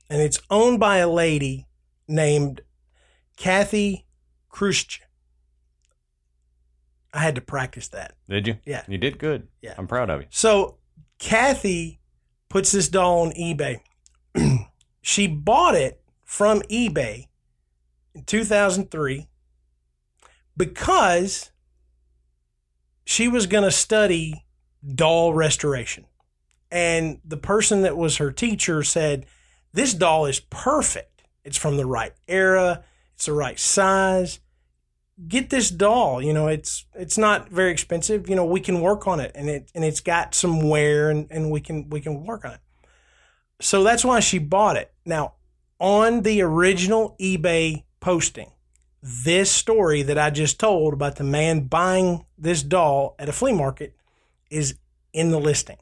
and 0.10 0.22
it's 0.22 0.42
owned 0.50 0.80
by 0.80 0.98
a 0.98 1.08
lady 1.08 1.68
named 2.08 2.62
Kathy 3.38 4.08
Khrushchev. 4.50 5.06
I 7.14 7.20
had 7.20 7.36
to 7.36 7.42
practice 7.42 7.88
that. 7.90 8.16
Did 8.28 8.48
you? 8.48 8.58
Yeah. 8.66 8.84
You 8.88 8.98
did 8.98 9.20
good. 9.20 9.48
Yeah. 9.62 9.76
I'm 9.78 9.88
proud 9.88 10.10
of 10.10 10.22
you. 10.22 10.28
So 10.32 10.78
Kathy 11.20 12.00
puts 12.50 12.72
this 12.72 12.90
doll 12.90 13.22
on 13.22 13.32
eBay. 13.34 13.82
She 15.02 15.28
bought 15.28 15.76
it 15.76 16.02
from 16.24 16.62
eBay 16.64 17.30
in 18.14 18.26
2003 18.26 19.28
because 20.58 21.52
she 23.06 23.28
was 23.28 23.48
going 23.48 23.64
to 23.64 23.72
study 23.72 24.46
doll 24.96 25.34
restoration. 25.34 26.06
And 26.72 27.20
the 27.26 27.38
person 27.38 27.82
that 27.82 27.98
was 27.98 28.18
her 28.18 28.32
teacher 28.32 28.84
said, 28.84 29.26
This 29.74 29.94
doll 29.94 30.26
is 30.26 30.40
perfect. 30.40 31.24
It's 31.44 31.58
from 31.58 31.78
the 31.78 31.86
right 31.86 32.14
era, 32.28 32.84
it's 33.16 33.26
the 33.26 33.34
right 33.34 33.60
size. 33.60 34.40
Get 35.28 35.50
this 35.50 35.70
doll. 35.70 36.22
You 36.22 36.34
know, 36.34 36.48
it's 36.48 36.86
it's 36.94 37.18
not 37.18 37.50
very 37.50 37.72
expensive. 37.72 38.30
You 38.30 38.36
know, 38.36 38.46
we 38.46 38.62
can 38.62 38.82
work 38.82 39.08
on 39.08 39.20
it 39.20 39.32
and 39.36 39.50
it 39.50 39.72
and 39.76 39.84
it's 39.84 40.00
got 40.00 40.34
some 40.34 40.70
wear 40.70 41.10
and, 41.10 41.28
and 41.30 41.52
we 41.52 41.60
can 41.60 41.90
we 41.90 42.00
can 42.00 42.24
work 42.24 42.46
on 42.46 42.54
it. 42.54 42.62
So 43.62 43.84
that's 43.84 44.06
why 44.06 44.22
she 44.22 44.38
bought 44.38 44.78
it. 44.78 44.94
Now, 45.06 45.34
on 45.80 46.22
the 46.22 46.42
original 46.42 47.18
eBay 47.20 47.84
posting, 48.00 48.52
this 49.02 49.52
story 49.52 50.02
that 50.04 50.18
I 50.18 50.30
just 50.30 50.60
told 50.60 50.94
about 50.94 51.18
the 51.18 51.24
man 51.24 51.62
buying 51.62 52.26
this 52.38 52.64
doll 52.64 53.16
at 53.20 53.28
a 53.28 53.34
flea 53.34 53.54
market 53.54 53.96
is 54.50 54.76
in 55.14 55.32
the 55.32 55.40
listing. 55.40 55.78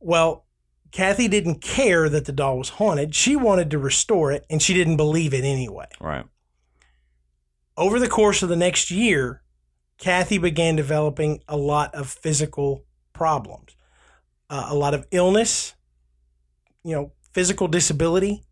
Well, 0.00 0.46
Kathy 0.92 1.28
didn't 1.28 1.60
care 1.60 2.08
that 2.08 2.24
the 2.24 2.32
doll 2.32 2.58
was 2.58 2.70
haunted. 2.70 3.14
She 3.14 3.36
wanted 3.36 3.70
to 3.70 3.78
restore 3.78 4.32
it 4.32 4.46
and 4.48 4.62
she 4.62 4.74
didn't 4.74 4.96
believe 4.96 5.34
it 5.34 5.44
anyway. 5.44 5.86
Right. 6.00 6.24
Over 7.76 7.98
the 7.98 8.08
course 8.08 8.42
of 8.42 8.48
the 8.48 8.56
next 8.56 8.90
year, 8.90 9.42
Kathy 9.98 10.38
began 10.38 10.76
developing 10.76 11.42
a 11.48 11.56
lot 11.56 11.94
of 11.94 12.08
physical 12.08 12.84
problems, 13.12 13.76
uh, 14.48 14.66
a 14.68 14.74
lot 14.74 14.94
of 14.94 15.06
illness, 15.10 15.74
you 16.84 16.94
know, 16.94 17.12
physical 17.32 17.68
disability, 17.68 18.44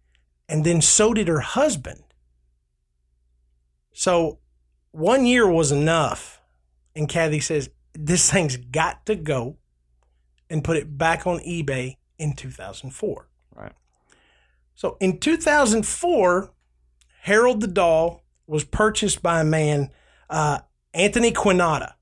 and 0.48 0.64
then 0.64 0.80
so 0.82 1.14
did 1.14 1.28
her 1.28 1.40
husband. 1.40 2.02
So 3.92 4.40
one 4.90 5.24
year 5.24 5.50
was 5.50 5.72
enough. 5.72 6.40
And 6.94 7.08
Kathy 7.08 7.40
says, 7.40 7.70
This 7.94 8.30
thing's 8.30 8.56
got 8.56 9.06
to 9.06 9.14
go 9.14 9.56
and 10.50 10.64
put 10.64 10.76
it 10.76 10.98
back 10.98 11.26
on 11.26 11.38
eBay 11.40 11.96
in 12.18 12.34
2004. 12.34 13.28
Right. 13.54 13.72
So 14.74 14.96
in 15.00 15.18
2004, 15.18 16.50
Harold 17.22 17.60
the 17.60 17.66
Doll 17.66 18.22
was 18.46 18.64
purchased 18.64 19.22
by 19.22 19.40
a 19.40 19.44
man, 19.44 19.90
uh, 20.28 20.58
Anthony 20.92 21.32
Quinata. 21.32 21.94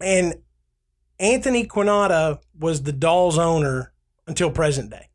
And 0.00 0.36
Anthony 1.18 1.66
Quinata 1.66 2.40
was 2.58 2.82
the 2.82 2.92
doll's 2.92 3.38
owner 3.38 3.92
until 4.26 4.50
present 4.50 4.90
day. 4.90 5.08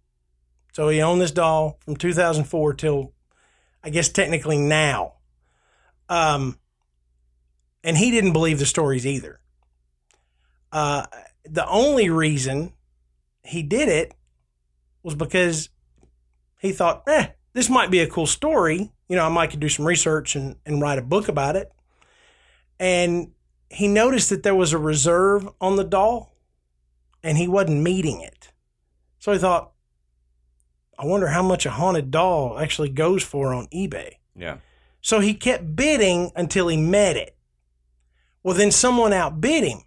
So 0.73 0.89
he 0.89 1.01
owned 1.01 1.19
this 1.19 1.31
doll 1.31 1.79
from 1.83 1.95
2004 1.95 2.73
till, 2.75 3.13
I 3.83 3.89
guess, 3.89 4.09
technically 4.09 4.57
now. 4.57 5.13
Um, 6.07 6.59
and 7.87 7.95
he 7.95 8.11
didn't 8.11 8.33
believe 8.33 8.59
the 8.59 8.65
stories 8.65 9.07
either. 9.07 9.39
Uh, 10.73 11.05
the 11.45 11.65
only 11.69 12.09
reason 12.09 12.73
he 13.45 13.63
did 13.63 13.87
it 13.87 14.13
was 15.03 15.15
because 15.15 15.69
he 16.59 16.73
thought, 16.73 17.03
eh, 17.07 17.29
this 17.53 17.69
might 17.69 17.89
be 17.89 18.01
a 18.01 18.07
cool 18.07 18.27
story. 18.27 18.91
You 19.07 19.15
know, 19.15 19.25
I 19.25 19.29
might 19.29 19.51
could 19.51 19.61
do 19.61 19.69
some 19.69 19.87
research 19.87 20.35
and, 20.35 20.57
and 20.65 20.81
write 20.81 20.99
a 20.99 21.01
book 21.01 21.29
about 21.29 21.55
it. 21.55 21.71
And 22.77 23.31
he 23.69 23.87
noticed 23.87 24.31
that 24.31 24.43
there 24.43 24.53
was 24.53 24.73
a 24.73 24.77
reserve 24.77 25.47
on 25.61 25.77
the 25.77 25.85
doll 25.85 26.35
and 27.23 27.37
he 27.37 27.47
wasn't 27.47 27.83
meeting 27.83 28.19
it. 28.19 28.51
So 29.19 29.31
he 29.31 29.39
thought, 29.39 29.71
I 30.99 31.05
wonder 31.05 31.27
how 31.27 31.41
much 31.41 31.65
a 31.65 31.69
haunted 31.69 32.11
doll 32.11 32.59
actually 32.59 32.89
goes 32.89 33.23
for 33.23 33.53
on 33.53 33.67
eBay. 33.67 34.15
Yeah. 34.35 34.57
So 34.99 35.21
he 35.21 35.33
kept 35.33 35.73
bidding 35.73 36.33
until 36.35 36.67
he 36.67 36.75
met 36.75 37.15
it. 37.15 37.36
Well, 38.43 38.55
then 38.55 38.71
someone 38.71 39.13
outbid 39.13 39.63
him 39.63 39.79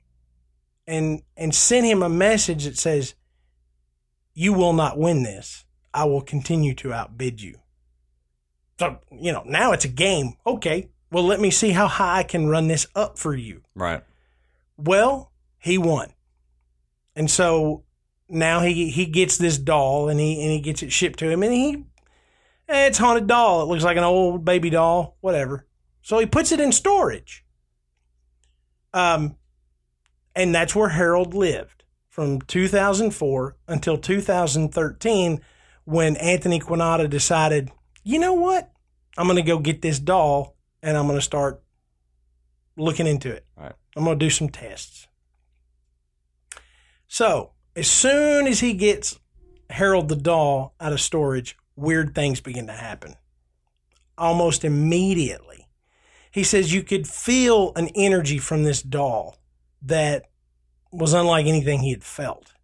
and 0.86 1.22
and 1.36 1.55
sent 1.55 1.86
him 1.86 2.03
a 2.03 2.09
message 2.09 2.64
that 2.64 2.78
says, 2.78 3.14
"You 4.34 4.53
will 4.53 4.72
not 4.72 4.98
win 4.98 5.22
this. 5.22 5.64
I 5.94 6.05
will 6.05 6.22
continue 6.22 6.74
to 6.74 6.92
outbid 6.92 7.40
you." 7.40 7.59
So, 8.78 8.98
you 9.11 9.30
know, 9.32 9.42
now 9.44 9.72
it's 9.72 9.84
a 9.84 9.88
game. 9.88 10.34
Okay. 10.46 10.88
Well, 11.12 11.24
let 11.24 11.38
me 11.40 11.51
see 11.51 11.70
how 11.70 11.86
high 11.86 12.20
I 12.20 12.22
can 12.22 12.48
run 12.48 12.68
this 12.68 12.86
up 12.94 13.18
for 13.18 13.34
you. 13.34 13.62
Right. 13.74 14.03
Well, 14.78 15.32
he 15.59 15.76
won. 15.76 16.14
And 17.14 17.30
so 17.30 17.84
now 18.28 18.61
he 18.61 18.90
he 18.90 19.05
gets 19.07 19.36
this 19.36 19.59
doll 19.59 20.09
and 20.09 20.18
he 20.18 20.40
and 20.42 20.51
he 20.51 20.61
gets 20.61 20.82
it 20.82 20.92
shipped 20.92 21.18
to 21.18 21.28
him 21.28 21.42
and 21.42 21.53
he 21.53 21.84
eh, 22.68 22.86
it's 22.86 22.98
a 22.98 23.03
haunted 23.03 23.26
doll. 23.26 23.62
It 23.62 23.66
looks 23.66 23.84
like 23.84 23.98
an 23.98 24.05
old 24.05 24.44
baby 24.44 24.70
doll, 24.70 25.16
whatever. 25.20 25.66
So 26.01 26.18
he 26.18 26.26
puts 26.26 26.53
it 26.53 26.61
in 26.61 26.72
storage. 26.72 27.44
Um 28.93 29.36
and 30.34 30.55
that's 30.55 30.74
where 30.74 30.91
Harold 30.91 31.34
lived 31.34 31.84
from 32.09 32.41
2004 32.43 33.57
until 33.68 33.99
2013 33.99 35.41
when 35.84 36.16
Anthony 36.16 36.61
Quinata 36.61 37.09
decided, 37.09 37.70
"You 38.05 38.18
know 38.18 38.34
what? 38.34 38.70
I'm 39.18 39.26
going 39.26 39.36
to 39.36 39.43
go 39.43 39.59
get 39.59 39.82
this 39.82 39.99
doll 39.99 40.57
and 40.82 40.97
I'm 40.97 41.07
going 41.07 41.18
to 41.18 41.22
start 41.22 41.62
looking 42.76 43.07
into 43.07 43.30
it. 43.32 43.45
Right. 43.57 43.72
I'm 43.97 44.05
going 44.05 44.18
to 44.18 44.24
do 44.24 44.30
some 44.30 44.49
tests." 44.49 45.09
So, 47.09 47.53
as 47.74 47.88
soon 47.88 48.47
as 48.47 48.61
he 48.61 48.72
gets 48.72 49.18
Harold 49.68 50.09
the 50.09 50.16
doll 50.16 50.74
out 50.80 50.93
of 50.93 51.01
storage, 51.01 51.57
weird 51.74 52.14
things 52.14 52.41
begin 52.41 52.66
to 52.68 52.72
happen. 52.72 53.16
Almost 54.16 54.64
immediately. 54.64 55.49
He 56.31 56.45
says 56.45 56.72
you 56.72 56.83
could 56.83 57.09
feel 57.09 57.72
an 57.74 57.89
energy 57.95 58.39
from 58.39 58.62
this 58.62 58.83
doll 58.83 59.37
that 59.83 60.26
was 60.93 61.12
unlike 61.12 61.47
anything 61.47 61.81
he 61.81 61.91
had 61.91 62.05
felt. 62.05 62.55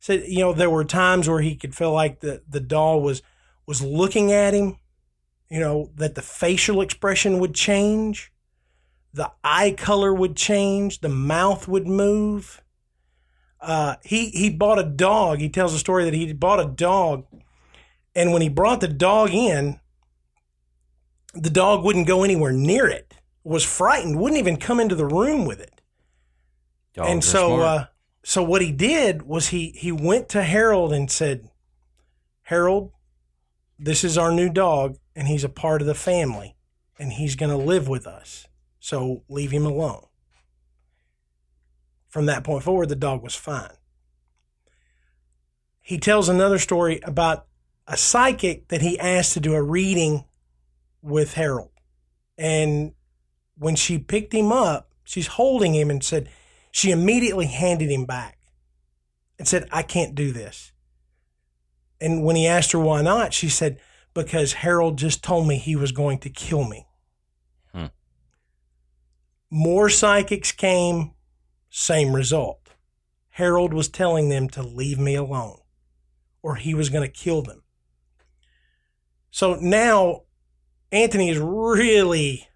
Said, 0.00 0.24
you 0.26 0.40
know, 0.40 0.52
there 0.52 0.70
were 0.70 0.84
times 0.84 1.28
where 1.28 1.40
he 1.40 1.56
could 1.56 1.74
feel 1.74 1.92
like 1.92 2.20
the, 2.20 2.42
the 2.48 2.60
doll 2.60 3.00
was 3.00 3.22
was 3.66 3.82
looking 3.82 4.30
at 4.30 4.54
him, 4.54 4.78
you 5.50 5.58
know, 5.58 5.90
that 5.96 6.14
the 6.14 6.22
facial 6.22 6.80
expression 6.80 7.40
would 7.40 7.52
change, 7.52 8.32
the 9.12 9.30
eye 9.42 9.74
color 9.76 10.14
would 10.14 10.36
change, 10.36 11.00
the 11.00 11.08
mouth 11.08 11.66
would 11.66 11.88
move. 11.88 12.62
Uh, 13.60 13.96
he 14.04 14.28
he 14.30 14.50
bought 14.50 14.78
a 14.78 14.84
dog. 14.84 15.40
He 15.40 15.48
tells 15.48 15.74
a 15.74 15.78
story 15.78 16.04
that 16.04 16.14
he 16.14 16.32
bought 16.32 16.60
a 16.60 16.66
dog, 16.66 17.26
and 18.14 18.32
when 18.32 18.42
he 18.42 18.48
brought 18.48 18.80
the 18.80 18.88
dog 18.88 19.30
in, 19.30 19.80
the 21.36 21.50
dog 21.50 21.84
wouldn't 21.84 22.06
go 22.06 22.24
anywhere 22.24 22.52
near 22.52 22.86
it. 22.86 23.14
Was 23.44 23.64
frightened. 23.64 24.18
Wouldn't 24.18 24.38
even 24.38 24.56
come 24.56 24.80
into 24.80 24.94
the 24.94 25.06
room 25.06 25.44
with 25.44 25.60
it. 25.60 25.80
Dogs 26.94 27.10
and 27.10 27.24
so, 27.24 27.60
uh, 27.60 27.86
so 28.24 28.42
what 28.42 28.62
he 28.62 28.72
did 28.72 29.22
was 29.22 29.48
he 29.48 29.70
he 29.70 29.92
went 29.92 30.28
to 30.30 30.42
Harold 30.42 30.92
and 30.92 31.10
said, 31.10 31.48
"Harold, 32.42 32.92
this 33.78 34.02
is 34.02 34.18
our 34.18 34.32
new 34.32 34.48
dog, 34.48 34.96
and 35.14 35.28
he's 35.28 35.44
a 35.44 35.48
part 35.48 35.80
of 35.80 35.86
the 35.86 35.94
family, 35.94 36.56
and 36.98 37.12
he's 37.12 37.36
going 37.36 37.50
to 37.50 37.56
live 37.56 37.86
with 37.86 38.06
us. 38.06 38.48
So 38.80 39.22
leave 39.28 39.52
him 39.52 39.64
alone." 39.64 40.06
From 42.08 42.26
that 42.26 42.44
point 42.44 42.64
forward, 42.64 42.88
the 42.88 42.96
dog 42.96 43.22
was 43.22 43.34
fine. 43.34 43.76
He 45.80 45.98
tells 45.98 46.28
another 46.28 46.58
story 46.58 46.98
about 47.04 47.46
a 47.86 47.96
psychic 47.96 48.68
that 48.68 48.80
he 48.80 48.98
asked 48.98 49.34
to 49.34 49.40
do 49.40 49.54
a 49.54 49.62
reading 49.62 50.24
with 51.06 51.34
Harold. 51.34 51.70
And 52.36 52.92
when 53.56 53.76
she 53.76 53.98
picked 53.98 54.34
him 54.34 54.52
up, 54.52 54.90
she's 55.04 55.28
holding 55.28 55.74
him 55.74 55.90
and 55.90 56.04
said, 56.04 56.28
she 56.70 56.90
immediately 56.90 57.46
handed 57.46 57.90
him 57.90 58.04
back 58.04 58.38
and 59.38 59.48
said, 59.48 59.66
I 59.72 59.82
can't 59.82 60.14
do 60.14 60.32
this. 60.32 60.72
And 62.00 62.22
when 62.22 62.36
he 62.36 62.46
asked 62.46 62.72
her 62.72 62.78
why 62.78 63.00
not, 63.00 63.32
she 63.32 63.48
said, 63.48 63.80
Because 64.12 64.52
Harold 64.52 64.98
just 64.98 65.24
told 65.24 65.48
me 65.48 65.56
he 65.56 65.74
was 65.76 65.92
going 65.92 66.18
to 66.18 66.28
kill 66.28 66.64
me. 66.64 66.86
Hmm. 67.72 67.86
More 69.50 69.88
psychics 69.88 70.52
came, 70.52 71.12
same 71.70 72.14
result. 72.14 72.74
Harold 73.30 73.72
was 73.72 73.88
telling 73.88 74.28
them 74.28 74.48
to 74.50 74.62
leave 74.62 74.98
me 74.98 75.14
alone 75.14 75.60
or 76.42 76.56
he 76.56 76.74
was 76.74 76.90
going 76.90 77.02
to 77.02 77.12
kill 77.12 77.42
them. 77.42 77.62
So 79.30 79.54
now 79.54 80.22
Anthony 80.92 81.30
is 81.30 81.38
really, 81.38 82.46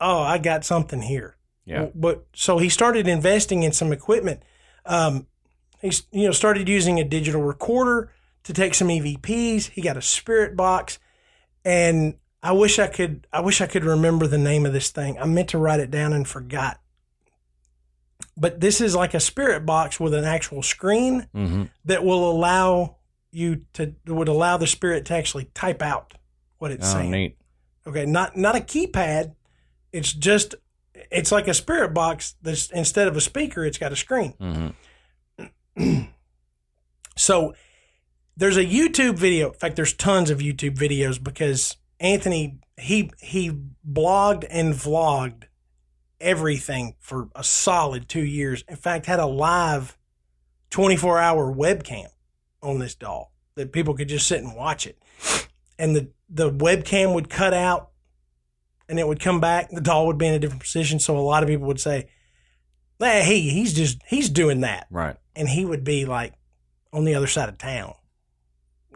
oh, 0.00 0.20
I 0.22 0.38
got 0.38 0.64
something 0.64 1.02
here. 1.02 1.36
yeah. 1.64 1.88
But 1.94 2.26
so 2.34 2.58
he 2.58 2.68
started 2.68 3.08
investing 3.08 3.62
in 3.62 3.72
some 3.72 3.92
equipment. 3.92 4.42
Um, 4.86 5.26
he's 5.80 6.04
you 6.12 6.26
know 6.26 6.32
started 6.32 6.68
using 6.68 6.98
a 7.00 7.04
digital 7.04 7.42
recorder 7.42 8.10
to 8.44 8.52
take 8.52 8.74
some 8.74 8.88
EVPs. 8.88 9.70
He 9.70 9.80
got 9.80 9.96
a 9.96 10.02
spirit 10.02 10.56
box, 10.56 10.98
and 11.64 12.14
I 12.42 12.52
wish 12.52 12.78
I 12.78 12.86
could 12.86 13.26
I 13.32 13.40
wish 13.40 13.60
I 13.62 13.66
could 13.66 13.84
remember 13.84 14.26
the 14.26 14.36
name 14.38 14.66
of 14.66 14.72
this 14.74 14.90
thing. 14.90 15.18
I 15.18 15.24
meant 15.24 15.48
to 15.50 15.58
write 15.58 15.80
it 15.80 15.90
down 15.90 16.12
and 16.12 16.28
forgot. 16.28 16.80
But 18.36 18.60
this 18.60 18.80
is 18.80 18.94
like 18.94 19.14
a 19.14 19.20
spirit 19.20 19.64
box 19.64 19.98
with 20.00 20.12
an 20.14 20.24
actual 20.24 20.62
screen 20.62 21.28
Mm-hmm. 21.34 21.64
that 21.86 22.04
will 22.04 22.30
allow 22.30 22.96
you 23.30 23.62
to 23.74 23.94
would 24.06 24.28
allow 24.28 24.56
the 24.58 24.66
spirit 24.66 25.06
to 25.06 25.14
actually 25.14 25.44
type 25.54 25.82
out 25.82 26.14
what 26.58 26.70
it's 26.70 26.88
Oh, 26.90 26.98
saying. 26.98 27.10
neat. 27.10 27.38
Okay, 27.86 28.06
not 28.06 28.36
not 28.36 28.56
a 28.56 28.60
keypad. 28.60 29.34
It's 29.92 30.12
just 30.12 30.54
it's 30.94 31.32
like 31.32 31.48
a 31.48 31.54
spirit 31.54 31.92
box. 31.94 32.34
That's 32.42 32.70
instead 32.70 33.08
of 33.08 33.16
a 33.16 33.20
speaker, 33.20 33.64
it's 33.64 33.78
got 33.78 33.92
a 33.92 33.96
screen. 33.96 34.34
hmm 35.76 36.04
So 37.16 37.54
there's 38.36 38.56
a 38.56 38.64
YouTube 38.64 39.16
video. 39.16 39.48
In 39.48 39.54
fact, 39.54 39.76
there's 39.76 39.92
tons 39.92 40.30
of 40.30 40.38
YouTube 40.38 40.76
videos 40.76 41.22
because 41.22 41.76
Anthony 42.00 42.58
he 42.76 43.10
he 43.20 43.52
blogged 43.88 44.44
and 44.50 44.74
vlogged 44.74 45.44
everything 46.20 46.96
for 47.00 47.28
a 47.34 47.44
solid 47.44 48.08
two 48.08 48.24
years. 48.24 48.64
In 48.68 48.76
fact, 48.76 49.06
had 49.06 49.20
a 49.20 49.26
live 49.26 49.96
24 50.70 51.18
hour 51.18 51.54
webcam 51.54 52.06
on 52.62 52.78
this 52.78 52.94
doll 52.94 53.32
that 53.54 53.72
people 53.72 53.94
could 53.94 54.08
just 54.08 54.26
sit 54.26 54.42
and 54.42 54.56
watch 54.56 54.86
it. 54.86 54.98
And 55.78 55.94
the 55.94 56.10
the 56.34 56.50
webcam 56.50 57.14
would 57.14 57.30
cut 57.30 57.54
out 57.54 57.90
and 58.88 58.98
it 58.98 59.06
would 59.08 59.20
come 59.20 59.40
back. 59.40 59.70
The 59.70 59.80
doll 59.80 60.06
would 60.08 60.18
be 60.18 60.26
in 60.26 60.34
a 60.34 60.38
different 60.38 60.62
position. 60.62 60.98
So 60.98 61.16
a 61.16 61.20
lot 61.20 61.42
of 61.42 61.48
people 61.48 61.66
would 61.68 61.80
say, 61.80 62.08
"Hey, 62.98 63.22
he 63.22 63.50
he's 63.50 63.72
just 63.72 64.02
he's 64.06 64.28
doing 64.28 64.60
that," 64.60 64.86
Right. 64.90 65.16
and 65.36 65.48
he 65.48 65.64
would 65.64 65.84
be 65.84 66.04
like 66.04 66.34
on 66.92 67.04
the 67.04 67.14
other 67.14 67.26
side 67.28 67.48
of 67.48 67.58
town. 67.58 67.94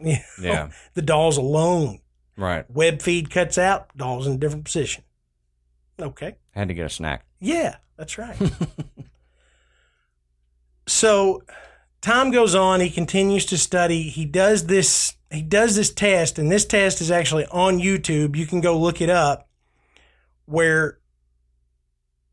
You 0.01 0.13
know, 0.13 0.19
Yeah. 0.39 0.69
the 0.93 1.01
doll's 1.01 1.35
alone. 1.37 1.99
Right. 2.37 2.69
Web 2.71 3.01
feed 3.01 3.29
cuts 3.29 3.57
out, 3.57 3.89
doll's 3.97 4.27
in 4.27 4.33
a 4.33 4.37
different 4.37 4.63
position. 4.65 5.03
Okay. 5.99 6.35
Had 6.51 6.69
to 6.69 6.73
get 6.73 6.85
a 6.85 6.89
snack. 6.89 7.25
Yeah, 7.41 7.75
that's 7.97 8.17
right. 8.17 8.37
so 10.87 11.43
time 12.01 12.31
goes 12.31 12.55
on, 12.55 12.79
he 12.79 12.89
continues 12.89 13.45
to 13.47 13.57
study. 13.57 14.03
He 14.03 14.23
does 14.25 14.65
this 14.67 15.15
he 15.31 15.41
does 15.41 15.75
this 15.75 15.93
test, 15.93 16.39
and 16.39 16.51
this 16.51 16.65
test 16.65 17.01
is 17.01 17.11
actually 17.11 17.45
on 17.47 17.79
YouTube. 17.79 18.35
You 18.35 18.47
can 18.47 18.61
go 18.61 18.77
look 18.77 19.01
it 19.01 19.09
up 19.09 19.47
where 20.45 20.97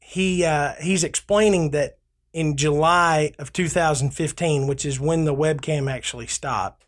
he 0.01 0.44
uh, 0.44 0.74
he's 0.80 1.05
explaining 1.05 1.72
that 1.72 1.99
in 2.32 2.57
July 2.57 3.32
of 3.38 3.53
2015, 3.53 4.66
which 4.66 4.84
is 4.84 5.01
when 5.01 5.24
the 5.24 5.34
webcam 5.34 5.90
actually 5.90 6.26
stopped, 6.26 6.86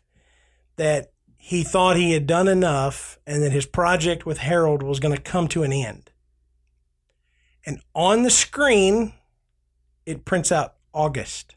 that 0.77 1.11
he 1.37 1.63
thought 1.63 1.95
he 1.95 2.11
had 2.13 2.27
done 2.27 2.47
enough 2.47 3.19
and 3.25 3.41
that 3.43 3.51
his 3.51 3.65
project 3.65 4.25
with 4.25 4.39
Harold 4.39 4.83
was 4.83 4.99
going 4.99 5.15
to 5.15 5.21
come 5.21 5.47
to 5.47 5.63
an 5.63 5.73
end. 5.73 6.11
And 7.65 7.81
on 7.93 8.23
the 8.23 8.29
screen, 8.29 9.13
it 10.05 10.25
prints 10.25 10.51
out 10.51 10.75
August. 10.93 11.55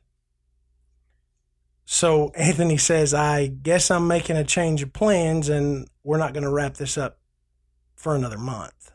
So 1.85 2.31
Anthony 2.31 2.77
says, 2.77 3.13
I 3.13 3.47
guess 3.47 3.91
I'm 3.91 4.07
making 4.07 4.37
a 4.37 4.45
change 4.45 4.83
of 4.83 4.93
plans 4.93 5.49
and 5.49 5.89
we're 6.05 6.19
not 6.19 6.33
going 6.33 6.45
to 6.45 6.51
wrap 6.51 6.75
this 6.75 6.97
up 6.97 7.19
for 7.95 8.15
another 8.15 8.39
month. 8.39 8.93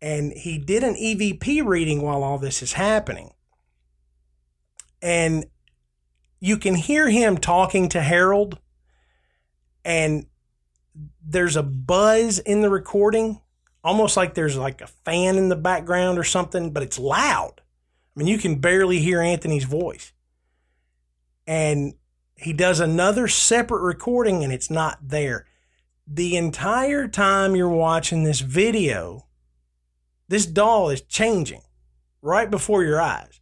And 0.00 0.32
he 0.32 0.58
did 0.58 0.82
an 0.82 0.94
EVP 0.94 1.64
reading 1.64 2.02
while 2.02 2.22
all 2.24 2.38
this 2.38 2.62
is 2.62 2.72
happening. 2.72 3.32
And 5.00 5.46
you 6.40 6.56
can 6.56 6.74
hear 6.74 7.08
him 7.08 7.38
talking 7.38 7.88
to 7.90 8.00
Harold, 8.00 8.58
and 9.84 10.26
there's 11.24 11.54
a 11.54 11.62
buzz 11.62 12.40
in 12.40 12.62
the 12.62 12.68
recording, 12.68 13.40
almost 13.84 14.16
like 14.16 14.34
there's 14.34 14.56
like 14.56 14.80
a 14.80 14.88
fan 14.88 15.36
in 15.36 15.50
the 15.50 15.56
background 15.56 16.18
or 16.18 16.24
something, 16.24 16.72
but 16.72 16.82
it's 16.82 16.98
loud. 16.98 17.60
I 17.60 18.18
mean, 18.18 18.26
you 18.26 18.38
can 18.38 18.56
barely 18.56 18.98
hear 18.98 19.20
Anthony's 19.20 19.64
voice. 19.64 20.12
And 21.46 21.94
he 22.36 22.52
does 22.52 22.80
another 22.80 23.28
separate 23.28 23.82
recording, 23.82 24.42
and 24.42 24.52
it's 24.52 24.70
not 24.70 24.98
there. 25.08 25.46
The 26.06 26.36
entire 26.36 27.08
time 27.08 27.54
you're 27.54 27.68
watching 27.68 28.24
this 28.24 28.40
video, 28.40 29.26
this 30.28 30.46
doll 30.46 30.90
is 30.90 31.02
changing 31.02 31.62
right 32.20 32.50
before 32.50 32.82
your 32.82 33.00
eyes. 33.00 33.40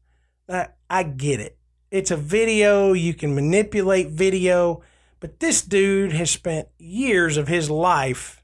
I, 0.48 0.68
I 0.88 1.02
get 1.04 1.40
it. 1.40 1.58
It's 1.90 2.10
a 2.10 2.16
video, 2.16 2.92
you 2.92 3.14
can 3.14 3.34
manipulate 3.34 4.10
video, 4.10 4.82
but 5.18 5.40
this 5.40 5.62
dude 5.62 6.12
has 6.12 6.30
spent 6.30 6.68
years 6.78 7.36
of 7.36 7.48
his 7.48 7.68
life 7.68 8.42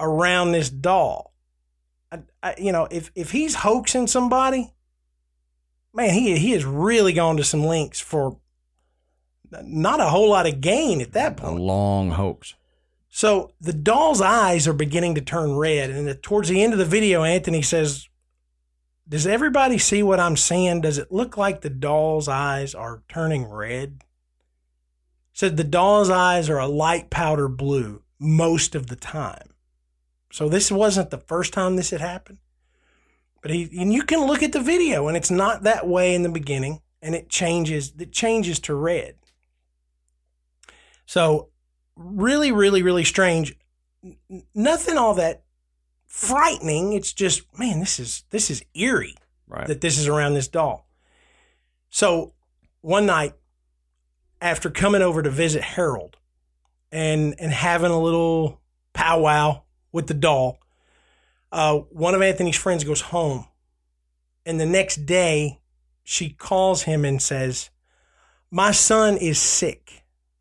around 0.00 0.52
this 0.52 0.70
doll. 0.70 1.34
I, 2.10 2.20
I, 2.42 2.54
you 2.58 2.72
know, 2.72 2.88
if, 2.90 3.10
if 3.14 3.30
he's 3.30 3.56
hoaxing 3.56 4.06
somebody, 4.06 4.72
man, 5.94 6.14
he, 6.14 6.36
he 6.38 6.52
has 6.52 6.64
really 6.64 7.12
gone 7.12 7.36
to 7.36 7.44
some 7.44 7.64
links 7.64 8.00
for 8.00 8.38
not 9.62 10.00
a 10.00 10.06
whole 10.06 10.30
lot 10.30 10.46
of 10.46 10.60
gain 10.60 11.00
at 11.00 11.12
that 11.12 11.36
point. 11.36 11.58
A 11.58 11.62
long 11.62 12.12
hoax. 12.12 12.54
So 13.08 13.52
the 13.60 13.74
doll's 13.74 14.22
eyes 14.22 14.66
are 14.66 14.72
beginning 14.72 15.14
to 15.16 15.20
turn 15.20 15.56
red. 15.56 15.90
And 15.90 16.22
towards 16.22 16.48
the 16.48 16.62
end 16.62 16.72
of 16.72 16.78
the 16.78 16.84
video, 16.84 17.24
Anthony 17.24 17.60
says, 17.60 18.08
Does 19.06 19.26
everybody 19.26 19.76
see 19.76 20.02
what 20.02 20.18
I'm 20.18 20.36
seeing? 20.36 20.80
Does 20.80 20.96
it 20.96 21.12
look 21.12 21.36
like 21.36 21.60
the 21.60 21.70
doll's 21.70 22.26
eyes 22.26 22.74
are 22.74 23.02
turning 23.08 23.44
red? 23.44 24.02
Said 25.34 25.56
the 25.56 25.64
doll's 25.64 26.08
eyes 26.08 26.48
are 26.48 26.58
a 26.58 26.66
light 26.66 27.10
powder 27.10 27.48
blue 27.48 28.02
most 28.18 28.74
of 28.74 28.86
the 28.86 28.96
time. 28.96 29.50
So 30.30 30.48
this 30.48 30.72
wasn't 30.72 31.10
the 31.10 31.18
first 31.18 31.52
time 31.52 31.76
this 31.76 31.90
had 31.90 32.00
happened. 32.00 32.38
But 33.42 33.50
he 33.50 33.68
and 33.78 33.92
you 33.92 34.04
can 34.04 34.26
look 34.26 34.42
at 34.42 34.52
the 34.52 34.60
video 34.60 35.08
and 35.08 35.16
it's 35.16 35.30
not 35.30 35.64
that 35.64 35.86
way 35.86 36.14
in 36.14 36.22
the 36.22 36.28
beginning 36.28 36.80
and 37.02 37.14
it 37.14 37.28
changes 37.28 37.92
it 37.98 38.12
changes 38.12 38.58
to 38.60 38.74
red. 38.74 39.16
So 41.12 41.50
really, 41.94 42.52
really, 42.52 42.82
really 42.82 43.04
strange. 43.04 43.54
N- 44.02 44.44
nothing 44.54 44.96
all 44.96 45.12
that 45.16 45.42
frightening. 46.06 46.94
It's 46.94 47.12
just, 47.12 47.42
man, 47.58 47.80
this 47.80 48.00
is 48.00 48.24
this 48.30 48.50
is 48.50 48.64
eerie 48.72 49.16
Right. 49.46 49.66
that 49.66 49.82
this 49.82 49.98
is 49.98 50.08
around 50.08 50.32
this 50.32 50.48
doll. 50.48 50.88
So 51.90 52.32
one 52.80 53.04
night, 53.04 53.34
after 54.40 54.70
coming 54.70 55.02
over 55.02 55.20
to 55.22 55.28
visit 55.28 55.62
Harold 55.62 56.16
and 56.90 57.34
and 57.38 57.52
having 57.52 57.90
a 57.90 58.00
little 58.00 58.62
powwow 58.94 59.64
with 59.92 60.06
the 60.06 60.14
doll, 60.14 60.60
uh, 61.52 61.74
one 61.90 62.14
of 62.14 62.22
Anthony's 62.22 62.56
friends 62.56 62.84
goes 62.84 63.02
home, 63.02 63.46
and 64.46 64.58
the 64.58 64.64
next 64.64 65.04
day, 65.04 65.60
she 66.04 66.30
calls 66.30 66.84
him 66.84 67.04
and 67.04 67.20
says, 67.20 67.68
"My 68.50 68.70
son 68.70 69.18
is 69.18 69.38
sick, 69.38 69.81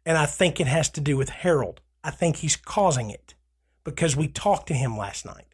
and 0.06 0.18
I 0.18 0.26
think 0.26 0.60
it 0.60 0.68
has 0.68 0.90
to 0.92 1.02
do 1.02 1.18
with 1.18 1.30
Harold. 1.30 1.82
I 2.04 2.12
think 2.12 2.38
he's 2.38 2.56
causing 2.56 3.10
it 3.10 3.36
because 3.84 4.16
we 4.16 4.28
talked 4.28 4.68
to 4.68 4.74
him 4.74 4.98
last 4.98 5.26
night." 5.26 5.48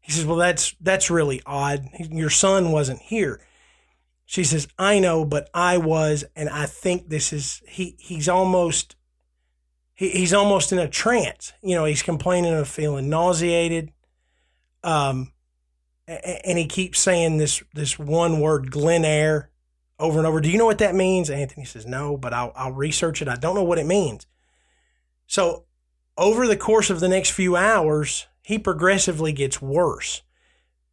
He 0.00 0.12
says, 0.12 0.26
"Well, 0.26 0.36
that's 0.36 0.74
that's 0.80 1.10
really 1.10 1.42
odd. 1.44 1.88
Your 1.98 2.30
son 2.30 2.72
wasn't 2.72 3.00
here." 3.00 3.40
She 4.26 4.44
says, 4.44 4.68
"I 4.78 4.98
know, 4.98 5.24
but 5.24 5.50
I 5.52 5.78
was, 5.78 6.24
and 6.36 6.48
I 6.48 6.66
think 6.66 7.08
this 7.08 7.32
is 7.32 7.62
he. 7.66 7.96
He's 7.98 8.28
almost 8.28 8.96
he, 10.00 10.08
he's 10.08 10.32
almost 10.32 10.72
in 10.72 10.78
a 10.78 10.88
trance. 10.88 11.52
You 11.62 11.74
know, 11.74 11.84
he's 11.84 12.02
complaining 12.02 12.54
of 12.54 12.66
feeling 12.66 13.10
nauseated. 13.10 13.92
Um, 14.82 15.32
and 16.08 16.58
he 16.58 16.66
keeps 16.66 16.98
saying 16.98 17.36
this 17.36 17.62
this 17.74 17.98
one 17.98 18.40
word, 18.40 18.70
Glen 18.70 19.04
Air, 19.04 19.49
over 20.00 20.18
and 20.18 20.26
over. 20.26 20.40
Do 20.40 20.50
you 20.50 20.58
know 20.58 20.66
what 20.66 20.78
that 20.78 20.94
means? 20.94 21.30
Anthony 21.30 21.64
says, 21.64 21.86
"No, 21.86 22.16
but 22.16 22.32
I'll 22.34 22.52
I'll 22.56 22.72
research 22.72 23.22
it. 23.22 23.28
I 23.28 23.36
don't 23.36 23.54
know 23.54 23.62
what 23.62 23.78
it 23.78 23.86
means." 23.86 24.26
So, 25.26 25.66
over 26.18 26.48
the 26.48 26.56
course 26.56 26.90
of 26.90 26.98
the 26.98 27.08
next 27.08 27.30
few 27.30 27.54
hours, 27.54 28.26
he 28.42 28.58
progressively 28.58 29.32
gets 29.32 29.62
worse. 29.62 30.22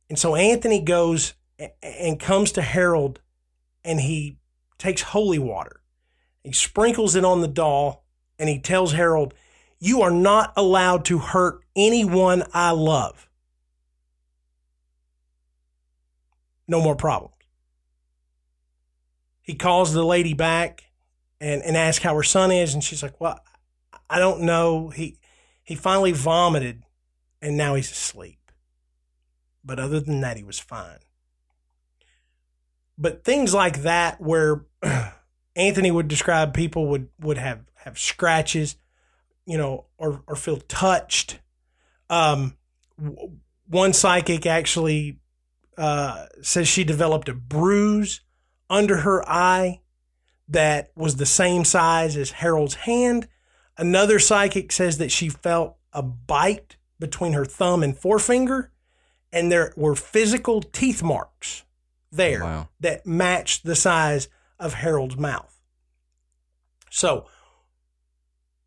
And 0.10 0.20
so 0.20 0.36
Anthony 0.36 0.80
goes 0.80 1.34
and 1.82 2.20
comes 2.20 2.52
to 2.54 2.62
Harold 2.62 3.20
and 3.84 4.00
he 4.00 4.38
takes 4.78 5.02
holy 5.02 5.40
water. 5.40 5.82
He 6.44 6.52
sprinkles 6.52 7.16
it 7.16 7.26
on 7.26 7.42
the 7.42 7.48
doll 7.48 8.06
and 8.38 8.48
he 8.48 8.60
tells 8.60 8.94
Harold, 8.94 9.34
You 9.80 10.02
are 10.02 10.12
not 10.12 10.54
allowed 10.56 11.04
to 11.06 11.18
hurt 11.18 11.62
anyone 11.76 12.44
I 12.54 12.72
love. 12.72 13.28
No 16.68 16.82
more 16.82 16.96
problems. 16.96 17.34
He 19.48 19.56
calls 19.56 19.94
the 19.94 20.04
lady 20.04 20.34
back 20.34 20.84
and, 21.40 21.64
and 21.64 21.78
asks 21.78 22.04
how 22.04 22.14
her 22.16 22.24
son 22.24 22.52
is. 22.52 22.74
And 22.74 22.84
she's 22.84 23.02
like, 23.02 23.20
Well, 23.22 23.40
I 24.10 24.20
don't 24.20 24.42
know. 24.42 24.90
He 24.90 25.18
he 25.64 25.74
finally 25.74 26.12
vomited 26.12 26.84
and 27.42 27.56
now 27.56 27.76
he's 27.76 27.90
asleep. 27.90 28.52
But 29.64 29.80
other 29.80 30.02
than 30.02 30.20
that, 30.20 30.36
he 30.36 30.44
was 30.44 30.60
fine. 30.60 31.00
But 32.98 33.24
things 33.24 33.54
like 33.54 33.84
that, 33.84 34.20
where 34.20 34.66
Anthony 35.56 35.92
would 35.92 36.10
describe 36.10 36.54
people 36.54 36.88
would 36.88 37.08
would 37.22 37.38
have 37.38 37.62
have 37.76 37.98
scratches, 37.98 38.76
you 39.46 39.58
know, 39.58 39.86
or 39.98 40.24
or 40.28 40.36
feel 40.36 40.58
touched. 40.58 41.40
Um, 42.10 42.58
one 43.68 43.94
psychic 43.94 44.46
actually 44.46 45.20
uh, 45.78 46.26
says 46.42 46.68
she 46.68 46.84
developed 46.84 47.30
a 47.30 47.34
bruise 47.34 48.22
under 48.70 48.98
her 48.98 49.28
eye 49.28 49.82
that 50.48 50.92
was 50.96 51.18
the 51.18 51.26
same 51.26 51.66
size 51.66 52.16
as 52.16 52.32
Harold's 52.32 52.76
hand. 52.76 53.28
Another 53.78 54.20
psychic 54.20 54.72
says 54.72 54.98
that 54.98 55.12
she 55.12 55.30
felt 55.30 55.76
a 55.94 56.02
bite 56.02 56.78
between 57.00 57.34
her 57.34 57.46
thumb 57.46 57.84
and 57.84 57.98
forefinger, 57.98 58.72
and 59.32 59.52
there 59.52 59.74
were 59.76 59.96
physical 59.96 60.62
teeth 60.62 61.04
marks 61.04 61.64
there 62.12 62.44
Wow. 62.44 62.70
that 62.80 63.06
matched 63.06 63.66
the 63.66 63.76
size 63.76 64.30
of 64.60 64.76
Harold's 64.76 65.18
mouth. 65.18 65.62
So, 66.90 67.28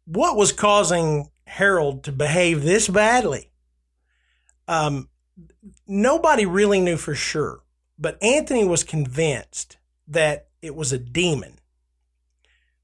what 0.05 0.36
was 0.36 0.53
causing 0.53 1.30
Harold 1.46 2.05
to 2.05 2.12
behave 2.12 2.62
this 2.62 2.88
badly? 2.88 3.51
Um, 4.68 5.09
nobody 5.86 6.46
really 6.46 6.80
knew 6.80 6.96
for 6.96 7.14
sure, 7.14 7.62
but 7.98 8.22
Anthony 8.22 8.64
was 8.64 8.84
convinced 8.84 9.78
that 10.11 10.48
it 10.61 10.74
was 10.74 10.92
a 10.92 10.98
demon. 10.98 11.54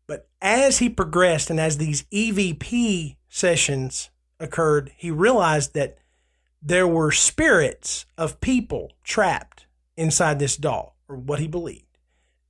But 0.06 0.28
as 0.40 0.78
he 0.78 0.88
progressed 0.88 1.50
and 1.50 1.60
as 1.60 1.76
these 1.76 2.04
EVP 2.04 3.16
sessions 3.28 4.10
occurred, 4.40 4.92
he 4.96 5.10
realized 5.10 5.74
that 5.74 5.98
there 6.62 6.88
were 6.88 7.12
spirits 7.12 8.06
of 8.16 8.40
people 8.40 8.92
trapped 9.04 9.66
inside 9.96 10.38
this 10.38 10.56
doll, 10.56 10.96
or 11.08 11.16
what 11.16 11.38
he 11.38 11.48
believed, 11.48 11.98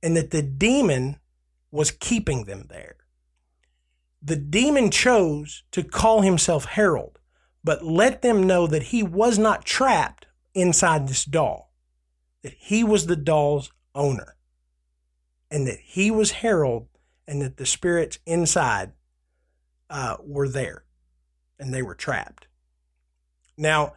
and 0.01 0.15
that 0.15 0.31
the 0.31 0.41
demon 0.41 1.19
was 1.71 1.91
keeping 1.91 2.45
them 2.45 2.67
there. 2.69 2.95
The 4.21 4.35
demon 4.35 4.91
chose 4.91 5.63
to 5.71 5.83
call 5.83 6.21
himself 6.21 6.65
Harold, 6.65 7.19
but 7.63 7.83
let 7.85 8.21
them 8.21 8.43
know 8.43 8.67
that 8.67 8.83
he 8.83 9.03
was 9.03 9.37
not 9.37 9.65
trapped 9.65 10.27
inside 10.53 11.07
this 11.07 11.25
doll, 11.25 11.71
that 12.43 12.53
he 12.57 12.83
was 12.83 13.05
the 13.05 13.15
doll's 13.15 13.71
owner, 13.93 14.36
and 15.49 15.67
that 15.67 15.79
he 15.79 16.11
was 16.11 16.31
Harold, 16.31 16.87
and 17.27 17.41
that 17.41 17.57
the 17.57 17.65
spirits 17.65 18.19
inside 18.25 18.91
uh, 19.89 20.17
were 20.23 20.47
there, 20.47 20.83
and 21.59 21.73
they 21.73 21.81
were 21.81 21.95
trapped. 21.95 22.47
Now, 23.57 23.93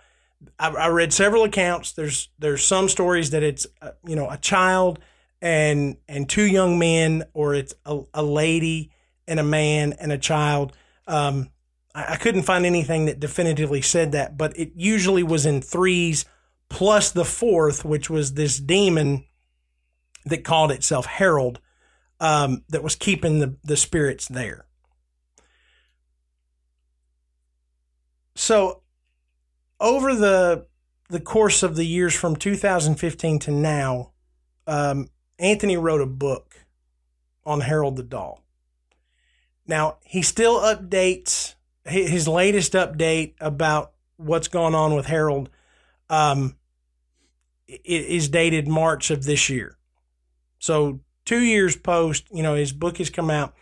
I, 0.59 0.68
I 0.68 0.88
read 0.88 1.12
several 1.12 1.44
accounts. 1.44 1.92
There's 1.92 2.28
there's 2.38 2.64
some 2.64 2.88
stories 2.88 3.30
that 3.30 3.42
it's 3.42 3.66
uh, 3.82 3.92
you 4.07 4.16
know 4.16 4.28
a 4.28 4.38
child 4.38 4.98
and 5.42 5.96
and 6.09 6.28
two 6.28 6.46
young 6.46 6.78
men, 6.78 7.24
or 7.34 7.55
it's 7.55 7.74
a, 7.84 8.01
a 8.14 8.22
lady 8.22 8.90
and 9.26 9.40
a 9.40 9.44
man 9.44 9.94
and 9.94 10.12
a 10.12 10.18
child. 10.18 10.76
Um, 11.07 11.51
I, 11.94 12.14
I 12.14 12.16
couldn't 12.16 12.42
find 12.42 12.64
anything 12.64 13.07
that 13.07 13.20
definitively 13.20 13.82
said 13.82 14.12
that, 14.12 14.36
but 14.36 14.59
it 14.59 14.72
usually 14.74 15.22
was 15.22 15.46
in 15.46 15.61
threes 15.61 16.24
plus 16.68 17.11
the 17.11 17.24
fourth, 17.24 17.84
which 17.84 18.09
was 18.09 18.34
this 18.34 18.59
demon 18.59 19.24
that 20.26 20.44
called 20.44 20.70
itself 20.72 21.06
Harold, 21.06 21.60
um, 22.20 22.64
that 22.68 22.82
was 22.82 22.94
keeping 22.94 23.38
the 23.38 23.56
the 23.64 23.76
spirits 23.76 24.28
there. 24.28 24.66
So 28.34 28.82
over 29.80 30.14
the 30.14 30.66
the 31.08 31.20
course 31.20 31.62
of 31.62 31.76
the 31.76 31.84
years 31.84 32.14
from 32.14 32.36
2015 32.36 33.40
to 33.40 33.50
now, 33.50 34.12
um, 34.66 35.08
Anthony 35.38 35.76
wrote 35.76 36.00
a 36.00 36.06
book 36.06 36.54
on 37.44 37.62
Harold 37.62 37.96
the 37.96 38.02
Doll. 38.02 38.42
Now 39.66 39.98
he 40.04 40.22
still 40.22 40.60
updates 40.60 41.54
his 41.84 42.28
latest 42.28 42.74
update 42.74 43.34
about 43.40 43.92
what's 44.16 44.48
going 44.48 44.74
on 44.74 44.94
with 44.94 45.06
Harold. 45.06 45.50
Um, 46.08 46.56
is 47.84 48.28
dated 48.28 48.66
March 48.66 49.10
of 49.10 49.24
this 49.24 49.48
year, 49.48 49.76
so 50.61 51.00
two 51.24 51.40
years 51.40 51.74
post. 51.76 52.26
You 52.30 52.44
know 52.44 52.54
his 52.54 52.72
book 52.72 52.98
has 52.98 53.11
come 53.11 53.30
out. 53.30 53.54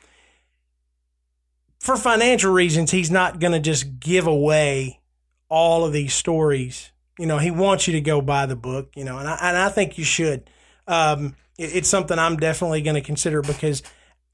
For 1.80 1.96
financial 1.96 2.52
reasons, 2.52 2.90
he's 2.90 3.10
not 3.10 3.38
going 3.40 3.52
to 3.52 3.60
just 3.60 4.00
give 4.00 4.26
away 4.26 5.00
all 5.48 5.84
of 5.86 5.92
these 5.92 6.12
stories. 6.12 6.90
You 7.18 7.26
know, 7.26 7.38
he 7.38 7.50
wants 7.50 7.86
you 7.86 7.92
to 7.94 8.00
go 8.00 8.20
buy 8.20 8.46
the 8.46 8.56
book, 8.56 8.90
you 8.96 9.04
know, 9.04 9.18
and 9.18 9.28
I, 9.28 9.38
and 9.40 9.56
I 9.56 9.68
think 9.68 9.96
you 9.96 10.04
should. 10.04 10.50
Um, 10.86 11.36
it- 11.56 11.76
it's 11.76 11.88
something 11.88 12.18
I'm 12.18 12.36
definitely 12.36 12.82
going 12.82 12.96
to 12.96 13.00
consider 13.00 13.42
because 13.42 13.82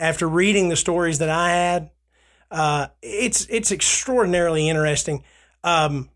after 0.01 0.27
reading 0.29 0.69
the 0.69 0.77
stories 0.77 1.19
that 1.19 1.29
I 1.31 1.51
had, 1.51 1.91
uh, 2.51 2.89
it's 3.03 3.47
it's 3.51 3.73
extraordinarily 3.73 4.69
interesting. 4.69 5.23
Um, 5.63 6.09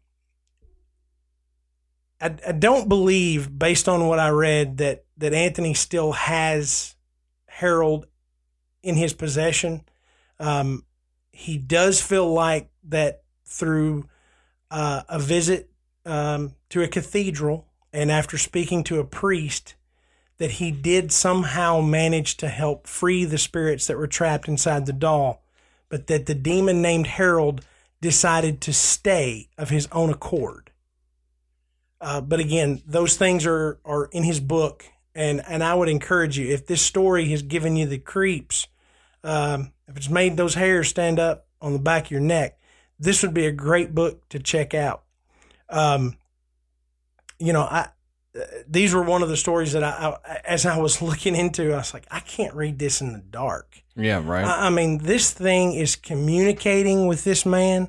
I, 2.21 2.35
I 2.47 2.53
don't 2.53 2.89
believe, 2.89 3.57
based 3.57 3.89
on 3.89 4.07
what 4.07 4.19
I 4.19 4.31
read, 4.31 4.79
that 4.79 5.05
that 5.17 5.35
Anthony 5.35 5.75
still 5.75 6.13
has 6.13 6.95
Harold 7.47 8.07
in 8.83 8.97
his 8.97 9.13
possession. 9.13 9.83
Um, 10.39 10.85
he 11.33 11.59
does 11.59 12.01
feel 12.01 12.33
like 12.33 12.71
that 12.85 13.23
through 13.45 14.09
uh, 14.71 15.03
a 15.09 15.19
visit 15.19 15.71
um, 16.05 16.55
to 16.71 16.83
a 16.83 16.89
cathedral 16.89 17.67
and 17.93 18.11
after 18.11 18.39
speaking 18.39 18.85
to 18.85 19.01
a 19.01 19.05
priest 19.05 19.75
that 20.39 20.53
he 20.53 20.71
did 20.71 21.11
somehow 21.11 21.81
manage 21.81 22.37
to 22.37 22.49
help 22.49 22.87
free 22.87 23.25
the 23.25 23.39
spirits 23.39 23.87
that 23.87 23.97
were 23.97 24.07
trapped 24.07 24.49
inside 24.49 24.87
the 24.87 24.93
doll 24.93 25.43
but 25.89 26.07
that 26.07 26.27
the 26.27 26.35
demon 26.35 26.83
named 26.83 27.07
harold 27.07 27.65
decided 28.01 28.61
to 28.61 28.73
stay 28.73 29.49
of 29.57 29.71
his 29.71 29.89
own 29.91 30.11
accord 30.11 30.71
uh, 32.01 32.21
but 32.21 32.41
again 32.41 32.83
those 32.87 33.17
things 33.17 33.47
are 33.47 33.79
are 33.85 34.07
in 34.13 34.23
his 34.23 34.41
book 34.41 34.85
and 35.15 35.43
and 35.49 35.63
i 35.63 35.75
would 35.75 35.89
encourage 35.89 36.39
you 36.39 36.47
if 36.49 36.67
this 36.67 36.83
story 36.83 37.29
has 37.29 37.43
given 37.43 37.77
you 37.77 37.87
the 37.87 37.99
creeps 37.99 38.67
um, 39.25 39.73
if 39.89 39.97
it's 39.97 40.09
made 40.09 40.37
those 40.37 40.55
hairs 40.55 40.89
stand 40.89 41.19
up 41.19 41.47
on 41.61 41.73
the 41.73 41.79
back 41.79 42.07
of 42.07 42.11
your 42.11 42.21
neck 42.21 42.59
this 42.99 43.23
would 43.23 43.35
be 43.35 43.47
a 43.47 43.53
great 43.53 43.95
book 43.95 44.29
to 44.31 44.39
check 44.39 44.75
out. 44.75 45.03
Um, 45.69 46.17
you 47.39 47.53
know, 47.53 47.63
I 47.63 47.89
uh, 48.39 48.45
these 48.69 48.93
were 48.93 49.03
one 49.03 49.23
of 49.23 49.29
the 49.29 49.37
stories 49.37 49.73
that 49.73 49.83
I, 49.83 50.17
I, 50.25 50.41
as 50.45 50.67
I 50.67 50.79
was 50.79 51.01
looking 51.03 51.35
into, 51.35 51.73
I 51.73 51.77
was 51.77 51.95
like, 51.95 52.07
I 52.11 52.21
can't 52.21 52.55
read 52.55 52.79
this 52.79 53.01
in 53.01 53.13
the 53.13 53.21
dark. 53.21 53.83
Yeah, 53.97 54.23
right. 54.25 54.45
I, 54.45 54.67
I 54.67 54.71
mean, 54.71 54.99
this 54.99 55.31
thing 55.31 55.75
is 55.75 55.97
communicating 55.97 57.07
with 57.07 57.25
this 57.25 57.47
man. 57.47 57.89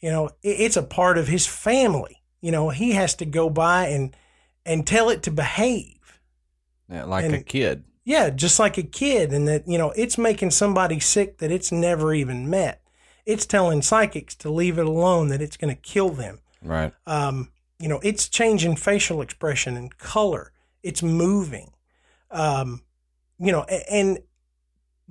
You 0.00 0.10
know, 0.10 0.26
it, 0.42 0.60
it's 0.60 0.76
a 0.76 0.82
part 0.82 1.18
of 1.18 1.28
his 1.28 1.46
family. 1.46 2.17
You 2.40 2.52
know, 2.52 2.68
he 2.70 2.92
has 2.92 3.14
to 3.16 3.24
go 3.24 3.50
by 3.50 3.86
and 3.88 4.16
and 4.64 4.86
tell 4.86 5.08
it 5.10 5.22
to 5.24 5.30
behave. 5.30 6.20
Yeah, 6.88 7.04
like 7.04 7.24
a 7.32 7.42
kid. 7.42 7.84
Yeah, 8.04 8.30
just 8.30 8.58
like 8.58 8.78
a 8.78 8.82
kid, 8.82 9.32
and 9.32 9.46
that 9.48 9.68
you 9.68 9.76
know, 9.78 9.90
it's 9.96 10.16
making 10.16 10.52
somebody 10.52 11.00
sick 11.00 11.38
that 11.38 11.50
it's 11.50 11.70
never 11.72 12.14
even 12.14 12.48
met. 12.48 12.82
It's 13.26 13.44
telling 13.44 13.82
psychics 13.82 14.34
to 14.36 14.50
leave 14.50 14.78
it 14.78 14.86
alone, 14.86 15.28
that 15.28 15.42
it's 15.42 15.58
going 15.58 15.74
to 15.74 15.80
kill 15.80 16.08
them. 16.08 16.38
Right. 16.62 16.94
Um, 17.06 17.50
you 17.78 17.86
know, 17.88 18.00
it's 18.02 18.28
changing 18.28 18.76
facial 18.76 19.20
expression 19.20 19.76
and 19.76 19.96
color. 19.98 20.52
It's 20.82 21.02
moving. 21.02 21.72
Um, 22.30 22.82
you 23.38 23.52
know, 23.52 23.66
a- 23.68 23.92
and 23.92 24.20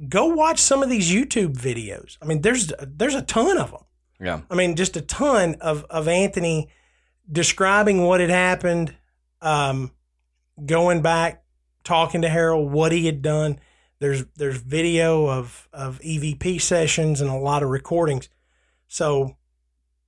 go 0.09 0.25
watch 0.27 0.59
some 0.59 0.81
of 0.81 0.89
these 0.89 1.11
YouTube 1.11 1.55
videos. 1.55 2.17
I 2.21 2.25
mean, 2.25 2.41
there's 2.41 2.71
there's 2.81 3.15
a 3.15 3.21
ton 3.21 3.57
of 3.57 3.71
them. 3.71 3.83
Yeah. 4.19 4.41
I 4.49 4.55
mean, 4.55 4.75
just 4.75 4.97
a 4.97 5.01
ton 5.01 5.55
of 5.61 5.85
of 5.89 6.07
Anthony 6.07 6.69
describing 7.31 8.03
what 8.03 8.19
had 8.19 8.29
happened, 8.29 8.95
um, 9.41 9.91
going 10.65 11.01
back, 11.01 11.43
talking 11.83 12.21
to 12.21 12.29
Harold, 12.29 12.71
what 12.71 12.91
he 12.91 13.05
had 13.05 13.21
done. 13.21 13.59
There's 13.99 14.25
there's 14.35 14.57
video 14.57 15.27
of 15.27 15.67
of 15.73 15.99
EVP 16.01 16.61
sessions 16.61 17.21
and 17.21 17.29
a 17.29 17.35
lot 17.35 17.63
of 17.63 17.69
recordings. 17.69 18.29
So, 18.87 19.35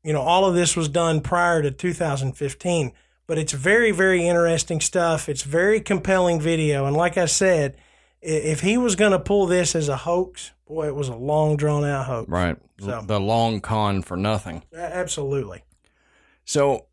you 0.03 0.13
know, 0.13 0.21
all 0.21 0.45
of 0.45 0.55
this 0.55 0.75
was 0.77 0.87
done 0.89 1.21
prior 1.21 1.61
to 1.61 1.71
2015, 1.71 2.91
but 3.27 3.37
it's 3.37 3.51
very 3.53 3.91
very 3.91 4.27
interesting 4.27 4.79
stuff. 4.79 5.27
It's 5.27 5.43
very 5.43 5.81
compelling 5.81 6.39
video, 6.39 6.85
and 6.85 6.95
like 6.95 7.17
I 7.17 7.25
said, 7.25 7.77
if 8.21 8.61
he 8.61 8.77
was 8.77 8.95
going 8.95 9.11
to 9.13 9.19
pull 9.19 9.47
this 9.47 9.75
as 9.75 9.89
a 9.89 9.97
hoax, 9.97 10.51
boy, 10.67 10.87
it 10.87 10.95
was 10.95 11.07
a 11.09 11.15
long 11.15 11.57
drawn 11.57 11.83
out 11.85 12.05
hoax. 12.05 12.29
Right. 12.29 12.57
So- 12.79 13.01
The 13.05 13.19
long 13.19 13.59
con 13.61 14.01
for 14.01 14.17
nothing. 14.17 14.63
Absolutely. 14.75 15.63
So 16.45 16.85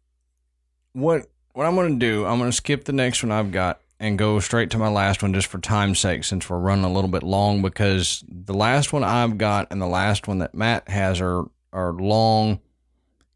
what 0.97 1.29
what 1.53 1.67
I'm 1.67 1.75
going 1.75 1.99
to 1.99 2.07
do, 2.07 2.25
I'm 2.25 2.39
going 2.39 2.51
to 2.51 2.57
skip 2.57 2.85
the 2.85 2.93
next 2.93 3.23
one 3.23 3.31
I've 3.31 3.53
got 3.53 3.81
and 4.01 4.19
go 4.19 4.41
straight 4.41 4.71
to 4.71 4.79
my 4.79 4.89
last 4.89 5.23
one 5.23 5.33
just 5.35 5.47
for 5.47 5.59
time's 5.59 5.99
sake 5.99 6.25
since 6.25 6.49
we're 6.49 6.59
running 6.59 6.85
a 6.85 6.93
little 6.93 7.09
bit 7.09 7.23
long 7.23 7.63
because 7.63 8.25
the 8.29 8.55
last 8.55 8.93
one 8.93 9.05
I've 9.05 9.39
got 9.39 9.69
and 9.71 9.81
the 9.81 9.87
last 9.87 10.27
one 10.27 10.39
that 10.39 10.55
Matt 10.55 10.89
has 10.89 11.21
are 11.21 11.45
are 11.73 11.93
long 11.93 12.61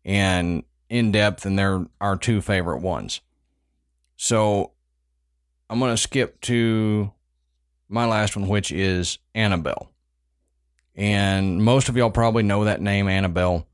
and 0.05 0.65
in 0.89 1.13
depth 1.13 1.45
and 1.45 1.59
they're 1.59 1.87
our 2.01 2.17
two 2.17 2.41
favorite 2.41 2.81
ones. 2.81 3.21
So 4.17 4.73
I'm 5.69 5.79
going 5.79 5.93
to 5.93 6.01
skip 6.01 6.41
to 6.43 7.13
my 7.91 8.07
last 8.07 8.37
one 8.37 8.49
which 8.49 8.73
is 8.73 9.19
Annabelle. 9.35 9.91
And 10.97 11.63
most 11.63 11.91
of 11.91 11.97
y'all 11.97 12.11
probably 12.11 12.43
know 12.43 12.65
that 12.65 12.81
name 12.81 13.07
Annabelle. 13.07 13.67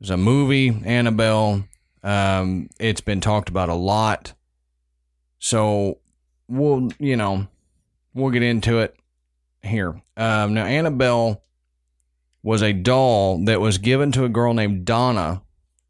There's 0.00 0.10
a 0.10 0.16
movie, 0.16 0.80
Annabelle. 0.84 1.64
Um, 2.02 2.68
it's 2.78 3.00
been 3.00 3.20
talked 3.20 3.48
about 3.48 3.68
a 3.68 3.74
lot. 3.74 4.34
So 5.38 5.98
we'll, 6.48 6.90
you 6.98 7.16
know, 7.16 7.46
we'll 8.14 8.30
get 8.30 8.42
into 8.42 8.78
it. 8.78 8.96
here. 9.62 10.00
Um, 10.16 10.54
now, 10.54 10.64
Annabelle 10.64 11.42
was 12.42 12.62
a 12.62 12.72
doll 12.72 13.44
that 13.44 13.60
was 13.60 13.78
given 13.78 14.12
to 14.12 14.24
a 14.24 14.28
girl 14.28 14.54
named 14.54 14.84
Donna 14.84 15.42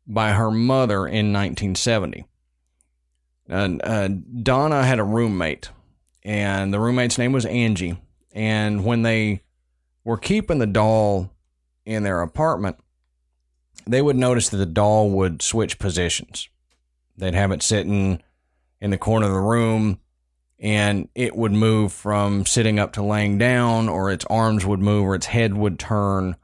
by 0.06 0.32
her 0.32 0.50
mother 0.50 1.06
in 1.06 1.32
1970. 1.32 2.24
And 3.48 3.80
uh, 3.84 4.08
Donna 4.08 4.84
had 4.84 4.98
a 4.98 5.04
roommate, 5.04 5.70
and 6.22 6.72
the 6.72 6.80
roommate's 6.80 7.18
name 7.18 7.32
was 7.32 7.46
Angie. 7.46 8.00
And 8.32 8.84
when 8.84 9.02
they 9.02 9.42
were 10.04 10.16
keeping 10.16 10.58
the 10.58 10.66
doll 10.66 11.30
in 11.84 12.02
their 12.04 12.22
apartment, 12.22 12.76
they 13.91 14.03
would 14.03 14.16
notice 14.16 14.49
that 14.49 14.57
the 14.57 14.66
doll 14.66 15.11
would 15.11 15.43
switch 15.43 15.78
positions. 15.78 16.49
They'd 17.16 17.34
have 17.34 17.53
it 17.53 17.62
sitting 17.62 18.22
in 18.80 18.91
the 18.91 18.99
corner 18.99 19.26
of 19.26 19.32
the 19.32 19.41
room 19.41 20.01
and 20.61 21.09
it 21.14 21.34
would 21.34 21.53
move 21.53 21.93
from 21.93 22.45
sitting 22.45 22.78
up 22.78 22.93
to 22.93 23.03
laying 23.03 23.38
down, 23.38 23.88
or 23.88 24.11
its 24.11 24.26
arms 24.26 24.66
would 24.66 24.80
move, 24.80 25.07
or 25.07 25.14
its 25.14 25.26
head 25.26 25.55
would 25.55 25.78
turn, 25.78 26.36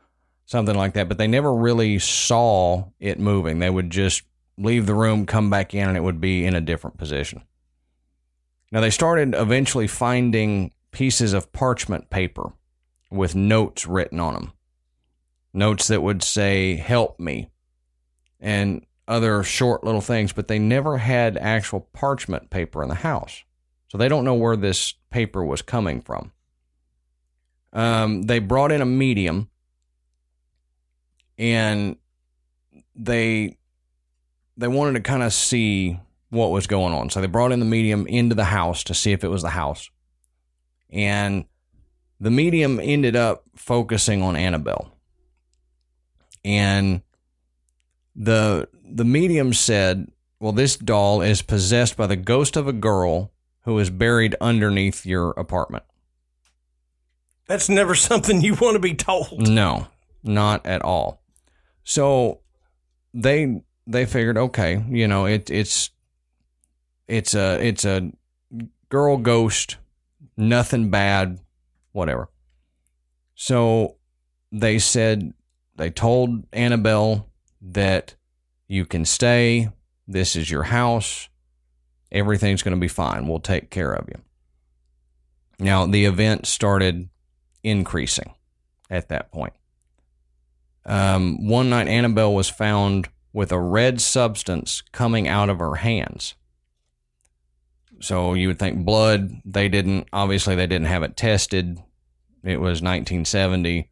something 0.47 0.75
like 0.75 0.95
that. 0.95 1.07
But 1.07 1.19
they 1.19 1.27
never 1.27 1.55
really 1.55 1.99
saw 1.99 2.87
it 2.99 3.21
moving. 3.21 3.59
They 3.59 3.69
would 3.69 3.91
just 3.91 4.23
leave 4.57 4.87
the 4.87 4.95
room, 4.95 5.27
come 5.27 5.51
back 5.51 5.75
in, 5.75 5.87
and 5.87 5.99
it 5.99 6.03
would 6.03 6.21
be 6.21 6.47
in 6.47 6.57
a 6.57 6.63
different 6.63 6.97
position. 6.97 7.43
Now, 8.73 8.81
they 8.81 8.91
started 8.91 9.35
eventually 9.35 9.87
finding 9.87 10.73
pieces 10.93 11.35
of 11.35 11.53
parchment 11.53 12.09
paper 12.09 12.53
with 13.11 13.35
notes 13.35 13.87
written 13.87 14.19
on 14.19 14.33
them. 14.33 14.53
Notes 15.57 15.89
that 15.89 16.03
would 16.03 16.23
say, 16.23 16.77
Help 16.77 17.19
me, 17.19 17.51
and 18.39 18.85
other 19.09 19.43
short 19.43 19.85
little 19.85 20.01
things, 20.01 20.33
but 20.33 20.49
they 20.49 20.59
never 20.59 20.99
had 20.99 21.37
actual 21.37 21.89
parchment 21.93 22.51
paper 22.51 22.83
in 22.83 22.89
the 22.89 22.95
house. 22.95 23.43
So 23.89 23.99
they 23.99 24.09
don't 24.09 24.25
know 24.25 24.35
where 24.35 24.57
this 24.57 24.95
paper 25.11 25.45
was 25.45 25.63
coming 25.63 26.01
from. 26.01 26.33
Um, 27.73 28.23
they 28.23 28.39
brought 28.39 28.73
in 28.73 28.81
a 28.81 28.87
medium 28.87 29.49
and 31.39 31.97
they 32.95 33.57
they 34.57 34.69
wanted 34.69 34.95
to 34.95 35.01
kind 35.01 35.23
of 35.23 35.33
see 35.33 36.01
what 36.31 36.51
was 36.51 36.67
going 36.67 36.95
on. 36.95 37.11
So 37.11 37.21
they 37.21 37.27
brought 37.27 37.53
in 37.53 37.61
the 37.61 37.67
medium 37.67 38.07
into 38.07 38.35
the 38.35 38.45
house 38.45 38.83
to 38.85 38.95
see 38.95 39.13
if 39.13 39.23
it 39.23 39.29
was 39.29 39.43
the 39.43 39.51
house. 39.51 39.91
And 40.91 41.45
the 42.19 42.31
medium 42.31 42.81
ended 42.81 43.15
up 43.15 43.45
focusing 43.55 44.23
on 44.23 44.35
Annabelle. 44.35 44.96
And 46.47 47.03
the 48.15 48.69
the 48.89 49.05
medium 49.05 49.53
said, 49.53 50.07
"Well, 50.39 50.53
this 50.53 50.77
doll 50.77 51.21
is 51.21 51.43
possessed 51.43 51.97
by 51.97 52.07
the 52.07 52.15
ghost 52.15 52.57
of 52.57 52.69
a 52.69 52.73
girl 52.73 53.33
who 53.63 53.77
is 53.81 53.91
buried 53.91 54.37
underneath 54.41 55.05
your 55.05 55.31
apartment." 55.31 55.83
That's 57.49 57.69
never 57.69 57.95
something 58.09 58.41
you 58.41 58.55
want 58.55 58.77
to 58.77 58.81
be 58.81 58.95
told. 58.95 59.49
No, 59.49 59.89
not 60.23 60.65
at 60.65 60.83
all. 60.83 61.21
So 61.83 62.43
they 63.13 63.63
they 63.89 64.07
figured, 64.07 64.39
okay, 64.39 64.85
you 64.89 65.09
know, 65.09 65.27
it 65.27 65.51
it's 65.51 65.91
it's 67.09 67.35
a 67.35 67.59
it's 67.61 67.85
a 67.85 68.13
girl 68.89 69.17
ghost, 69.17 69.79
nothing 70.37 70.91
bad, 70.91 71.41
whatever. 71.91 72.31
So 73.35 73.97
they 74.53 74.79
said 74.79 75.35
they 75.77 75.91
told 75.91 76.45
Annabelle 76.53 77.29
that 77.61 78.15
you 78.69 78.85
can 78.85 79.05
stay. 79.05 79.71
This 80.09 80.37
is 80.37 80.51
your 80.51 80.65
house. 80.65 81.29
Everything's 82.11 82.63
going 82.63 82.77
to 82.77 82.81
be 82.81 82.89
fine. 82.89 83.29
We'll 83.29 83.41
take 83.41 83.71
care 83.71 83.93
of 83.93 84.09
you. 84.09 84.21
Now, 85.59 85.87
the 85.87 86.05
event 86.05 86.47
started 86.47 87.09
increasing 87.63 88.35
at 88.91 89.09
that 89.09 89.33
point. 89.33 89.55
Um, 90.85 91.49
one 91.49 91.71
night, 91.71 91.89
Annabelle 91.89 92.33
was 92.33 92.49
found 92.49 93.09
with 93.33 93.53
a 93.53 93.59
red 93.59 94.01
substance 94.01 94.83
coming 94.93 95.27
out 95.29 95.51
of 95.51 95.59
her 95.59 95.77
hands. 95.77 96.35
So 98.01 98.35
you 98.35 98.49
would 98.49 98.59
think 98.59 98.85
blood. 98.85 99.41
They 99.45 99.69
didn't, 99.69 100.09
obviously, 100.13 100.55
they 100.55 100.67
didn't 100.67 100.87
have 100.87 101.03
it 101.03 101.17
tested. 101.17 101.79
It 102.45 102.61
was 102.61 102.83
1970. 102.83 103.91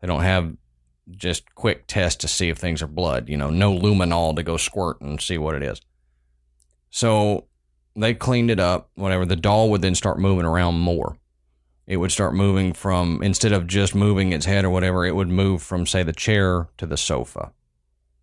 They 0.00 0.06
don't 0.06 0.22
have 0.22 0.56
just 1.10 1.54
quick 1.54 1.86
test 1.86 2.20
to 2.20 2.28
see 2.28 2.48
if 2.48 2.58
things 2.58 2.82
are 2.82 2.88
blood. 2.88 3.28
You 3.28 3.36
know, 3.36 3.50
no 3.50 3.72
luminol 3.72 4.34
to 4.36 4.42
go 4.42 4.56
squirt 4.56 5.00
and 5.00 5.20
see 5.20 5.38
what 5.38 5.54
it 5.54 5.62
is. 5.62 5.80
So 6.90 7.46
they 7.94 8.14
cleaned 8.14 8.50
it 8.50 8.60
up, 8.60 8.90
whatever. 8.94 9.24
The 9.24 9.36
doll 9.36 9.70
would 9.70 9.82
then 9.82 9.94
start 9.94 10.18
moving 10.18 10.44
around 10.44 10.76
more. 10.76 11.18
It 11.86 11.98
would 11.98 12.10
start 12.10 12.34
moving 12.34 12.72
from, 12.72 13.22
instead 13.22 13.52
of 13.52 13.66
just 13.66 13.94
moving 13.94 14.32
its 14.32 14.46
head 14.46 14.64
or 14.64 14.70
whatever, 14.70 15.06
it 15.06 15.14
would 15.14 15.28
move 15.28 15.62
from, 15.62 15.86
say, 15.86 16.02
the 16.02 16.12
chair 16.12 16.68
to 16.78 16.86
the 16.86 16.96
sofa. 16.96 17.52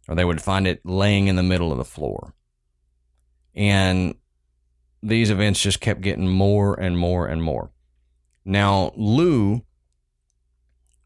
Or 0.07 0.15
they 0.15 0.25
would 0.25 0.41
find 0.41 0.67
it 0.67 0.85
laying 0.85 1.27
in 1.27 1.37
the 1.37 1.43
middle 1.43 1.71
of 1.71 1.77
the 1.77 1.85
floor. 1.85 2.33
And 3.55 4.15
these 5.01 5.29
events 5.29 5.61
just 5.61 5.79
kept 5.79 6.01
getting 6.01 6.27
more 6.27 6.77
and 6.77 6.97
more 6.97 7.27
and 7.27 7.41
more. 7.41 7.71
Now, 8.43 8.91
Lou 8.97 9.61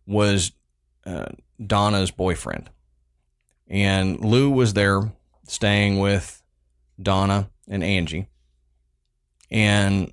was 0.07 0.51
uh, 1.07 1.25
Donna's 1.65 2.11
boyfriend. 2.11 2.69
And 3.67 4.19
Lou 4.19 4.49
was 4.49 4.73
there 4.73 5.13
staying 5.47 5.99
with 5.99 6.43
Donna 7.01 7.49
and 7.67 7.83
Angie. 7.83 8.27
And 9.49 10.11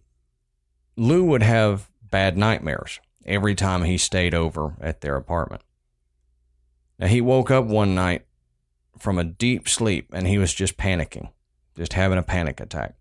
Lou 0.97 1.25
would 1.25 1.43
have 1.43 1.91
bad 2.03 2.39
nightmares 2.39 3.01
every 3.27 3.55
time 3.55 3.83
he 3.83 3.99
stayed 3.99 4.35
over 4.35 4.77
at 4.81 5.01
their 5.01 5.17
apartment. 5.17 5.63
Now, 6.99 7.09
he 7.09 7.21
woke 7.21 7.51
up 7.51 7.65
one 7.65 7.95
night 7.95 8.25
from 8.99 9.19
a 9.19 9.25
deep 9.25 9.69
sleep 9.69 10.09
and 10.13 10.29
he 10.29 10.39
was 10.39 10.55
just 10.55 10.77
panicking, 10.77 11.31
just 11.77 11.95
having 11.95 12.19
a 12.19 12.23
panic 12.23 12.61
attack. 12.61 12.95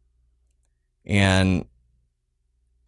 And 1.06 1.66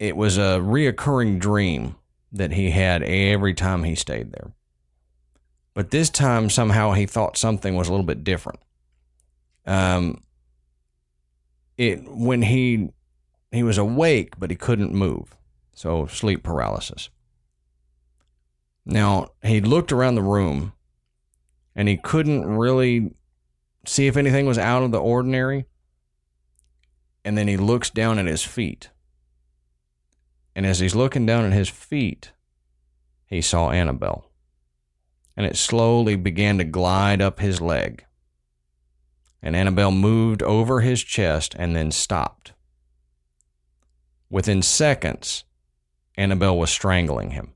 it 0.00 0.16
was 0.16 0.36
a 0.36 0.58
reoccurring 0.60 1.38
dream 1.38 1.94
that 2.32 2.52
he 2.52 2.70
had 2.70 3.02
every 3.04 3.54
time 3.54 3.84
he 3.84 3.94
stayed 3.94 4.32
there. 4.32 4.52
But 5.76 5.90
this 5.90 6.08
time, 6.08 6.48
somehow, 6.48 6.92
he 6.92 7.04
thought 7.04 7.36
something 7.36 7.76
was 7.76 7.86
a 7.86 7.90
little 7.90 8.06
bit 8.06 8.24
different. 8.24 8.60
Um, 9.66 10.22
it 11.76 12.02
when 12.08 12.40
he 12.40 12.88
he 13.52 13.62
was 13.62 13.76
awake, 13.76 14.38
but 14.38 14.48
he 14.48 14.56
couldn't 14.56 14.94
move, 14.94 15.36
so 15.74 16.06
sleep 16.06 16.42
paralysis. 16.42 17.10
Now 18.86 19.32
he 19.42 19.60
looked 19.60 19.92
around 19.92 20.14
the 20.14 20.22
room, 20.22 20.72
and 21.74 21.88
he 21.88 21.98
couldn't 21.98 22.46
really 22.46 23.14
see 23.84 24.06
if 24.06 24.16
anything 24.16 24.46
was 24.46 24.56
out 24.56 24.82
of 24.82 24.92
the 24.92 25.00
ordinary. 25.00 25.66
And 27.22 27.36
then 27.36 27.48
he 27.48 27.58
looks 27.58 27.90
down 27.90 28.18
at 28.18 28.24
his 28.24 28.42
feet. 28.42 28.88
And 30.54 30.64
as 30.64 30.78
he's 30.78 30.94
looking 30.94 31.26
down 31.26 31.44
at 31.44 31.52
his 31.52 31.68
feet, 31.68 32.32
he 33.26 33.42
saw 33.42 33.72
Annabelle 33.72 34.25
and 35.36 35.44
it 35.46 35.56
slowly 35.56 36.16
began 36.16 36.58
to 36.58 36.64
glide 36.64 37.20
up 37.20 37.40
his 37.40 37.60
leg. 37.60 38.04
And 39.42 39.54
Annabelle 39.54 39.92
moved 39.92 40.42
over 40.42 40.80
his 40.80 41.02
chest 41.02 41.54
and 41.58 41.76
then 41.76 41.90
stopped. 41.90 42.52
Within 44.30 44.62
seconds, 44.62 45.44
Annabelle 46.16 46.58
was 46.58 46.70
strangling 46.70 47.30
him. 47.30 47.52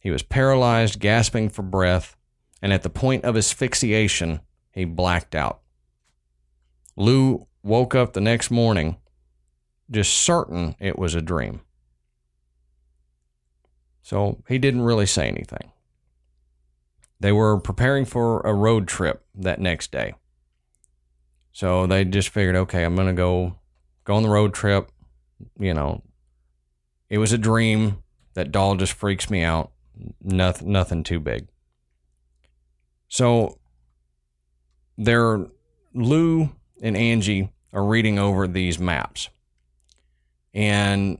He 0.00 0.10
was 0.10 0.22
paralyzed, 0.22 1.00
gasping 1.00 1.48
for 1.48 1.62
breath, 1.62 2.16
and 2.62 2.72
at 2.72 2.82
the 2.82 2.90
point 2.90 3.24
of 3.24 3.36
asphyxiation, 3.36 4.40
he 4.70 4.84
blacked 4.84 5.34
out. 5.34 5.60
Lou 6.96 7.46
woke 7.62 7.94
up 7.94 8.12
the 8.12 8.20
next 8.20 8.50
morning, 8.50 8.96
just 9.90 10.12
certain 10.12 10.76
it 10.78 10.98
was 10.98 11.14
a 11.14 11.22
dream. 11.22 11.62
So 14.02 14.42
he 14.48 14.58
didn't 14.58 14.82
really 14.82 15.06
say 15.06 15.28
anything. 15.28 15.72
They 17.20 17.32
were 17.32 17.60
preparing 17.60 18.06
for 18.06 18.40
a 18.40 18.54
road 18.54 18.88
trip 18.88 19.24
that 19.34 19.60
next 19.60 19.92
day. 19.92 20.14
So 21.52 21.86
they 21.86 22.04
just 22.04 22.30
figured, 22.30 22.56
okay, 22.56 22.84
I'm 22.84 22.96
going 22.96 23.08
to 23.08 23.12
go 23.12 23.58
go 24.04 24.14
on 24.14 24.22
the 24.22 24.30
road 24.30 24.54
trip. 24.54 24.90
You 25.58 25.74
know, 25.74 26.02
it 27.10 27.18
was 27.18 27.32
a 27.32 27.38
dream. 27.38 28.02
That 28.34 28.52
doll 28.52 28.76
just 28.76 28.94
freaks 28.94 29.28
me 29.28 29.42
out. 29.42 29.72
Nothing, 30.22 30.72
nothing 30.72 31.02
too 31.02 31.20
big. 31.20 31.48
So 33.08 33.58
they're 34.96 35.46
Lou 35.92 36.50
and 36.80 36.96
Angie 36.96 37.50
are 37.72 37.84
reading 37.84 38.18
over 38.18 38.48
these 38.48 38.78
maps. 38.78 39.28
And 40.54 41.18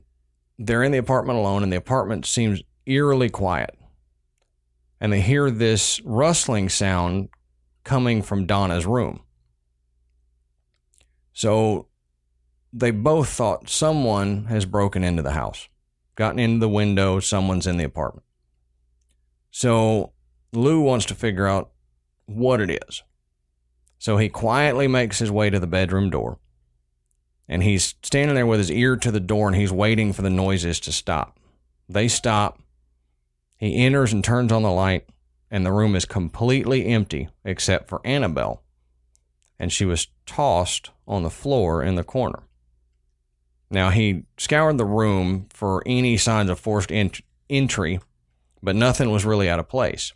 they're 0.57 0.83
in 0.83 0.91
the 0.91 0.97
apartment 0.97 1.39
alone, 1.39 1.63
and 1.63 1.71
the 1.71 1.77
apartment 1.77 2.25
seems 2.25 2.61
eerily 2.85 3.29
quiet 3.29 3.77
and 5.01 5.11
they 5.11 5.19
hear 5.19 5.49
this 5.49 5.99
rustling 6.05 6.69
sound 6.69 7.29
coming 7.83 8.21
from 8.21 8.45
Donna's 8.45 8.85
room. 8.85 9.21
So 11.33 11.87
they 12.71 12.91
both 12.91 13.27
thought 13.27 13.67
someone 13.67 14.45
has 14.45 14.65
broken 14.65 15.03
into 15.03 15.23
the 15.23 15.31
house. 15.31 15.67
gotten 16.15 16.39
into 16.39 16.59
the 16.59 16.69
window, 16.69 17.19
someone's 17.19 17.65
in 17.65 17.77
the 17.77 17.83
apartment. 17.83 18.25
So 19.49 20.11
Lou 20.53 20.81
wants 20.81 21.05
to 21.07 21.15
figure 21.15 21.47
out 21.47 21.71
what 22.25 22.61
it 22.61 22.79
is. 22.87 23.01
So 23.97 24.17
he 24.17 24.29
quietly 24.29 24.87
makes 24.87 25.17
his 25.17 25.31
way 25.31 25.49
to 25.49 25.59
the 25.59 25.67
bedroom 25.67 26.11
door. 26.11 26.37
And 27.47 27.63
he's 27.63 27.95
standing 28.03 28.35
there 28.35 28.45
with 28.45 28.59
his 28.59 28.71
ear 28.71 28.95
to 28.97 29.11
the 29.11 29.19
door 29.19 29.47
and 29.47 29.57
he's 29.57 29.71
waiting 29.71 30.13
for 30.13 30.21
the 30.21 30.29
noises 30.29 30.79
to 30.81 30.91
stop. 30.91 31.39
They 31.89 32.07
stop. 32.07 32.61
He 33.61 33.75
enters 33.75 34.11
and 34.11 34.23
turns 34.23 34.51
on 34.51 34.63
the 34.63 34.71
light, 34.71 35.07
and 35.51 35.63
the 35.63 35.71
room 35.71 35.95
is 35.95 36.05
completely 36.05 36.87
empty 36.87 37.29
except 37.45 37.89
for 37.89 38.01
Annabelle. 38.03 38.63
And 39.59 39.71
she 39.71 39.85
was 39.85 40.07
tossed 40.25 40.89
on 41.07 41.21
the 41.21 41.29
floor 41.29 41.83
in 41.83 41.93
the 41.93 42.03
corner. 42.03 42.39
Now, 43.69 43.91
he 43.91 44.23
scoured 44.35 44.79
the 44.79 44.85
room 44.85 45.45
for 45.51 45.83
any 45.85 46.17
signs 46.17 46.49
of 46.49 46.59
forced 46.59 46.91
ent- 46.91 47.21
entry, 47.51 47.99
but 48.63 48.75
nothing 48.75 49.11
was 49.11 49.25
really 49.25 49.47
out 49.47 49.59
of 49.59 49.69
place. 49.69 50.11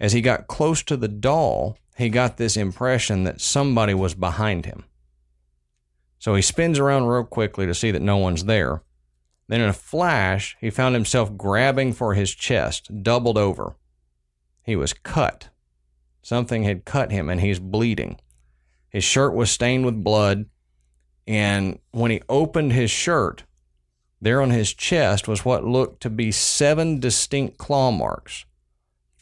As 0.00 0.14
he 0.14 0.22
got 0.22 0.46
close 0.46 0.82
to 0.84 0.96
the 0.96 1.06
doll, 1.06 1.76
he 1.98 2.08
got 2.08 2.38
this 2.38 2.56
impression 2.56 3.24
that 3.24 3.42
somebody 3.42 3.92
was 3.92 4.14
behind 4.14 4.64
him. 4.64 4.84
So 6.18 6.34
he 6.34 6.40
spins 6.40 6.78
around 6.78 7.08
real 7.08 7.24
quickly 7.24 7.66
to 7.66 7.74
see 7.74 7.90
that 7.90 8.00
no 8.00 8.16
one's 8.16 8.44
there. 8.44 8.80
Then, 9.48 9.60
in 9.60 9.68
a 9.68 9.74
flash, 9.74 10.56
he 10.60 10.70
found 10.70 10.94
himself 10.94 11.36
grabbing 11.36 11.92
for 11.92 12.14
his 12.14 12.34
chest, 12.34 13.02
doubled 13.02 13.36
over. 13.36 13.76
He 14.62 14.76
was 14.76 14.92
cut. 14.92 15.50
Something 16.22 16.64
had 16.64 16.84
cut 16.84 17.10
him, 17.10 17.28
and 17.28 17.40
he's 17.40 17.58
bleeding. 17.58 18.18
His 18.88 19.04
shirt 19.04 19.34
was 19.34 19.50
stained 19.50 19.84
with 19.84 20.02
blood, 20.02 20.46
and 21.26 21.78
when 21.90 22.10
he 22.10 22.22
opened 22.28 22.72
his 22.72 22.90
shirt, 22.90 23.44
there 24.20 24.40
on 24.40 24.50
his 24.50 24.72
chest 24.72 25.28
was 25.28 25.44
what 25.44 25.64
looked 25.64 26.00
to 26.02 26.10
be 26.10 26.32
seven 26.32 26.98
distinct 26.98 27.58
claw 27.58 27.90
marks 27.90 28.46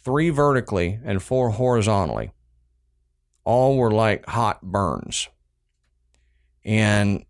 three 0.05 0.31
vertically 0.31 0.99
and 1.05 1.23
four 1.23 1.51
horizontally. 1.51 2.33
All 3.45 3.77
were 3.77 3.91
like 3.91 4.27
hot 4.27 4.62
burns. 4.62 5.29
And 6.64 7.25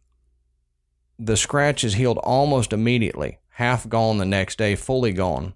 the 1.19 1.37
scratches 1.37 1.95
healed 1.95 2.19
almost 2.19 2.73
immediately, 2.73 3.39
half 3.51 3.89
gone 3.89 4.19
the 4.19 4.25
next 4.25 4.59
day, 4.59 4.75
fully 4.75 5.13
gone 5.13 5.55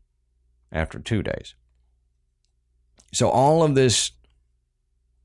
after 0.70 0.98
two 0.98 1.22
days. 1.22 1.54
So, 3.12 3.28
all 3.28 3.62
of 3.62 3.74
this 3.74 4.12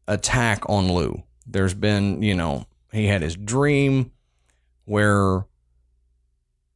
attack 0.07 0.63
on 0.69 0.91
Lou, 0.91 1.23
there's 1.45 1.73
been, 1.73 2.21
you 2.21 2.35
know, 2.35 2.65
he 2.91 3.07
had 3.07 3.21
his 3.21 3.35
dream 3.35 4.11
where 4.85 5.45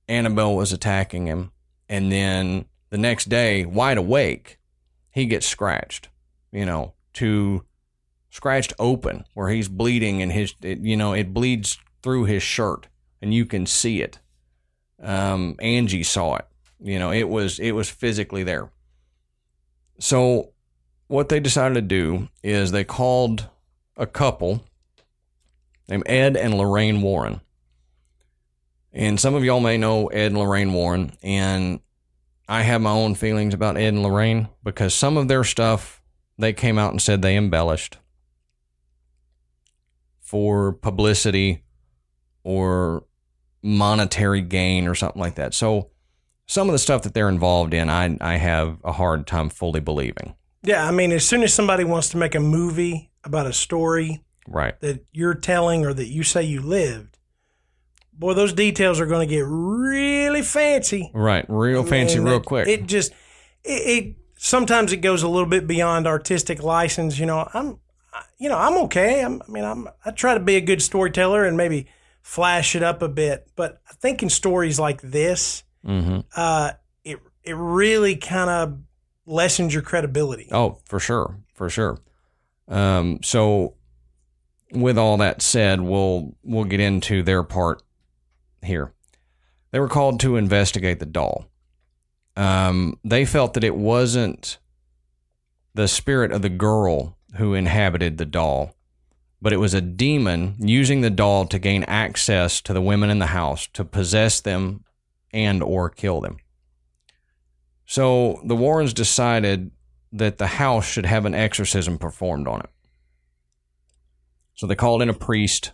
Annabelle 0.07 0.55
was 0.55 0.71
attacking 0.71 1.27
him. 1.27 1.51
And 1.89 2.11
then 2.11 2.65
the 2.89 2.97
next 2.97 3.25
day, 3.25 3.65
wide 3.65 3.97
awake, 3.97 4.59
he 5.11 5.25
gets 5.25 5.45
scratched, 5.45 6.09
you 6.51 6.65
know, 6.65 6.93
to 7.13 7.63
scratched 8.29 8.73
open 8.79 9.23
where 9.33 9.49
he's 9.49 9.69
bleeding 9.69 10.21
and 10.21 10.31
his, 10.31 10.53
it, 10.61 10.79
you 10.79 10.97
know, 10.97 11.13
it 11.13 11.33
bleeds 11.33 11.77
through 12.01 12.25
his 12.25 12.43
shirt 12.43 12.87
and 13.21 13.33
you 13.33 13.45
can 13.45 13.65
see 13.65 14.01
it. 14.01 14.19
Um, 15.01 15.55
Angie 15.59 16.03
saw 16.03 16.35
it. 16.35 16.45
You 16.79 16.99
know, 16.99 17.11
it 17.11 17.27
was 17.27 17.59
it 17.59 17.71
was 17.71 17.89
physically 17.89 18.43
there. 18.43 18.69
So 19.99 20.51
what 21.07 21.29
they 21.29 21.39
decided 21.39 21.75
to 21.75 21.81
do 21.81 22.29
is 22.43 22.71
they 22.71 22.83
called 22.83 23.49
a 23.97 24.05
couple 24.05 24.63
named 25.87 26.03
Ed 26.05 26.35
and 26.35 26.57
Lorraine 26.57 27.01
Warren. 27.01 27.41
And 28.91 29.19
some 29.19 29.35
of 29.35 29.43
y'all 29.43 29.59
may 29.59 29.77
know 29.77 30.07
Ed 30.07 30.27
and 30.27 30.37
Lorraine 30.37 30.73
Warren, 30.73 31.17
and 31.21 31.81
I 32.47 32.61
have 32.61 32.81
my 32.81 32.91
own 32.91 33.15
feelings 33.15 33.53
about 33.53 33.77
Ed 33.77 33.89
and 33.93 34.03
Lorraine 34.03 34.47
because 34.63 34.93
some 34.93 35.17
of 35.17 35.27
their 35.27 35.43
stuff 35.43 36.01
they 36.37 36.53
came 36.53 36.77
out 36.77 36.91
and 36.91 37.01
said 37.01 37.21
they 37.21 37.35
embellished 37.35 37.97
for 40.19 40.71
publicity 40.71 41.64
or 42.45 43.03
monetary 43.61 44.41
gain 44.41 44.87
or 44.87 44.95
something 44.95 45.19
like 45.21 45.35
that. 45.35 45.53
So 45.53 45.89
some 46.45 46.69
of 46.69 46.73
the 46.73 46.79
stuff 46.79 47.01
that 47.01 47.13
they're 47.13 47.27
involved 47.27 47.73
in, 47.73 47.89
I 47.89 48.17
I 48.21 48.37
have 48.37 48.77
a 48.85 48.93
hard 48.93 49.27
time 49.27 49.49
fully 49.49 49.79
believing. 49.81 50.35
Yeah, 50.63 50.87
I 50.87 50.91
mean, 50.91 51.11
as 51.11 51.25
soon 51.25 51.43
as 51.43 51.53
somebody 51.53 51.83
wants 51.83 52.09
to 52.09 52.17
make 52.17 52.35
a 52.35 52.39
movie 52.39 53.11
about 53.23 53.45
a 53.47 53.53
story 53.53 54.21
Right. 54.47 54.79
that 54.81 55.03
you're 55.11 55.33
telling 55.33 55.85
or 55.85 55.93
that 55.93 56.07
you 56.07 56.21
say 56.23 56.43
you 56.43 56.61
lived, 56.61 57.17
boy, 58.13 58.33
those 58.35 58.53
details 58.53 58.99
are 58.99 59.05
going 59.07 59.27
to 59.27 59.35
get 59.35 59.43
really 59.47 60.41
fancy. 60.43 61.09
Right. 61.13 61.45
Real 61.49 61.83
fancy, 61.83 62.19
real 62.19 62.35
it- 62.37 62.45
quick. 62.45 62.67
It 62.67 62.85
just 62.85 63.11
it, 63.63 63.69
it 64.05 64.15
sometimes 64.37 64.91
it 64.93 64.97
goes 64.97 65.23
a 65.23 65.27
little 65.27 65.49
bit 65.49 65.65
beyond 65.65 66.05
artistic 66.05 66.61
license. 66.61 67.17
You 67.17 67.25
know, 67.25 67.49
I'm 67.55 67.79
you 68.37 68.49
know 68.49 68.57
I'm 68.57 68.77
okay. 68.85 69.21
I'm, 69.23 69.41
I 69.47 69.51
mean, 69.51 69.63
I'm 69.63 69.87
I 70.05 70.11
try 70.11 70.35
to 70.35 70.39
be 70.39 70.55
a 70.57 70.61
good 70.61 70.81
storyteller 70.83 71.43
and 71.45 71.57
maybe 71.57 71.87
flash 72.25 72.75
it 72.75 72.81
up 72.81 73.03
a 73.03 73.07
bit, 73.07 73.47
but 73.55 73.79
I 73.87 73.93
think 73.93 74.23
in 74.23 74.29
stories 74.31 74.79
like 74.79 74.99
this, 75.01 75.63
hmm 75.85 76.21
uh, 76.35 76.71
it 77.03 77.19
it 77.43 77.55
really 77.55 78.15
kind 78.15 78.49
of 78.49 78.79
lessens 79.27 79.71
your 79.75 79.83
credibility. 79.83 80.49
Oh, 80.51 80.79
for 80.85 80.99
sure, 80.99 81.37
for 81.53 81.69
sure. 81.69 81.99
Um, 82.67 83.19
so, 83.21 83.75
with 84.71 84.97
all 84.97 85.17
that 85.17 85.43
said, 85.43 85.81
we'll 85.81 86.35
we'll 86.43 86.63
get 86.63 86.79
into 86.79 87.21
their 87.21 87.43
part 87.43 87.83
here. 88.63 88.91
They 89.69 89.79
were 89.79 89.87
called 89.87 90.19
to 90.21 90.35
investigate 90.35 90.97
the 90.99 91.05
doll. 91.05 91.45
Um, 92.35 92.97
they 93.03 93.25
felt 93.25 93.53
that 93.53 93.63
it 93.63 93.75
wasn't 93.75 94.57
the 95.75 95.87
spirit 95.87 96.31
of 96.31 96.41
the 96.41 96.49
girl 96.49 97.17
who 97.37 97.53
inhabited 97.53 98.17
the 98.17 98.25
doll, 98.25 98.74
but 99.45 99.53
it 99.53 99.57
was 99.57 99.75
a 99.75 99.81
demon 99.81 100.55
using 100.57 101.01
the 101.01 101.09
doll 101.11 101.45
to 101.45 101.59
gain 101.59 101.83
access 101.83 102.59
to 102.59 102.73
the 102.73 102.81
women 102.81 103.11
in 103.11 103.19
the 103.19 103.27
house 103.27 103.67
to 103.67 103.85
possess 103.85 104.41
them 104.41 104.83
and 105.31 105.61
or 105.61 105.87
kill 105.87 106.19
them. 106.19 106.37
So 107.85 108.41
the 108.43 108.55
Warrens 108.55 108.91
decided 108.91 109.69
that 110.11 110.39
the 110.39 110.47
house 110.47 110.87
should 110.87 111.05
have 111.05 111.25
an 111.25 111.35
exorcism 111.35 111.99
performed 111.99 112.47
on 112.47 112.61
it. 112.61 112.71
So 114.55 114.65
they 114.65 114.73
called 114.73 115.03
in 115.03 115.09
a 115.09 115.13
priest 115.13 115.73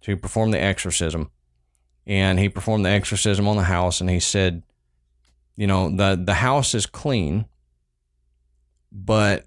to 0.00 0.16
perform 0.16 0.50
the 0.50 0.60
exorcism, 0.60 1.30
and 2.04 2.40
he 2.40 2.48
performed 2.48 2.84
the 2.84 2.90
exorcism 2.90 3.46
on 3.46 3.56
the 3.56 3.62
house, 3.62 4.00
and 4.00 4.10
he 4.10 4.18
said, 4.18 4.64
"You 5.54 5.68
know, 5.68 5.96
the 5.96 6.20
the 6.20 6.34
house 6.34 6.74
is 6.74 6.86
clean, 6.86 7.44
but 8.90 9.46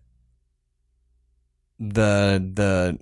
the 1.78 2.42
the 2.54 3.00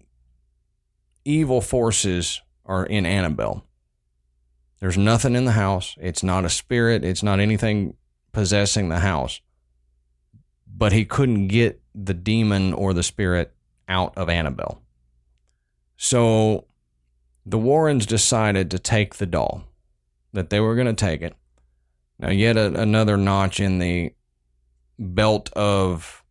evil 1.26 1.61
forces 1.61 2.41
are 2.65 2.86
in 2.86 3.05
Annabelle. 3.05 3.65
There's 4.80 4.97
nothing 4.97 5.36
in 5.36 5.45
the 5.45 5.53
house. 5.53 5.95
It's 5.99 6.24
not 6.24 6.45
a 6.45 6.49
spirit. 6.49 7.03
It's 7.03 7.24
not 7.24 7.39
anything 7.39 7.95
possessing 8.32 8.89
the 8.89 8.99
house. 8.99 9.39
But 10.67 10.91
he 10.91 11.05
couldn't 11.05 11.47
get 11.47 11.82
the 11.95 12.13
demon 12.13 12.74
or 12.74 12.93
the 12.93 13.03
spirit 13.03 13.53
out 13.88 14.17
of 14.17 14.30
Annabelle. 14.30 14.82
So 15.95 16.65
the 17.45 17.57
Warrens 17.57 18.05
decided 18.05 18.71
to 18.71 18.80
take 18.80 19.15
the 19.15 19.26
doll, 19.26 19.63
that 20.34 20.49
they 20.49 20.59
were 20.59 20.76
going 20.76 20.88
to 20.88 20.93
take 20.93 21.21
it. 21.21 21.36
Now, 22.19 22.32
yet 22.32 22.57
a, 22.57 22.74
another 22.82 23.17
notch 23.17 23.59
in 23.59 23.80
the 23.80 24.13
belt 24.97 25.51
of 25.53 26.24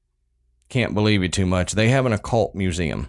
can't 0.68 0.94
believe 0.94 1.22
you 1.22 1.28
too 1.28 1.46
much. 1.46 1.72
They 1.72 1.88
have 1.88 2.06
an 2.06 2.12
occult 2.12 2.54
museum 2.54 3.08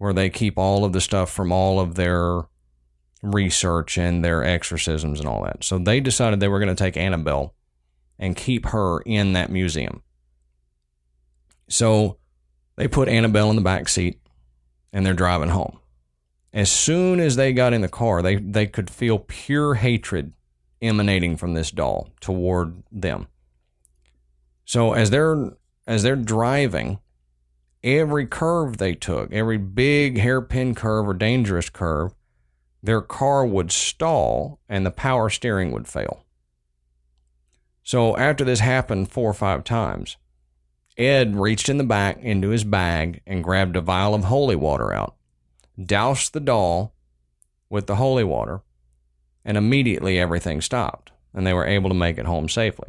where 0.00 0.14
they 0.14 0.30
keep 0.30 0.56
all 0.56 0.82
of 0.82 0.94
the 0.94 1.00
stuff 1.00 1.30
from 1.30 1.52
all 1.52 1.78
of 1.78 1.94
their 1.94 2.44
research 3.22 3.98
and 3.98 4.24
their 4.24 4.42
exorcisms 4.42 5.20
and 5.20 5.28
all 5.28 5.44
that. 5.44 5.62
So 5.62 5.76
they 5.76 6.00
decided 6.00 6.40
they 6.40 6.48
were 6.48 6.58
going 6.58 6.74
to 6.74 6.84
take 6.84 6.96
Annabelle 6.96 7.54
and 8.18 8.34
keep 8.34 8.64
her 8.68 9.02
in 9.02 9.34
that 9.34 9.50
museum. 9.50 10.02
So 11.68 12.16
they 12.76 12.88
put 12.88 13.10
Annabelle 13.10 13.50
in 13.50 13.56
the 13.56 13.62
back 13.62 13.90
seat 13.90 14.18
and 14.90 15.04
they're 15.04 15.12
driving 15.12 15.50
home. 15.50 15.78
As 16.54 16.72
soon 16.72 17.20
as 17.20 17.36
they 17.36 17.52
got 17.52 17.74
in 17.74 17.82
the 17.82 17.86
car, 17.88 18.22
they, 18.22 18.36
they 18.36 18.66
could 18.66 18.88
feel 18.88 19.18
pure 19.18 19.74
hatred 19.74 20.32
emanating 20.80 21.36
from 21.36 21.52
this 21.52 21.70
doll 21.70 22.08
toward 22.20 22.82
them. 22.90 23.28
So 24.64 24.94
as 24.94 25.10
they're 25.10 25.50
as 25.86 26.02
they're 26.02 26.16
driving, 26.16 27.00
every 27.82 28.26
curve 28.26 28.76
they 28.76 28.94
took, 28.94 29.32
every 29.32 29.58
big 29.58 30.18
hairpin 30.18 30.74
curve 30.74 31.08
or 31.08 31.14
dangerous 31.14 31.70
curve, 31.70 32.14
their 32.82 33.00
car 33.00 33.44
would 33.46 33.70
stall 33.72 34.58
and 34.68 34.84
the 34.84 34.90
power 34.90 35.28
steering 35.28 35.72
would 35.72 35.88
fail. 35.88 36.24
So 37.82 38.16
after 38.16 38.44
this 38.44 38.60
happened 38.60 39.10
four 39.10 39.30
or 39.30 39.34
five 39.34 39.64
times, 39.64 40.16
Ed 40.96 41.36
reached 41.36 41.68
in 41.68 41.78
the 41.78 41.84
back 41.84 42.18
into 42.20 42.50
his 42.50 42.64
bag 42.64 43.22
and 43.26 43.44
grabbed 43.44 43.76
a 43.76 43.80
vial 43.80 44.14
of 44.14 44.24
holy 44.24 44.56
water 44.56 44.92
out, 44.92 45.16
doused 45.82 46.32
the 46.32 46.40
doll 46.40 46.94
with 47.70 47.86
the 47.86 47.96
holy 47.96 48.24
water, 48.24 48.60
and 49.44 49.56
immediately 49.56 50.18
everything 50.18 50.60
stopped. 50.60 51.10
and 51.32 51.46
they 51.46 51.52
were 51.52 51.66
able 51.66 51.88
to 51.88 51.94
make 51.94 52.18
it 52.18 52.26
home 52.26 52.48
safely. 52.48 52.88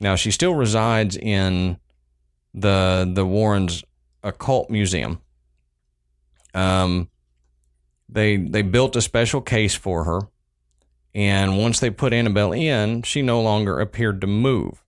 Now 0.00 0.14
she 0.14 0.30
still 0.30 0.54
resides 0.54 1.16
in 1.16 1.78
the 2.54 3.10
the 3.12 3.26
Warrens 3.26 3.84
Occult 4.22 4.70
Museum. 4.70 5.20
Um, 6.54 7.08
they 8.08 8.36
they 8.36 8.62
built 8.62 8.96
a 8.96 9.00
special 9.00 9.40
case 9.40 9.74
for 9.74 10.04
her, 10.04 10.20
and 11.14 11.58
once 11.58 11.80
they 11.80 11.90
put 11.90 12.12
Annabelle 12.12 12.52
in, 12.52 13.02
she 13.02 13.22
no 13.22 13.40
longer 13.40 13.78
appeared 13.78 14.20
to 14.20 14.26
move. 14.26 14.82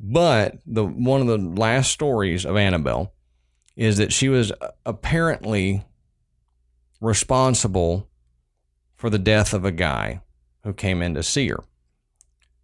But 0.00 0.58
the 0.64 0.84
one 0.84 1.20
of 1.20 1.26
the 1.26 1.38
last 1.38 1.90
stories 1.90 2.44
of 2.44 2.56
Annabelle 2.56 3.12
is 3.76 3.96
that 3.98 4.12
she 4.12 4.28
was 4.28 4.52
apparently 4.84 5.84
responsible 7.00 8.08
for 8.96 9.10
the 9.10 9.18
death 9.18 9.54
of 9.54 9.64
a 9.64 9.72
guy 9.72 10.20
who 10.64 10.72
came 10.72 11.02
in 11.02 11.14
to 11.14 11.22
see 11.22 11.48
her. 11.48 11.62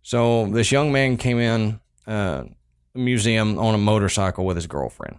So 0.02 0.46
this 0.46 0.72
young 0.72 0.92
man 0.92 1.16
came 1.16 1.38
in 1.38 1.80
uh, 2.06 2.44
a 2.94 2.98
museum 2.98 3.58
on 3.58 3.74
a 3.74 3.78
motorcycle 3.78 4.44
with 4.44 4.56
his 4.56 4.66
girlfriend, 4.66 5.18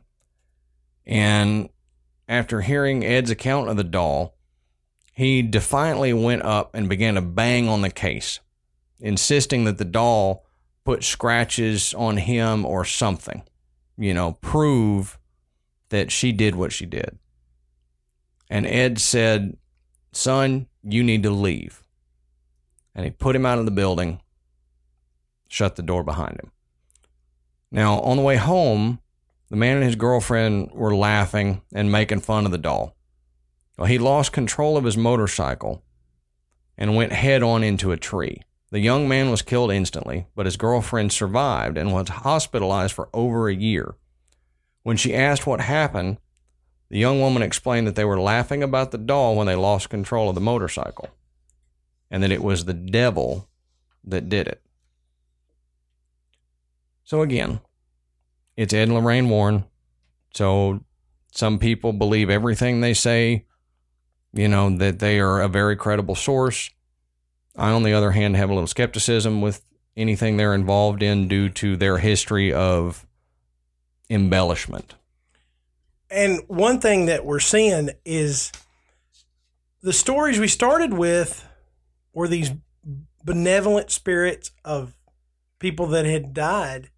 and 1.05 1.69
after 2.27 2.61
hearing 2.61 3.05
Ed's 3.05 3.29
account 3.29 3.69
of 3.69 3.77
the 3.77 3.83
doll, 3.83 4.35
he 5.13 5.41
defiantly 5.41 6.13
went 6.13 6.41
up 6.41 6.73
and 6.73 6.89
began 6.89 7.15
to 7.15 7.21
bang 7.21 7.69
on 7.69 7.81
the 7.81 7.89
case, 7.89 8.39
insisting 8.99 9.63
that 9.65 9.77
the 9.77 9.85
doll 9.85 10.45
put 10.83 11.03
scratches 11.03 11.93
on 11.93 12.17
him 12.17 12.65
or 12.65 12.83
something, 12.83 13.43
you 13.97 14.13
know, 14.13 14.33
prove 14.41 15.17
that 15.89 16.11
she 16.11 16.31
did 16.31 16.55
what 16.55 16.71
she 16.71 16.85
did. 16.85 17.17
And 18.49 18.65
Ed 18.65 18.99
said, 18.99 19.57
Son, 20.11 20.67
you 20.83 21.03
need 21.03 21.23
to 21.23 21.31
leave. 21.31 21.83
And 22.93 23.05
he 23.05 23.11
put 23.11 23.35
him 23.35 23.45
out 23.45 23.59
of 23.59 23.65
the 23.65 23.71
building, 23.71 24.21
shut 25.47 25.75
the 25.75 25.81
door 25.81 26.03
behind 26.03 26.39
him. 26.39 26.51
Now, 27.71 27.99
on 27.99 28.17
the 28.17 28.23
way 28.23 28.37
home, 28.37 28.99
the 29.49 29.55
man 29.55 29.77
and 29.77 29.85
his 29.85 29.95
girlfriend 29.95 30.71
were 30.71 30.95
laughing 30.95 31.61
and 31.73 31.91
making 31.91 32.21
fun 32.21 32.45
of 32.45 32.51
the 32.51 32.57
doll. 32.57 32.95
Well, 33.77 33.87
he 33.87 33.97
lost 33.97 34.31
control 34.31 34.77
of 34.77 34.83
his 34.83 34.97
motorcycle 34.97 35.83
and 36.77 36.95
went 36.95 37.11
head 37.11 37.43
on 37.43 37.63
into 37.63 37.91
a 37.91 37.97
tree. 37.97 38.41
The 38.71 38.79
young 38.79 39.07
man 39.07 39.29
was 39.29 39.41
killed 39.41 39.71
instantly, 39.71 40.27
but 40.35 40.45
his 40.45 40.57
girlfriend 40.57 41.11
survived 41.11 41.77
and 41.77 41.93
was 41.93 42.09
hospitalized 42.09 42.93
for 42.93 43.09
over 43.13 43.47
a 43.47 43.55
year. 43.55 43.95
When 44.83 44.97
she 44.97 45.15
asked 45.15 45.47
what 45.47 45.61
happened, 45.61 46.17
the 46.89 46.99
young 46.99 47.19
woman 47.19 47.41
explained 47.41 47.87
that 47.87 47.95
they 47.95 48.05
were 48.05 48.19
laughing 48.19 48.63
about 48.63 48.91
the 48.91 48.97
doll 48.97 49.35
when 49.35 49.47
they 49.47 49.55
lost 49.55 49.89
control 49.89 50.29
of 50.29 50.35
the 50.35 50.41
motorcycle, 50.41 51.09
and 52.11 52.21
that 52.21 52.31
it 52.31 52.43
was 52.43 52.65
the 52.65 52.73
devil 52.73 53.47
that 54.03 54.29
did 54.29 54.47
it. 54.47 54.61
So, 57.03 57.21
again, 57.21 57.59
it's 58.57 58.73
Ed 58.73 58.83
and 58.83 58.93
Lorraine 58.93 59.29
Warren. 59.29 59.65
So, 60.33 60.81
some 61.31 61.59
people 61.59 61.93
believe 61.93 62.29
everything 62.29 62.79
they 62.79 62.93
say, 62.93 63.45
you 64.33 64.47
know, 64.47 64.75
that 64.77 64.99
they 64.99 65.19
are 65.19 65.41
a 65.41 65.49
very 65.49 65.75
credible 65.75 66.15
source. 66.15 66.69
I, 67.55 67.71
on 67.71 67.83
the 67.83 67.93
other 67.93 68.11
hand, 68.11 68.35
have 68.35 68.49
a 68.49 68.53
little 68.53 68.67
skepticism 68.67 69.41
with 69.41 69.61
anything 69.97 70.37
they're 70.37 70.53
involved 70.53 71.01
in 71.01 71.27
due 71.27 71.49
to 71.49 71.77
their 71.77 71.97
history 71.97 72.53
of 72.53 73.05
embellishment. 74.09 74.95
And 76.09 76.41
one 76.47 76.79
thing 76.79 77.07
that 77.07 77.25
we're 77.25 77.39
seeing 77.39 77.89
is 78.03 78.51
the 79.81 79.93
stories 79.93 80.39
we 80.39 80.47
started 80.47 80.93
with 80.93 81.45
were 82.13 82.27
these 82.27 82.51
benevolent 83.23 83.91
spirits 83.91 84.51
of 84.63 84.93
people 85.59 85.87
that 85.87 86.05
had 86.05 86.33
died 86.33 86.89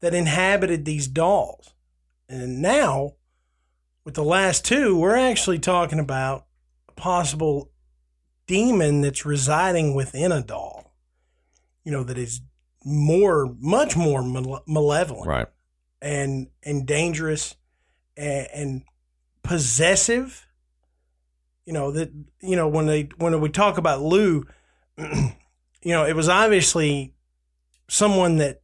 that 0.00 0.14
inhabited 0.14 0.84
these 0.84 1.06
dolls. 1.06 1.74
And 2.28 2.62
now, 2.62 3.14
with 4.04 4.14
the 4.14 4.24
last 4.24 4.64
two, 4.64 4.96
we're 4.96 5.16
actually 5.16 5.58
talking 5.58 5.98
about 5.98 6.46
a 6.88 6.92
possible 6.92 7.70
demon 8.46 9.00
that's 9.02 9.26
residing 9.26 9.94
within 9.94 10.32
a 10.32 10.42
doll. 10.42 10.94
You 11.84 11.92
know, 11.92 12.04
that 12.04 12.18
is 12.18 12.40
more, 12.84 13.54
much 13.58 13.96
more 13.96 14.22
malevolent. 14.66 15.26
Right. 15.26 15.46
And, 16.00 16.48
and 16.62 16.86
dangerous 16.86 17.56
and, 18.16 18.48
and 18.54 18.82
possessive. 19.42 20.46
You 21.66 21.74
know, 21.74 21.90
that, 21.92 22.10
you 22.40 22.56
know, 22.56 22.68
when 22.68 22.86
they, 22.86 23.10
when 23.18 23.38
we 23.40 23.48
talk 23.50 23.76
about 23.76 24.00
Lou, 24.00 24.46
you 24.98 25.34
know, 25.84 26.04
it 26.04 26.16
was 26.16 26.28
obviously 26.28 27.14
someone 27.88 28.36
that 28.38 28.59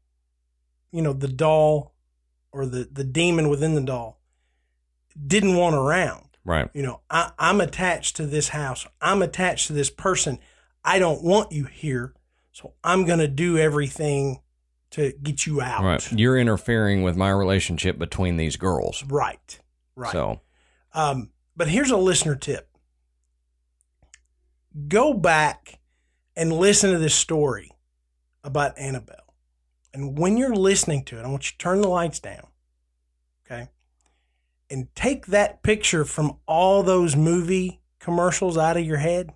you 0.93 1.03
know, 1.03 1.12
the 1.12 1.28
doll 1.28 1.95
or 2.53 2.66
the, 2.66 2.89
the 2.91 3.05
demon 3.05 3.49
within 3.49 3.74
the 3.74 3.80
doll 3.80 4.20
didn't 5.26 5.57
want 5.57 5.74
around. 5.74 6.26
Right. 6.45 6.68
You 6.72 6.82
know, 6.82 7.01
I, 7.11 7.32
I'm 7.39 7.61
attached 7.61 8.16
to 8.16 8.26
this 8.26 8.51
house. 8.51 8.87
I'm 9.01 9.22
attached 9.22 9.66
to 9.66 9.72
this 9.72 9.91
person. 9.91 10.39
I 10.84 10.99
don't 10.99 11.22
want 11.22 11.53
you 11.53 11.64
here. 11.64 12.14
So 12.53 12.74
I'm 12.84 13.05
going 13.05 13.18
to 13.18 13.28
do 13.28 13.59
everything 13.59 14.41
to 14.93 15.12
get 15.22 15.45
you 15.45 15.61
out. 15.61 15.82
Right. 15.82 16.12
You're 16.12 16.39
interfering 16.39 17.03
with 17.03 17.16
my 17.16 17.30
relationship 17.30 17.99
between 17.99 18.37
these 18.37 18.57
girls. 18.57 19.05
Right. 19.05 19.59
Right. 19.97 20.12
So, 20.12 20.41
um, 20.95 21.30
but 21.57 21.68
here's 21.68 21.91
a 21.91 21.97
listener 21.97 22.37
tip 22.37 22.70
go 24.89 25.14
back 25.14 25.80
and 26.37 26.53
listen 26.53 26.93
to 26.93 26.99
this 26.99 27.14
story 27.14 27.72
about 28.45 28.78
Annabelle. 28.78 29.25
And 29.97 30.18
when 30.18 30.36
you're 30.36 30.55
listening 30.55 31.05
to 31.05 31.18
it, 31.18 31.24
I 31.24 31.28
want 31.28 31.47
you 31.47 31.53
to 31.53 31.59
turn 31.59 31.80
the 31.80 31.88
lights 31.88 32.20
down. 32.20 32.47
Okay. 33.47 33.68
And 34.70 34.94
take 34.94 35.26
that 35.28 35.62
picture 35.62 36.05
from 36.05 36.36
all 36.47 36.82
those 36.82 37.16
movie 37.16 37.80
commercials 37.99 38.59
out 38.59 38.76
of 38.76 38.84
your 38.84 38.99
head. 38.99 39.32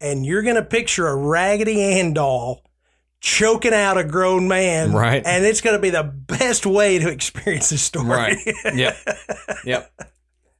And 0.00 0.24
you're 0.24 0.40
going 0.40 0.56
to 0.56 0.64
picture 0.64 1.06
a 1.06 1.14
Raggedy 1.14 1.82
Ann 1.82 2.14
doll 2.14 2.64
choking 3.20 3.74
out 3.74 3.98
a 3.98 4.04
grown 4.04 4.48
man. 4.48 4.94
Right. 4.94 5.22
And 5.24 5.44
it's 5.44 5.60
going 5.60 5.76
to 5.76 5.82
be 5.82 5.90
the 5.90 6.02
best 6.02 6.64
way 6.64 6.98
to 6.98 7.10
experience 7.10 7.68
this 7.68 7.82
story. 7.82 8.08
Right. 8.08 8.38
yep. 8.74 8.96
Yep. 9.66 9.92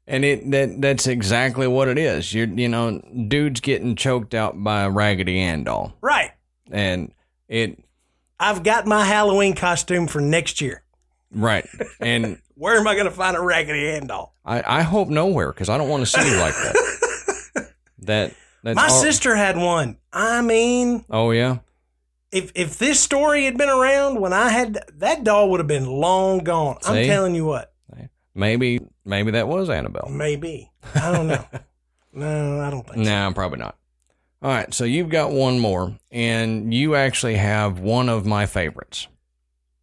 And 0.07 0.25
it 0.25 0.51
that 0.51 0.81
that's 0.81 1.07
exactly 1.07 1.67
what 1.67 1.89
it 1.89 1.97
is. 1.97 2.35
You're 2.35 2.47
you 2.47 2.69
know, 2.69 3.01
dude's 3.29 3.61
getting 3.61 3.97
choked 3.97 4.35
out 4.35 4.63
by 4.63 4.83
a 4.83 4.91
Raggedy 4.91 5.41
Ann 5.41 5.65
doll. 5.65 5.97
Right. 6.03 6.33
And 6.71 7.13
it 7.49 7.83
I've 8.43 8.65
got 8.65 8.87
my 8.87 9.05
Halloween 9.05 9.55
costume 9.55 10.09
for 10.09 10.21
next 10.21 10.61
year. 10.61 10.83
Right. 11.31 11.67
And 12.01 12.41
where 12.57 12.77
am 12.77 12.89
I 12.89 12.95
going 12.95 13.07
to 13.07 13.13
find 13.13 13.37
a 13.37 13.41
Raggedy 13.41 13.89
Ann 13.91 14.09
doll? 14.09 14.35
I, 14.45 14.81
I 14.81 14.83
hope 14.83 15.09
nowhere 15.09 15.53
because 15.53 15.69
I 15.69 15.79
don't 15.79 15.89
want 15.89 16.03
to 16.03 16.07
see 16.07 16.29
you 16.29 16.39
like 16.39 16.55
that. 16.55 17.73
that 18.01 18.35
that's 18.65 18.77
my 18.77 18.89
all, 18.89 19.01
sister 19.01 19.37
had 19.37 19.57
one. 19.57 19.97
I 20.13 20.43
mean, 20.43 21.05
oh 21.09 21.31
yeah. 21.31 21.59
If 22.33 22.51
if 22.55 22.79
this 22.79 22.99
story 22.99 23.45
had 23.45 23.57
been 23.57 23.69
around 23.69 24.21
when 24.21 24.33
I 24.33 24.49
had 24.49 24.79
that 24.99 25.23
doll 25.23 25.51
would 25.51 25.61
have 25.61 25.69
been 25.69 25.87
long 25.87 26.41
gone. 26.41 26.83
See? 26.83 26.91
I'm 26.91 27.07
telling 27.07 27.35
you 27.35 27.45
what. 27.45 27.73
Maybe 28.35 28.81
maybe 29.05 29.33
that 29.33 29.47
was 29.47 29.69
Annabelle. 29.69 30.09
Maybe 30.11 30.71
I 30.95 31.13
don't 31.13 31.29
know. 31.29 31.45
no, 32.13 32.61
I 32.61 32.71
don't 32.71 32.87
think. 32.87 32.99
No, 32.99 33.29
nah, 33.29 33.33
probably 33.33 33.59
not. 33.59 33.77
All 34.43 34.51
right, 34.51 34.75
so 34.75 34.83
you've 34.85 35.09
got 35.09 35.31
one 35.31 35.61
more, 35.61 35.97
and 36.11 36.75
you 36.75 36.97
actually 36.97 37.37
have 37.37 37.79
one 37.79 38.09
of 38.09 38.27
my 38.27 38.47
favorites. 38.47 39.07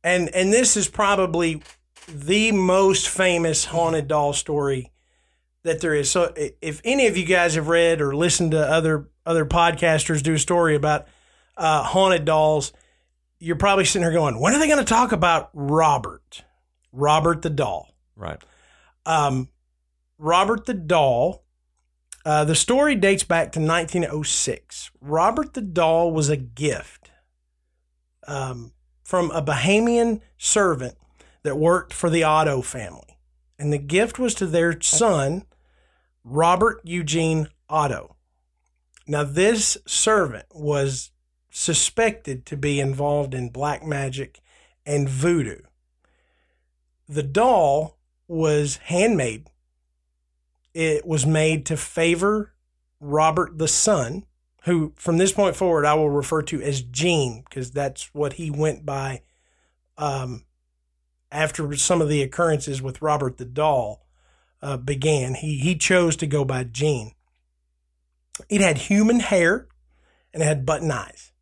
And 0.03 0.27
and 0.35 0.51
this 0.51 0.75
is 0.75 0.89
probably 0.89 1.61
the 2.07 2.51
most 2.51 3.07
famous 3.07 3.65
haunted 3.65 4.09
doll 4.09 4.33
story 4.33 4.91
that 5.63 5.79
there 5.79 5.93
is. 5.93 6.11
So 6.11 6.33
if 6.61 6.81
any 6.83 7.07
of 7.07 7.15
you 7.15 7.25
guys 7.25 7.55
have 7.55 7.69
read 7.69 8.01
or 8.01 8.13
listened 8.13 8.51
to 8.51 8.59
other 8.59 9.09
other 9.25 9.45
podcasters 9.45 10.21
do 10.21 10.33
a 10.33 10.39
story 10.39 10.75
about 10.75 11.07
uh, 11.55 11.83
haunted 11.83 12.25
dolls, 12.25 12.73
you're 13.39 13.55
probably 13.55 13.85
sitting 13.85 14.03
here 14.03 14.11
going, 14.11 14.41
"When 14.41 14.53
are 14.53 14.59
they 14.59 14.67
going 14.67 14.79
to 14.79 14.85
talk 14.85 15.13
about 15.13 15.51
Robert? 15.53 16.43
Robert 16.91 17.43
the 17.43 17.49
doll?" 17.49 17.93
Right. 18.17 18.41
Um, 19.05 19.47
Robert 20.17 20.65
the 20.65 20.73
doll 20.73 21.45
uh, 22.25 22.43
the 22.45 22.55
story 22.55 22.95
dates 22.95 23.23
back 23.23 23.51
to 23.53 23.59
1906. 23.59 24.91
Robert 25.01 25.53
the 25.53 25.61
Doll 25.61 26.11
was 26.11 26.29
a 26.29 26.37
gift 26.37 27.11
um, 28.27 28.73
from 29.03 29.31
a 29.31 29.41
Bahamian 29.41 30.21
servant 30.37 30.95
that 31.43 31.57
worked 31.57 31.93
for 31.93 32.09
the 32.09 32.23
Otto 32.23 32.61
family. 32.61 33.17
And 33.57 33.73
the 33.73 33.77
gift 33.77 34.19
was 34.19 34.33
to 34.35 34.45
their 34.45 34.79
son, 34.81 35.45
Robert 36.23 36.81
Eugene 36.83 37.47
Otto. 37.69 38.15
Now, 39.07 39.23
this 39.23 39.77
servant 39.87 40.45
was 40.53 41.11
suspected 41.49 42.45
to 42.45 42.55
be 42.55 42.79
involved 42.79 43.33
in 43.33 43.49
black 43.49 43.83
magic 43.83 44.39
and 44.85 45.09
voodoo. 45.09 45.61
The 47.07 47.23
doll 47.23 47.97
was 48.27 48.77
handmade 48.83 49.47
it 50.79 51.05
was 51.05 51.25
made 51.25 51.65
to 51.65 51.75
favor 51.75 52.53
Robert 53.01 53.57
the 53.57 53.67
son, 53.67 54.23
who 54.63 54.93
from 54.95 55.17
this 55.17 55.33
point 55.33 55.57
forward 55.57 55.85
I 55.85 55.93
will 55.93 56.09
refer 56.09 56.41
to 56.43 56.61
as 56.61 56.81
Gene 56.81 57.43
because 57.43 57.71
that's 57.71 58.09
what 58.13 58.33
he 58.33 58.49
went 58.49 58.85
by 58.85 59.23
um, 59.97 60.45
after 61.33 61.75
some 61.75 62.01
of 62.01 62.07
the 62.07 62.21
occurrences 62.21 62.81
with 62.81 63.01
Robert 63.01 63.37
the 63.37 63.45
doll 63.45 64.05
uh, 64.61 64.77
began. 64.77 65.33
He 65.33 65.57
he 65.57 65.75
chose 65.75 66.15
to 66.15 66.27
go 66.27 66.45
by 66.45 66.63
Gene. 66.63 67.11
It 68.47 68.61
had 68.61 68.77
human 68.77 69.19
hair 69.19 69.67
and 70.33 70.41
it 70.41 70.45
had 70.45 70.65
button 70.65 70.91
eyes. 70.91 71.33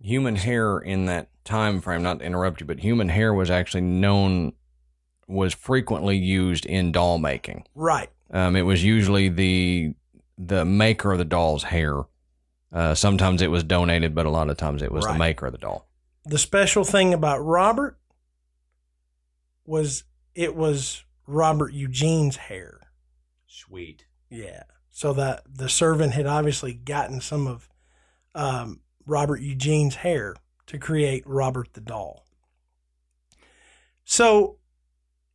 Human 0.00 0.36
hair 0.36 0.78
in 0.78 1.04
that 1.04 1.28
time 1.44 1.82
frame, 1.82 2.02
not 2.02 2.20
to 2.20 2.24
interrupt 2.24 2.60
you, 2.62 2.66
but 2.66 2.80
human 2.80 3.10
hair 3.10 3.34
was 3.34 3.50
actually 3.50 3.82
known 3.82 4.54
was 5.32 5.54
frequently 5.54 6.16
used 6.16 6.64
in 6.66 6.92
doll 6.92 7.18
making. 7.18 7.64
Right. 7.74 8.08
Um, 8.30 8.56
it 8.56 8.62
was 8.62 8.84
usually 8.84 9.28
the 9.28 9.94
the 10.38 10.64
maker 10.64 11.12
of 11.12 11.18
the 11.18 11.24
doll's 11.24 11.64
hair. 11.64 12.02
Uh, 12.72 12.94
sometimes 12.94 13.42
it 13.42 13.50
was 13.50 13.62
donated, 13.64 14.14
but 14.14 14.26
a 14.26 14.30
lot 14.30 14.48
of 14.48 14.56
times 14.56 14.82
it 14.82 14.90
was 14.90 15.04
Right. 15.04 15.12
the 15.12 15.18
maker 15.18 15.46
of 15.46 15.52
the 15.52 15.58
doll. 15.58 15.86
The 16.24 16.38
special 16.38 16.84
thing 16.84 17.12
about 17.12 17.38
Robert 17.44 17.98
was 19.66 20.04
it 20.34 20.56
was 20.56 21.04
Robert 21.26 21.72
Eugene's 21.72 22.36
hair. 22.36 22.80
Sweet. 23.46 24.06
Yeah. 24.30 24.62
So 24.90 25.12
that 25.14 25.42
the 25.52 25.68
servant 25.68 26.12
had 26.14 26.26
obviously 26.26 26.72
gotten 26.74 27.20
some 27.20 27.46
of 27.46 27.68
um, 28.34 28.80
Robert 29.06 29.40
Eugene's 29.40 29.96
hair 29.96 30.34
to 30.66 30.78
create 30.78 31.22
Robert 31.26 31.74
the 31.74 31.80
doll. 31.80 32.24
So 34.04 34.56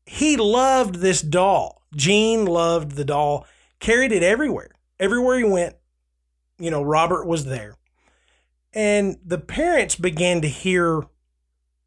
he 0.08 0.38
loved 0.38 0.96
this 0.96 1.22
doll. 1.22 1.84
Gene 1.96 2.46
loved 2.46 2.94
the 2.94 3.06
doll, 3.06 3.46
carried 3.80 4.12
it 4.12 4.24
everywhere. 4.24 4.72
Everywhere 5.00 5.38
he 5.38 5.44
went, 5.44 5.76
you 6.58 6.72
know, 6.72 6.82
Robert 6.82 7.26
was 7.26 7.46
there. 7.46 7.76
And 8.74 9.18
the 9.24 9.38
parents 9.38 9.96
began 9.96 10.42
to 10.42 10.48
hear 10.48 11.04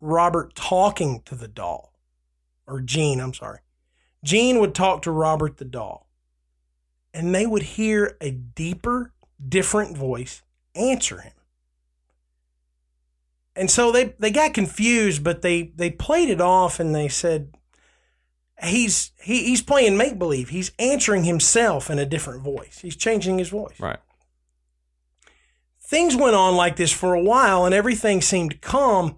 Robert 0.01 0.55
talking 0.55 1.23
to 1.27 1.35
the 1.35 1.49
doll, 1.49 1.93
or 2.67 2.81
Gene, 2.81 3.21
I'm 3.21 3.35
sorry. 3.35 3.61
Gene 4.23 4.61
would 4.61 4.75
talk 4.75 5.03
to 5.03 5.11
Robert 5.11 5.57
the 5.57 5.65
doll 5.65 6.07
and 7.13 7.35
they 7.35 7.47
would 7.47 7.63
hear 7.63 8.17
a 8.21 8.31
deeper, 8.31 9.13
different 9.47 9.97
voice 9.97 10.43
answer 10.75 11.21
him. 11.21 11.33
And 13.57 13.71
so 13.71 13.91
they, 13.91 14.15
they 14.19 14.31
got 14.31 14.55
confused, 14.55 15.25
but 15.25 15.43
they, 15.43 15.73
they 15.75 15.91
played 15.91 16.31
it 16.31 16.41
off 16.41 16.79
and 16.79 16.95
they 16.95 17.09
said, 17.09 17.57
he's, 18.63 19.13
he, 19.21 19.45
he's 19.45 19.63
playing 19.63 19.97
make 19.97 20.19
believe. 20.19 20.51
He's 20.51 20.73
answering 20.79 21.25
himself 21.25 21.91
in 21.91 21.99
a 21.99 22.07
different 22.07 22.43
voice. 22.43 22.81
He's 22.81 22.97
changing 22.97 23.39
his 23.39 23.49
voice. 23.49 23.79
Right. 23.79 23.99
Things 25.81 26.17
went 26.17 26.37
on 26.37 26.57
like 26.57 26.77
this 26.77 26.93
for 26.93 27.15
a 27.15 27.23
while 27.23 27.65
and 27.65 27.75
everything 27.75 28.21
seemed 28.21 28.61
calm 28.61 29.17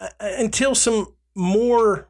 uh, 0.00 0.08
until 0.20 0.74
some 0.74 1.14
more 1.34 2.08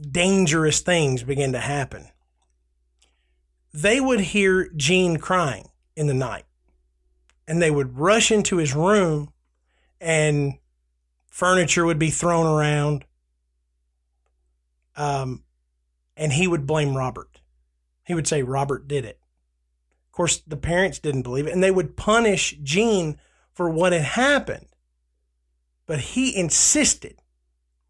dangerous 0.00 0.80
things 0.80 1.22
began 1.22 1.52
to 1.52 1.60
happen 1.60 2.08
they 3.72 4.00
would 4.00 4.20
hear 4.20 4.68
Gene 4.76 5.16
crying 5.16 5.68
in 5.96 6.06
the 6.06 6.14
night 6.14 6.44
and 7.48 7.60
they 7.60 7.70
would 7.70 7.98
rush 7.98 8.30
into 8.30 8.58
his 8.58 8.74
room 8.74 9.32
and 10.00 10.54
furniture 11.28 11.84
would 11.84 11.98
be 11.98 12.10
thrown 12.10 12.46
around. 12.46 13.04
Um, 14.96 15.44
and 16.16 16.32
he 16.32 16.46
would 16.46 16.66
blame 16.66 16.96
Robert. 16.96 17.40
He 18.04 18.14
would 18.14 18.26
say 18.26 18.42
Robert 18.42 18.88
did 18.88 19.04
it. 19.04 19.18
Of 20.06 20.12
course, 20.12 20.38
the 20.46 20.56
parents 20.56 20.98
didn't 20.98 21.22
believe 21.22 21.46
it 21.46 21.52
and 21.52 21.62
they 21.62 21.70
would 21.70 21.96
punish 21.96 22.58
Gene 22.62 23.18
for 23.54 23.70
what 23.70 23.92
had 23.92 24.02
happened. 24.02 24.66
But 25.86 26.00
he 26.00 26.36
insisted 26.36 27.22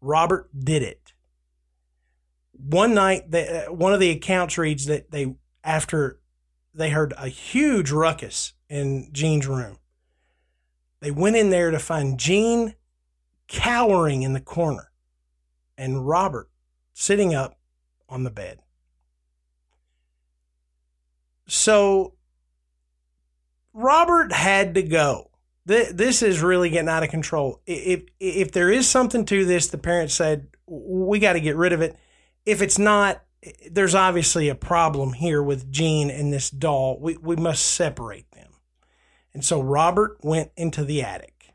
Robert 0.01 0.49
did 0.57 0.83
it. 0.83 1.13
One 2.53 2.93
night, 2.93 3.31
they, 3.31 3.65
uh, 3.65 3.73
one 3.73 3.93
of 3.93 3.99
the 3.99 4.11
accounts 4.11 4.57
reads 4.57 4.85
that 4.85 5.11
they 5.11 5.35
after 5.63 6.19
they 6.73 6.89
heard 6.89 7.13
a 7.17 7.27
huge 7.27 7.91
ruckus 7.91 8.53
in 8.69 9.09
Gene's 9.11 9.47
room. 9.47 9.77
They 10.99 11.11
went 11.11 11.35
in 11.35 11.49
there 11.49 11.71
to 11.71 11.79
find 11.79 12.19
Gene 12.19 12.75
cowering 13.47 14.23
in 14.23 14.33
the 14.33 14.41
corner 14.41 14.91
and 15.77 16.07
Robert 16.07 16.49
sitting 16.93 17.33
up 17.33 17.57
on 18.07 18.23
the 18.23 18.31
bed. 18.31 18.59
So 21.47 22.13
Robert 23.73 24.31
had 24.31 24.75
to 24.75 24.83
go. 24.83 25.29
This 25.65 26.21
is 26.21 26.41
really 26.41 26.69
getting 26.69 26.89
out 26.89 27.03
of 27.03 27.09
control. 27.09 27.61
If 27.65 28.03
if 28.19 28.51
there 28.51 28.69
is 28.69 28.87
something 28.87 29.25
to 29.25 29.45
this, 29.45 29.67
the 29.67 29.77
parents 29.77 30.13
said 30.13 30.47
we 30.67 31.19
got 31.19 31.33
to 31.33 31.39
get 31.39 31.55
rid 31.55 31.71
of 31.71 31.81
it. 31.81 31.97
If 32.45 32.61
it's 32.61 32.77
not, 32.77 33.23
there's 33.71 33.95
obviously 33.95 34.49
a 34.49 34.55
problem 34.55 35.13
here 35.13 35.41
with 35.41 35.71
Gene 35.71 36.09
and 36.09 36.33
this 36.33 36.49
doll. 36.49 36.99
We 36.99 37.15
we 37.17 37.37
must 37.37 37.65
separate 37.65 38.29
them. 38.31 38.51
And 39.33 39.43
so 39.43 39.61
Robert 39.61 40.17
went 40.21 40.51
into 40.57 40.83
the 40.83 41.01
attic. 41.01 41.53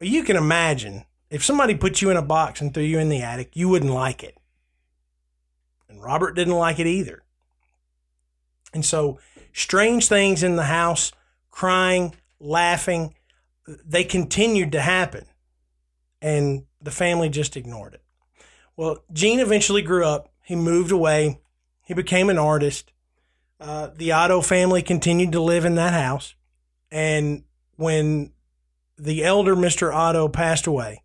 You 0.00 0.22
can 0.22 0.36
imagine 0.36 1.04
if 1.30 1.44
somebody 1.44 1.74
put 1.74 2.00
you 2.00 2.10
in 2.10 2.16
a 2.16 2.22
box 2.22 2.60
and 2.60 2.72
threw 2.72 2.82
you 2.82 2.98
in 2.98 3.08
the 3.08 3.22
attic, 3.22 3.56
you 3.56 3.68
wouldn't 3.68 3.92
like 3.92 4.22
it. 4.22 4.36
And 5.88 6.02
Robert 6.02 6.34
didn't 6.34 6.54
like 6.54 6.78
it 6.78 6.86
either. 6.86 7.22
And 8.72 8.84
so 8.84 9.18
strange 9.52 10.08
things 10.08 10.42
in 10.42 10.56
the 10.56 10.64
house, 10.64 11.12
crying, 11.50 12.14
laughing, 12.38 13.14
they 13.66 14.04
continued 14.04 14.72
to 14.72 14.80
happen. 14.80 15.26
And 16.22 16.64
the 16.80 16.90
family 16.90 17.28
just 17.28 17.56
ignored 17.56 17.94
it. 17.94 18.02
Well, 18.76 19.02
Gene 19.12 19.40
eventually 19.40 19.82
grew 19.82 20.04
up. 20.04 20.30
He 20.42 20.54
moved 20.54 20.92
away. 20.92 21.40
He 21.84 21.94
became 21.94 22.30
an 22.30 22.38
artist. 22.38 22.92
Uh, 23.58 23.88
the 23.94 24.12
Otto 24.12 24.40
family 24.42 24.82
continued 24.82 25.32
to 25.32 25.40
live 25.40 25.64
in 25.64 25.76
that 25.76 25.94
house. 25.94 26.34
And 26.90 27.44
when 27.76 28.32
the 28.98 29.24
elder 29.24 29.56
Mr. 29.56 29.94
Otto 29.94 30.28
passed 30.28 30.66
away, 30.66 31.02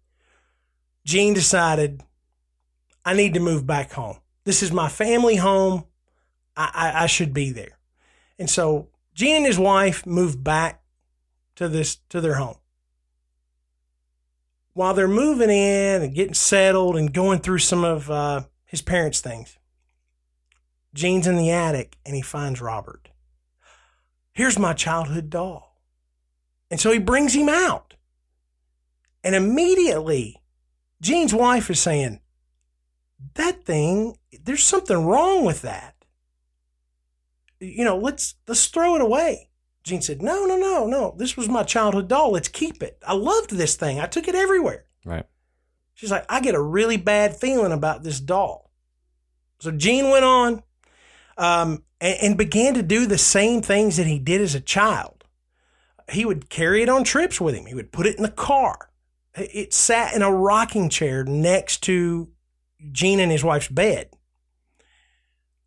Gene 1.05 1.33
decided, 1.33 2.03
I 3.03 3.13
need 3.13 3.33
to 3.33 3.39
move 3.39 3.65
back 3.65 3.91
home. 3.93 4.17
This 4.43 4.63
is 4.63 4.71
my 4.71 4.89
family 4.89 5.35
home. 5.35 5.85
I, 6.55 6.71
I, 6.73 7.03
I 7.03 7.07
should 7.07 7.33
be 7.33 7.51
there. 7.51 7.77
And 8.37 8.49
so 8.49 8.89
Gene 9.13 9.37
and 9.37 9.45
his 9.45 9.59
wife 9.59 10.05
moved 10.05 10.43
back 10.43 10.81
to 11.55 11.67
this 11.67 11.97
to 12.09 12.21
their 12.21 12.35
home 12.35 12.57
while 14.73 14.93
they're 14.93 15.07
moving 15.07 15.49
in 15.49 16.01
and 16.01 16.15
getting 16.15 16.33
settled 16.33 16.95
and 16.95 17.13
going 17.13 17.39
through 17.39 17.59
some 17.59 17.83
of 17.83 18.09
uh, 18.09 18.41
his 18.65 18.81
parents' 18.81 19.19
things, 19.19 19.57
Gene's 20.93 21.27
in 21.27 21.37
the 21.37 21.51
attic 21.51 21.97
and 22.05 22.15
he 22.15 22.21
finds 22.21 22.61
Robert. 22.61 23.09
Here's 24.33 24.57
my 24.57 24.73
childhood 24.73 25.29
doll. 25.29 25.77
And 26.69 26.79
so 26.79 26.91
he 26.91 26.99
brings 26.99 27.33
him 27.33 27.49
out. 27.49 27.95
And 29.23 29.35
immediately, 29.35 30.40
Gene's 31.01 31.33
wife 31.33 31.69
is 31.69 31.79
saying, 31.79 32.21
That 33.33 33.65
thing, 33.65 34.17
there's 34.43 34.63
something 34.63 35.05
wrong 35.05 35.43
with 35.43 35.63
that. 35.63 35.95
You 37.59 37.83
know, 37.83 37.97
let's 37.97 38.35
let's 38.47 38.67
throw 38.67 38.95
it 38.95 39.01
away. 39.01 39.49
Gene 39.83 40.01
said, 40.01 40.21
No, 40.21 40.45
no, 40.45 40.57
no, 40.57 40.85
no. 40.85 41.15
This 41.17 41.35
was 41.35 41.49
my 41.49 41.63
childhood 41.63 42.07
doll. 42.07 42.31
Let's 42.31 42.47
keep 42.47 42.81
it. 42.83 42.99
I 43.05 43.13
loved 43.13 43.49
this 43.49 43.75
thing. 43.75 43.99
I 43.99 44.05
took 44.05 44.27
it 44.27 44.35
everywhere. 44.35 44.85
Right. 45.03 45.25
She's 45.95 46.11
like, 46.11 46.25
I 46.29 46.39
get 46.39 46.55
a 46.55 46.61
really 46.61 46.97
bad 46.97 47.35
feeling 47.35 47.71
about 47.71 48.03
this 48.03 48.19
doll. 48.19 48.71
So 49.59 49.71
Gene 49.71 50.09
went 50.09 50.25
on 50.25 50.63
um, 51.37 51.83
and, 51.99 52.17
and 52.21 52.37
began 52.37 52.73
to 52.75 52.83
do 52.83 53.05
the 53.05 53.17
same 53.17 53.61
things 53.61 53.97
that 53.97 54.07
he 54.07 54.19
did 54.19 54.41
as 54.41 54.55
a 54.55 54.61
child. 54.61 55.25
He 56.11 56.25
would 56.25 56.49
carry 56.49 56.81
it 56.81 56.89
on 56.89 57.03
trips 57.03 57.39
with 57.41 57.55
him, 57.55 57.65
he 57.65 57.75
would 57.75 57.91
put 57.91 58.05
it 58.05 58.17
in 58.17 58.23
the 58.23 58.29
car. 58.29 58.90
It 59.35 59.73
sat 59.73 60.13
in 60.13 60.21
a 60.21 60.31
rocking 60.31 60.89
chair 60.89 61.23
next 61.23 61.83
to 61.83 62.29
Gene 62.91 63.19
and 63.19 63.31
his 63.31 63.43
wife's 63.43 63.67
bed. 63.67 64.09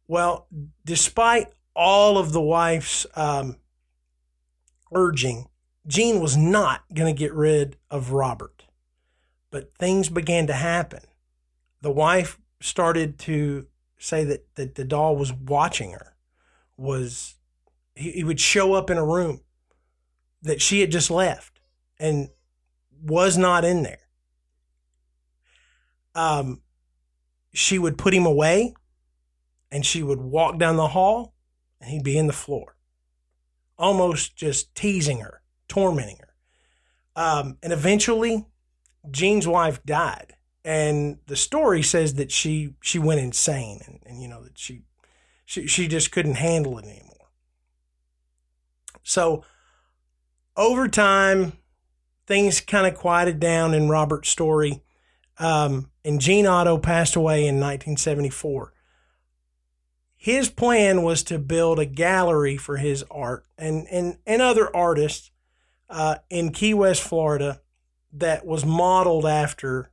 Well, 0.06 0.48
despite 0.84 1.48
all 1.74 2.18
of 2.18 2.32
the 2.32 2.42
wife's 2.42 3.06
um, 3.16 3.56
urging, 4.92 5.48
Gene 5.86 6.20
was 6.20 6.36
not 6.36 6.82
going 6.92 7.12
to 7.14 7.18
get 7.18 7.32
rid 7.32 7.76
of 7.90 8.12
Robert. 8.12 8.64
But 9.50 9.74
things 9.78 10.08
began 10.08 10.46
to 10.48 10.52
happen. 10.52 11.00
The 11.80 11.90
wife 11.90 12.38
started 12.60 13.18
to 13.20 13.66
say 13.98 14.24
that, 14.24 14.54
that 14.56 14.74
the 14.74 14.84
doll 14.84 15.16
was 15.16 15.32
watching 15.32 15.92
her, 15.92 16.16
was 16.76 17.36
he, 17.94 18.10
he 18.12 18.24
would 18.24 18.40
show 18.40 18.74
up 18.74 18.90
in 18.90 18.98
a 18.98 19.04
room 19.04 19.40
that 20.42 20.60
she 20.60 20.80
had 20.80 20.90
just 20.90 21.10
left 21.10 21.60
and 21.98 22.28
was 23.04 23.36
not 23.36 23.64
in 23.64 23.82
there. 23.82 23.98
Um, 26.14 26.62
she 27.52 27.78
would 27.78 27.98
put 27.98 28.14
him 28.14 28.26
away 28.26 28.74
and 29.70 29.84
she 29.84 30.02
would 30.02 30.20
walk 30.20 30.58
down 30.58 30.76
the 30.76 30.88
hall 30.88 31.34
and 31.80 31.90
he'd 31.90 32.04
be 32.04 32.16
in 32.16 32.26
the 32.26 32.32
floor, 32.32 32.76
almost 33.78 34.36
just 34.36 34.74
teasing 34.74 35.20
her, 35.20 35.42
tormenting 35.68 36.18
her. 36.18 36.34
Um, 37.16 37.58
and 37.62 37.72
eventually, 37.72 38.46
Gene's 39.10 39.46
wife 39.46 39.84
died, 39.84 40.34
and 40.64 41.18
the 41.26 41.36
story 41.36 41.82
says 41.82 42.14
that 42.14 42.32
she 42.32 42.74
she 42.82 42.98
went 42.98 43.20
insane, 43.20 43.80
and, 43.86 44.00
and 44.04 44.20
you 44.20 44.26
know 44.26 44.42
that 44.42 44.58
she 44.58 44.82
she 45.44 45.66
she 45.66 45.86
just 45.86 46.10
couldn't 46.10 46.36
handle 46.36 46.78
it 46.78 46.86
anymore. 46.86 47.28
So 49.04 49.44
over 50.56 50.88
time, 50.88 51.52
things 52.26 52.60
kind 52.60 52.86
of 52.86 52.94
quieted 52.94 53.40
down 53.40 53.74
in 53.74 53.88
Robert's 53.88 54.28
story. 54.28 54.82
Um, 55.38 55.90
and 56.04 56.20
Gene 56.20 56.46
Otto 56.46 56.78
passed 56.78 57.16
away 57.16 57.40
in 57.40 57.56
1974. 57.56 58.72
His 60.16 60.48
plan 60.48 61.02
was 61.02 61.22
to 61.24 61.38
build 61.38 61.78
a 61.78 61.84
gallery 61.84 62.56
for 62.56 62.78
his 62.78 63.04
art 63.10 63.44
and, 63.58 63.86
and, 63.90 64.18
and 64.26 64.40
other 64.40 64.74
artists 64.74 65.30
uh, 65.90 66.16
in 66.30 66.50
Key 66.50 66.72
West, 66.72 67.02
Florida, 67.02 67.60
that 68.12 68.46
was 68.46 68.64
modeled 68.64 69.26
after, 69.26 69.90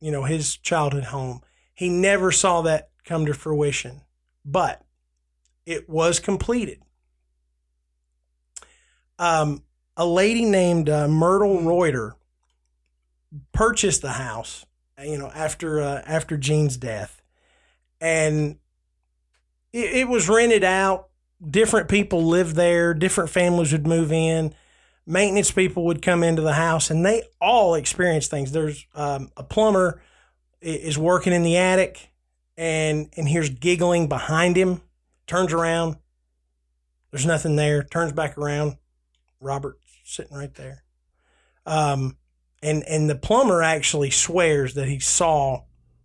you 0.00 0.10
know, 0.10 0.24
his 0.24 0.56
childhood 0.56 1.04
home. 1.04 1.40
He 1.72 1.88
never 1.88 2.32
saw 2.32 2.60
that 2.62 2.90
come 3.04 3.24
to 3.26 3.34
fruition, 3.34 4.02
but 4.44 4.84
it 5.64 5.88
was 5.88 6.18
completed. 6.18 6.82
Um, 9.18 9.62
a 10.02 10.06
lady 10.06 10.44
named 10.44 10.90
uh, 10.90 11.06
Myrtle 11.06 11.60
Reuter 11.60 12.16
purchased 13.52 14.02
the 14.02 14.12
house, 14.12 14.66
you 15.00 15.16
know, 15.16 15.30
after 15.32 15.80
uh, 15.80 16.02
after 16.04 16.36
Gene's 16.36 16.76
death, 16.76 17.22
and 18.00 18.58
it, 19.72 19.94
it, 19.94 20.08
was 20.08 20.28
rented 20.28 20.64
out. 20.64 21.08
Different 21.48 21.88
people 21.88 22.24
lived 22.24 22.56
there. 22.56 22.94
Different 22.94 23.30
families 23.30 23.70
would 23.70 23.86
move 23.86 24.10
in. 24.10 24.54
Maintenance 25.06 25.52
people 25.52 25.84
would 25.84 26.02
come 26.02 26.24
into 26.24 26.42
the 26.42 26.54
house, 26.54 26.90
and 26.90 27.06
they 27.06 27.22
all 27.40 27.76
experienced 27.76 28.28
things. 28.28 28.50
There's 28.50 28.84
um, 28.96 29.30
a 29.36 29.44
plumber 29.44 30.02
is 30.60 30.98
working 30.98 31.32
in 31.32 31.44
the 31.44 31.56
attic, 31.56 32.10
and 32.56 33.08
and 33.16 33.28
hears 33.28 33.50
giggling 33.50 34.08
behind 34.08 34.56
him. 34.56 34.80
Turns 35.28 35.52
around. 35.52 35.96
There's 37.12 37.26
nothing 37.26 37.54
there. 37.54 37.84
Turns 37.84 38.12
back 38.12 38.36
around. 38.36 38.78
Robert 39.40 39.78
sitting 40.12 40.36
right 40.36 40.54
there. 40.54 40.84
Um, 41.66 42.16
and 42.62 42.84
and 42.84 43.10
the 43.10 43.14
plumber 43.14 43.62
actually 43.62 44.10
swears 44.10 44.74
that 44.74 44.88
he 44.88 44.98
saw 44.98 45.62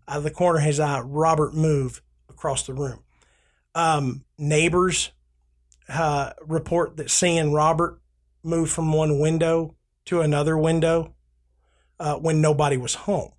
out 0.07 0.17
of 0.17 0.23
the 0.23 0.31
corner 0.31 0.59
of 0.59 0.65
his 0.65 0.79
eye 0.79 0.99
Robert 1.01 1.53
move 1.53 2.01
across 2.29 2.65
the 2.65 2.73
room. 2.73 3.03
Um, 3.75 4.23
neighbors 4.37 5.11
uh, 5.89 6.31
report 6.45 6.97
that 6.97 7.11
seeing 7.11 7.53
Robert 7.53 8.01
move 8.43 8.69
from 8.69 8.91
one 8.91 9.19
window 9.19 9.75
to 10.05 10.21
another 10.21 10.57
window 10.57 11.13
uh, 11.99 12.15
when 12.15 12.41
nobody 12.41 12.77
was 12.77 12.95
home. 12.95 13.31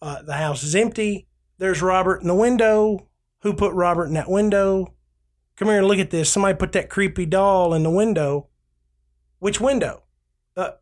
Uh, 0.00 0.22
the 0.22 0.34
house 0.34 0.62
is 0.62 0.74
empty. 0.74 1.26
There's 1.58 1.82
Robert 1.82 2.20
in 2.20 2.28
the 2.28 2.34
window. 2.34 3.08
Who 3.40 3.52
put 3.52 3.72
Robert 3.74 4.06
in 4.06 4.14
that 4.14 4.30
window? 4.30 4.94
Come 5.56 5.68
here 5.68 5.78
and 5.78 5.86
look 5.86 5.98
at 5.98 6.10
this. 6.10 6.30
Somebody 6.30 6.56
put 6.56 6.72
that 6.72 6.90
creepy 6.90 7.26
doll 7.26 7.74
in 7.74 7.82
the 7.82 7.90
window. 7.90 8.48
Which 9.38 9.60
window? 9.60 10.04
Uh, 10.56 10.72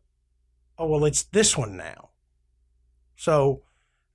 oh, 0.77 0.87
well, 0.87 1.05
it's 1.05 1.23
this 1.23 1.57
one 1.57 1.75
now. 1.75 2.09
So 3.15 3.63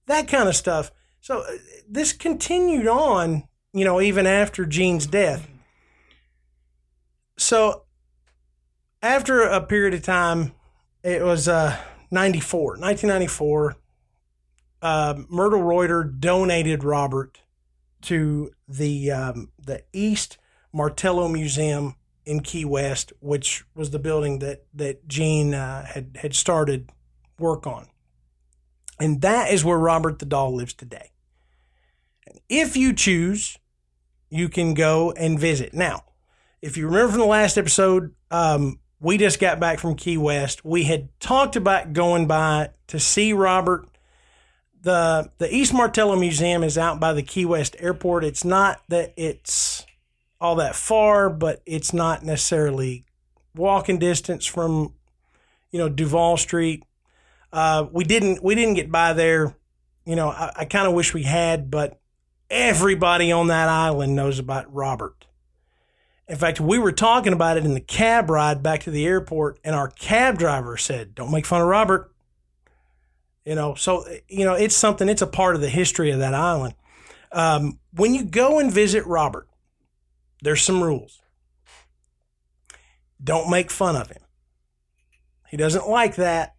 that 0.06 0.28
kind 0.28 0.48
of 0.48 0.56
stuff. 0.56 0.90
So 1.20 1.40
uh, 1.40 1.52
this 1.88 2.12
continued 2.12 2.86
on, 2.86 3.44
you 3.72 3.84
know, 3.84 4.00
even 4.00 4.26
after 4.26 4.66
Gene's 4.66 5.06
death. 5.06 5.48
So 7.36 7.84
after 9.02 9.42
a 9.42 9.60
period 9.60 9.94
of 9.94 10.02
time, 10.02 10.52
it 11.02 11.22
was 11.22 11.48
uh, 11.48 11.76
94, 12.10 12.72
1994. 12.78 13.76
Uh, 14.82 15.22
Myrtle 15.28 15.62
Reuter 15.62 16.04
donated 16.04 16.84
Robert 16.84 17.40
to 18.02 18.50
the 18.66 19.10
um, 19.10 19.50
the 19.58 19.82
East 19.92 20.38
Martello 20.72 21.28
Museum 21.28 21.96
in 22.30 22.38
Key 22.38 22.64
West, 22.64 23.12
which 23.18 23.64
was 23.74 23.90
the 23.90 23.98
building 23.98 24.38
that 24.38 24.64
that 24.72 25.08
Gene 25.08 25.52
uh, 25.52 25.84
had 25.84 26.16
had 26.20 26.32
started 26.32 26.88
work 27.40 27.66
on, 27.66 27.88
and 29.00 29.20
that 29.22 29.52
is 29.52 29.64
where 29.64 29.76
Robert 29.76 30.20
the 30.20 30.26
Doll 30.26 30.54
lives 30.54 30.72
today. 30.72 31.10
if 32.48 32.76
you 32.76 32.92
choose, 32.92 33.58
you 34.28 34.48
can 34.48 34.74
go 34.74 35.10
and 35.10 35.40
visit. 35.40 35.74
Now, 35.74 36.04
if 36.62 36.76
you 36.76 36.86
remember 36.86 37.10
from 37.10 37.20
the 37.20 37.26
last 37.26 37.58
episode, 37.58 38.14
um, 38.30 38.78
we 39.00 39.18
just 39.18 39.40
got 39.40 39.58
back 39.58 39.80
from 39.80 39.96
Key 39.96 40.16
West. 40.16 40.64
We 40.64 40.84
had 40.84 41.08
talked 41.18 41.56
about 41.56 41.94
going 41.94 42.28
by 42.28 42.70
to 42.86 43.00
see 43.00 43.32
Robert. 43.32 43.88
the 44.82 45.32
The 45.38 45.52
East 45.52 45.74
Martello 45.74 46.14
Museum 46.14 46.62
is 46.62 46.78
out 46.78 47.00
by 47.00 47.12
the 47.12 47.24
Key 47.24 47.44
West 47.44 47.74
Airport. 47.80 48.22
It's 48.22 48.44
not 48.44 48.82
that 48.88 49.14
it's 49.16 49.84
all 50.40 50.56
that 50.56 50.74
far, 50.74 51.28
but 51.28 51.62
it's 51.66 51.92
not 51.92 52.24
necessarily 52.24 53.04
walking 53.54 53.98
distance 53.98 54.46
from, 54.46 54.94
you 55.70 55.78
know, 55.78 55.88
Duval 55.88 56.36
Street. 56.36 56.84
Uh, 57.52 57.86
we 57.90 58.04
didn't 58.04 58.42
we 58.42 58.54
didn't 58.54 58.74
get 58.74 58.90
by 58.90 59.12
there. 59.12 59.54
You 60.06 60.16
know, 60.16 60.28
I, 60.28 60.52
I 60.56 60.64
kind 60.64 60.86
of 60.86 60.94
wish 60.94 61.12
we 61.12 61.24
had, 61.24 61.70
but 61.70 62.00
everybody 62.48 63.32
on 63.32 63.48
that 63.48 63.68
island 63.68 64.16
knows 64.16 64.38
about 64.38 64.72
Robert. 64.72 65.26
In 66.28 66.36
fact, 66.36 66.60
we 66.60 66.78
were 66.78 66.92
talking 66.92 67.32
about 67.32 67.56
it 67.56 67.64
in 67.64 67.74
the 67.74 67.80
cab 67.80 68.30
ride 68.30 68.62
back 68.62 68.80
to 68.84 68.90
the 68.90 69.04
airport, 69.04 69.58
and 69.64 69.74
our 69.74 69.88
cab 69.88 70.38
driver 70.38 70.76
said, 70.76 71.14
"Don't 71.14 71.32
make 71.32 71.44
fun 71.44 71.60
of 71.60 71.66
Robert." 71.66 72.12
You 73.44 73.56
know, 73.56 73.74
so 73.74 74.04
you 74.28 74.44
know 74.44 74.54
it's 74.54 74.76
something. 74.76 75.08
It's 75.08 75.22
a 75.22 75.26
part 75.26 75.56
of 75.56 75.60
the 75.60 75.68
history 75.68 76.10
of 76.12 76.20
that 76.20 76.34
island. 76.34 76.74
Um, 77.32 77.80
when 77.92 78.14
you 78.14 78.24
go 78.24 78.58
and 78.60 78.72
visit 78.72 79.04
Robert, 79.06 79.48
there's 80.42 80.62
some 80.62 80.82
rules. 80.82 81.20
Don't 83.22 83.50
make 83.50 83.70
fun 83.70 83.96
of 83.96 84.08
him. 84.08 84.22
He 85.48 85.56
doesn't 85.56 85.88
like 85.88 86.16
that. 86.16 86.54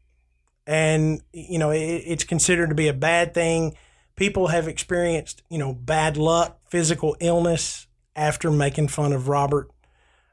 And, 0.68 1.22
you 1.34 1.58
know, 1.58 1.72
it, 1.72 1.80
it's 1.80 2.24
considered 2.24 2.70
to 2.70 2.76
be 2.76 2.88
a 2.88 2.94
bad 2.94 3.34
thing. 3.34 3.76
People 4.16 4.48
have 4.48 4.68
experienced, 4.68 5.42
you 5.50 5.58
know, 5.58 5.74
bad 5.74 6.18
luck, 6.18 6.60
physical 6.70 7.16
illness 7.20 7.88
after 8.16 8.52
making 8.52 8.90
fun 8.90 9.14
of 9.14 9.28
Robert. 9.28 9.70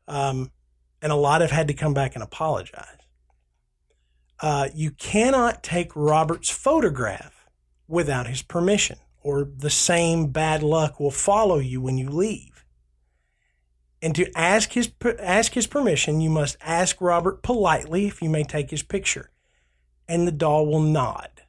Um, 0.07 0.51
and 1.01 1.13
a 1.13 1.17
lot 1.17 1.41
have 1.41 1.51
had 1.51 1.69
to 1.69 1.75
come 1.75 1.95
back 1.95 2.15
and 2.15 2.23
apologize. 2.23 2.85
Uh, 4.41 4.69
you 4.75 4.91
cannot 4.91 5.63
take 5.63 5.95
Robert's 5.97 6.51
photograph 6.51 7.47
without 7.87 8.27
his 8.27 8.43
permission, 8.43 8.99
or 9.23 9.45
the 9.45 9.71
same 9.71 10.29
bad 10.29 10.63
luck 10.63 11.01
will 11.01 11.11
follow 11.11 11.59
you 11.59 11.81
when 11.81 11.99
you 11.99 12.11
leave. 12.11 12.48
And 14.01 14.15
to 14.15 14.31
ask 14.39 14.73
his 14.73 14.91
ask 15.21 15.55
his 15.55 15.67
permission, 15.67 16.21
you 16.21 16.31
must 16.31 16.57
ask 16.61 17.01
Robert 17.01 17.43
politely 17.43 18.07
if 18.07 18.23
you 18.23 18.29
may 18.29 18.45
take 18.45 18.71
his 18.71 18.83
picture. 18.83 19.31
And 20.09 20.27
the 20.27 20.33
doll 20.33 20.67
will 20.67 20.81
nod. 20.81 21.43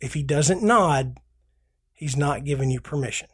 If 0.00 0.14
he 0.14 0.22
doesn't 0.22 0.62
nod, 0.62 1.18
he's 1.92 2.16
not 2.16 2.44
giving 2.44 2.70
you 2.70 2.80
permission. 2.80 3.28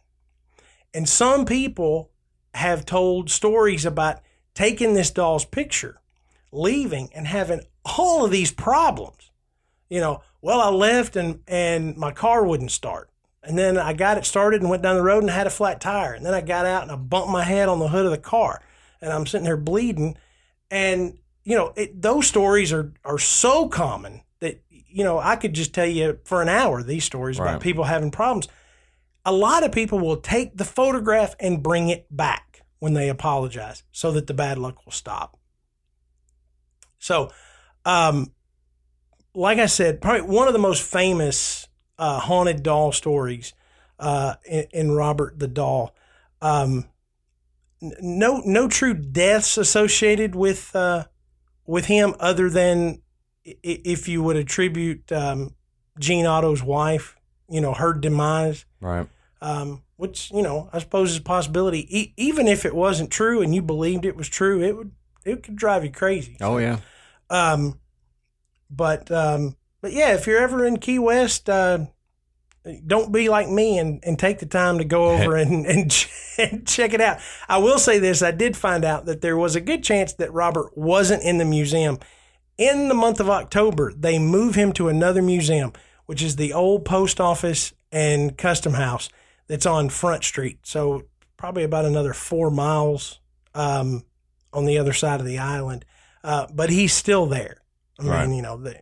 And 0.95 1.09
some 1.09 1.45
people 1.45 2.11
have 2.55 2.87
told 2.87 3.31
stories 3.31 3.85
about 3.85 4.21
taking 4.55 4.95
this 4.95 5.11
doll's 5.11 5.45
picture, 5.45 6.01
leaving 6.53 7.11
and 7.15 7.27
having 7.27 7.63
all 7.85 8.25
of 8.25 8.31
these 8.31 8.53
problems. 8.53 9.31
You 9.91 10.01
know, 10.01 10.23
well, 10.41 10.61
I 10.61 10.71
left 10.71 11.17
and 11.17 11.41
and 11.47 11.97
my 11.97 12.13
car 12.13 12.45
wouldn't 12.45 12.71
start. 12.71 13.11
And 13.47 13.59
then 13.59 13.77
I 13.77 13.93
got 13.93 14.17
it 14.17 14.25
started 14.25 14.63
and 14.63 14.71
went 14.71 14.83
down 14.83 14.97
the 14.97 15.03
road 15.03 15.23
and 15.23 15.31
had 15.31 15.47
a 15.47 15.51
flat 15.51 15.81
tire. 15.81 16.15
And 16.15 16.25
then 16.25 16.35
I 16.35 16.41
got 16.41 16.67
out 16.67 16.83
and 16.83 16.91
I 16.91 16.97
bumped 16.97 17.31
my 17.31 17.45
head 17.45 17.69
on 17.69 17.79
the 17.79 17.89
hood 17.89 18.07
of 18.07 18.11
the 18.11 18.19
car. 18.19 18.63
And 19.01 19.13
I'm 19.13 19.27
sitting 19.27 19.45
there 19.45 19.57
bleeding. 19.57 20.17
And, 20.71 21.19
you 21.43 21.57
know, 21.57 21.73
it, 21.77 22.01
those 22.01 22.27
stories 22.27 22.73
are, 22.73 22.93
are 23.05 23.19
so 23.19 23.69
common 23.69 24.23
that, 24.41 24.63
you 24.71 25.05
know, 25.05 25.19
I 25.19 25.37
could 25.37 25.53
just 25.53 25.75
tell 25.75 25.87
you 25.87 26.19
for 26.25 26.41
an 26.41 26.49
hour 26.49 26.83
these 26.83 27.05
stories 27.05 27.39
right. 27.39 27.51
about 27.51 27.61
people 27.61 27.85
having 27.85 28.11
problems. 28.11 28.49
A 29.27 29.33
lot 29.33 29.63
of 29.63 29.73
people 29.73 29.99
will 29.99 30.17
take 30.17 30.57
the 30.57 30.65
photograph 30.65 31.35
and 31.39 31.63
bring 31.63 31.89
it 31.89 32.07
back 32.11 32.63
when 32.79 32.95
they 32.95 33.09
apologize 33.09 33.83
so 33.93 34.13
that 34.13 34.27
the 34.27 34.35
bad 34.35 34.59
luck 34.59 34.85
will 34.85 34.93
stop. 34.93 35.39
So, 36.99 37.31
um, 37.85 38.33
like 39.35 39.59
I 39.59 39.67
said, 39.67 40.01
probably 40.01 40.23
one 40.23 40.47
of 40.47 40.53
the 40.53 40.59
most 40.59 40.83
famous 40.83 41.69
uh, 41.99 42.21
haunted 42.21 42.63
doll 42.63 42.93
stories 42.93 43.53
uh, 43.99 44.35
in, 44.45 44.67
in, 44.73 44.93
Robert 44.93 45.39
the 45.39 45.49
Doll. 45.49 45.95
Um, 46.43 46.87
no, 47.81 48.43
no 48.45 48.69
true 48.69 48.95
deaths 48.95 49.57
associated 49.59 50.35
with 50.35 50.75
uh, 50.75 51.05
with 51.67 51.87
him, 51.87 52.15
other 52.19 52.51
than 52.51 53.03
if 53.45 54.09
you 54.09 54.23
would 54.23 54.37
attribute 54.37 55.11
um, 55.13 55.55
Gene 55.99 56.27
Otto's 56.27 56.63
wife, 56.63 57.17
you 57.49 57.61
know, 57.61 57.75
her 57.75 57.93
demise. 57.93 58.65
Right. 58.81 59.07
um, 59.41 59.83
which 59.97 60.31
you 60.33 60.43
know 60.43 60.69
I 60.73 60.79
suppose 60.81 61.13
is 61.13 61.19
a 61.19 61.23
possibility. 61.23 61.87
E- 61.97 62.15
even 62.17 62.49
if 62.49 62.65
it 62.65 62.75
wasn't 62.75 63.11
true 63.11 63.43
and 63.43 63.55
you 63.55 63.63
believed 63.63 64.05
it 64.05 64.17
was 64.17 64.29
true, 64.29 64.63
it 64.63 64.77
would 64.77 64.93
it 65.25 65.43
could 65.43 65.57
drive 65.57 65.85
you 65.85 65.91
crazy. 65.91 66.37
Oh 66.41 66.59
yeah. 66.59 66.81
Um, 67.31 67.81
but 68.71 69.11
um, 69.11 69.57
but 69.85 69.93
yeah, 69.93 70.15
if 70.15 70.27
you're 70.27 70.41
ever 70.41 70.65
in 70.65 70.79
Key 70.79 70.99
West, 70.99 71.51
uh, 71.51 71.81
don't 72.87 73.13
be 73.13 73.29
like 73.29 73.51
me 73.51 73.79
and, 73.79 74.03
and 74.03 74.19
take 74.19 74.39
the 74.39 74.47
time 74.47 74.79
to 74.79 74.85
go 74.87 75.11
over 75.11 75.37
and, 75.37 75.67
and, 75.67 75.91
ch- 75.91 76.09
and 76.39 76.67
check 76.67 76.95
it 76.95 77.03
out. 77.03 77.19
I 77.51 77.59
will 77.59 77.79
say 77.79 77.99
this: 77.99 78.23
I 78.23 78.31
did 78.31 78.57
find 78.57 78.83
out 78.83 79.05
that 79.05 79.21
there 79.21 79.37
was 79.37 79.55
a 79.55 79.61
good 79.61 79.85
chance 79.85 80.15
that 80.15 80.33
Robert 80.33 80.75
wasn't 80.75 81.23
in 81.23 81.37
the 81.37 81.45
museum. 81.45 81.99
In 82.57 82.89
the 82.89 82.95
month 82.95 83.21
of 83.21 83.29
October, 83.29 83.93
they 83.95 84.19
move 84.19 84.55
him 84.55 84.73
to 84.73 84.89
another 84.89 85.21
museum, 85.21 85.75
which 86.07 86.23
is 86.23 86.37
the 86.37 86.55
old 86.55 86.87
post 86.87 87.21
office 87.21 87.75
and 87.93 88.39
custom 88.39 88.73
house 88.73 89.11
that's 89.49 89.67
on 89.67 89.91
Front 89.91 90.25
Street. 90.25 90.61
So 90.63 91.03
probably 91.37 91.65
about 91.65 91.85
another 91.85 92.15
four 92.15 92.51
miles 92.51 93.21
um, 93.55 94.03
on 94.51 94.65
the 94.65 94.79
other 94.79 94.95
side 94.95 95.21
of 95.21 95.27
the 95.27 95.37
island. 95.37 95.85
Uh, 96.23 96.47
but 96.55 96.71
he's 96.71 96.95
still 96.95 97.27
there. 97.27 97.59
I 97.99 98.03
mean, 98.03 98.11
Right. 98.13 98.29
you 98.31 98.41
know, 98.41 98.57
the, 98.57 98.81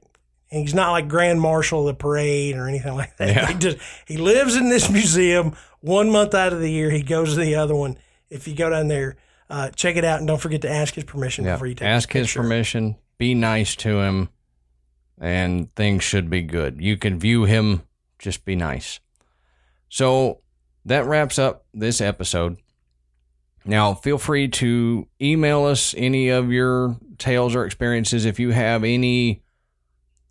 he's 0.61 0.75
not 0.75 0.93
like 0.93 1.09
Grand 1.09 1.41
Marshal 1.41 1.81
of 1.81 1.87
the 1.87 1.95
parade 1.99 2.57
or 2.57 2.69
anything 2.69 2.95
like 2.95 3.17
that. 3.17 3.29
Yeah. 3.29 3.47
He 3.49 3.55
just 3.55 3.79
he 4.07 4.17
lives 4.17 4.57
in 4.57 4.69
this 4.69 4.91
museum 4.99 5.55
one 5.81 6.11
month 6.11 6.35
out 6.35 6.53
of 6.53 6.61
the 6.61 6.71
year. 6.71 6.91
He 6.91 7.03
goes 7.03 7.35
to 7.35 7.41
the 7.41 7.55
other 7.57 7.75
one. 7.75 7.97
If 8.31 8.47
you 8.49 8.55
go 8.55 8.71
down 8.71 8.89
there, 8.89 9.17
uh, 9.51 9.71
check 9.71 9.97
it 9.97 10.05
out 10.05 10.19
and 10.19 10.27
don't 10.27 10.41
forget 10.41 10.63
to 10.63 10.71
ask 10.71 10.95
his 10.95 11.05
permission 11.05 11.45
Yeah. 11.45 11.55
before 11.55 11.67
you 11.67 11.75
take. 11.75 11.89
Ask 11.89 12.15
a 12.15 12.19
his 12.19 12.33
permission. 12.33 12.97
Be 13.19 13.35
nice 13.35 13.77
to 13.77 14.01
him, 14.01 14.31
and 15.21 15.75
things 15.75 16.03
should 16.03 16.29
be 16.31 16.43
good. 16.43 16.81
You 16.81 16.97
can 16.97 17.19
view 17.19 17.45
him. 17.45 17.83
Just 18.19 18.45
be 18.45 18.57
nice. 18.57 19.01
So 19.89 20.41
that 20.85 21.05
wraps 21.07 21.39
up 21.39 21.67
this 21.75 22.01
episode. 22.01 22.57
Now, 23.65 23.95
feel 23.95 24.19
free 24.19 24.49
to 24.49 25.07
email 25.21 25.65
us 25.65 25.95
any 25.97 26.29
of 26.31 26.51
your 26.51 26.97
tales 27.19 27.55
or 27.55 27.65
experiences. 27.65 28.25
If 28.25 28.41
you 28.41 28.51
have 28.51 28.83
any 28.83 29.43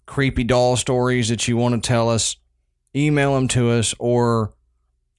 creepy 0.06 0.44
doll 0.44 0.76
stories 0.76 1.30
that 1.30 1.48
you 1.48 1.58
want 1.58 1.82
to 1.82 1.88
tell 1.88 2.10
us, 2.10 2.38
email 2.96 3.36
them 3.36 3.48
to 3.50 3.70
us, 3.70 3.94
or 4.00 4.54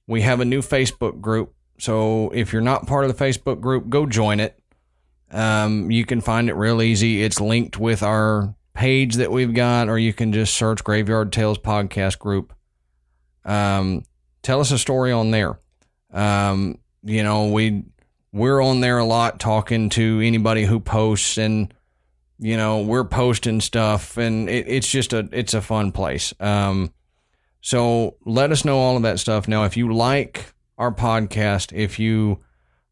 we 0.07 0.21
have 0.21 0.39
a 0.39 0.45
new 0.45 0.61
Facebook 0.61 1.21
group. 1.21 1.53
So 1.79 2.29
if 2.29 2.53
you're 2.53 2.61
not 2.61 2.87
part 2.87 3.05
of 3.05 3.15
the 3.15 3.23
Facebook 3.23 3.59
group, 3.61 3.89
go 3.89 4.05
join 4.05 4.39
it. 4.39 4.59
Um, 5.31 5.89
you 5.89 6.05
can 6.05 6.21
find 6.21 6.49
it 6.49 6.53
real 6.53 6.81
easy. 6.81 7.23
It's 7.23 7.41
linked 7.41 7.79
with 7.79 8.03
our 8.03 8.55
page 8.73 9.15
that 9.15 9.31
we've 9.31 9.53
got, 9.53 9.89
or 9.89 9.97
you 9.97 10.13
can 10.13 10.31
just 10.31 10.53
search 10.53 10.83
Graveyard 10.83 11.31
Tales 11.31 11.57
Podcast 11.57 12.19
Group. 12.19 12.53
Um, 13.45 14.03
tell 14.43 14.59
us 14.59 14.71
a 14.71 14.77
story 14.77 15.11
on 15.11 15.31
there. 15.31 15.59
Um, 16.11 16.77
you 17.03 17.23
know, 17.23 17.47
we 17.47 17.83
we're 18.31 18.61
on 18.61 18.79
there 18.79 18.97
a 18.97 19.05
lot 19.05 19.39
talking 19.39 19.89
to 19.89 20.21
anybody 20.23 20.65
who 20.65 20.79
posts 20.79 21.37
and 21.37 21.73
you 22.39 22.57
know, 22.57 22.81
we're 22.81 23.05
posting 23.05 23.61
stuff 23.61 24.17
and 24.17 24.49
it, 24.49 24.67
it's 24.67 24.89
just 24.89 25.13
a 25.13 25.27
it's 25.31 25.53
a 25.53 25.61
fun 25.61 25.91
place. 25.91 26.33
Um 26.39 26.93
so 27.61 28.17
let 28.25 28.51
us 28.51 28.65
know 28.65 28.77
all 28.79 28.97
of 28.97 29.03
that 29.03 29.19
stuff. 29.19 29.47
Now 29.47 29.63
if 29.63 29.77
you 29.77 29.93
like 29.93 30.53
our 30.77 30.93
podcast, 30.93 31.71
if 31.73 31.99
you 31.99 32.39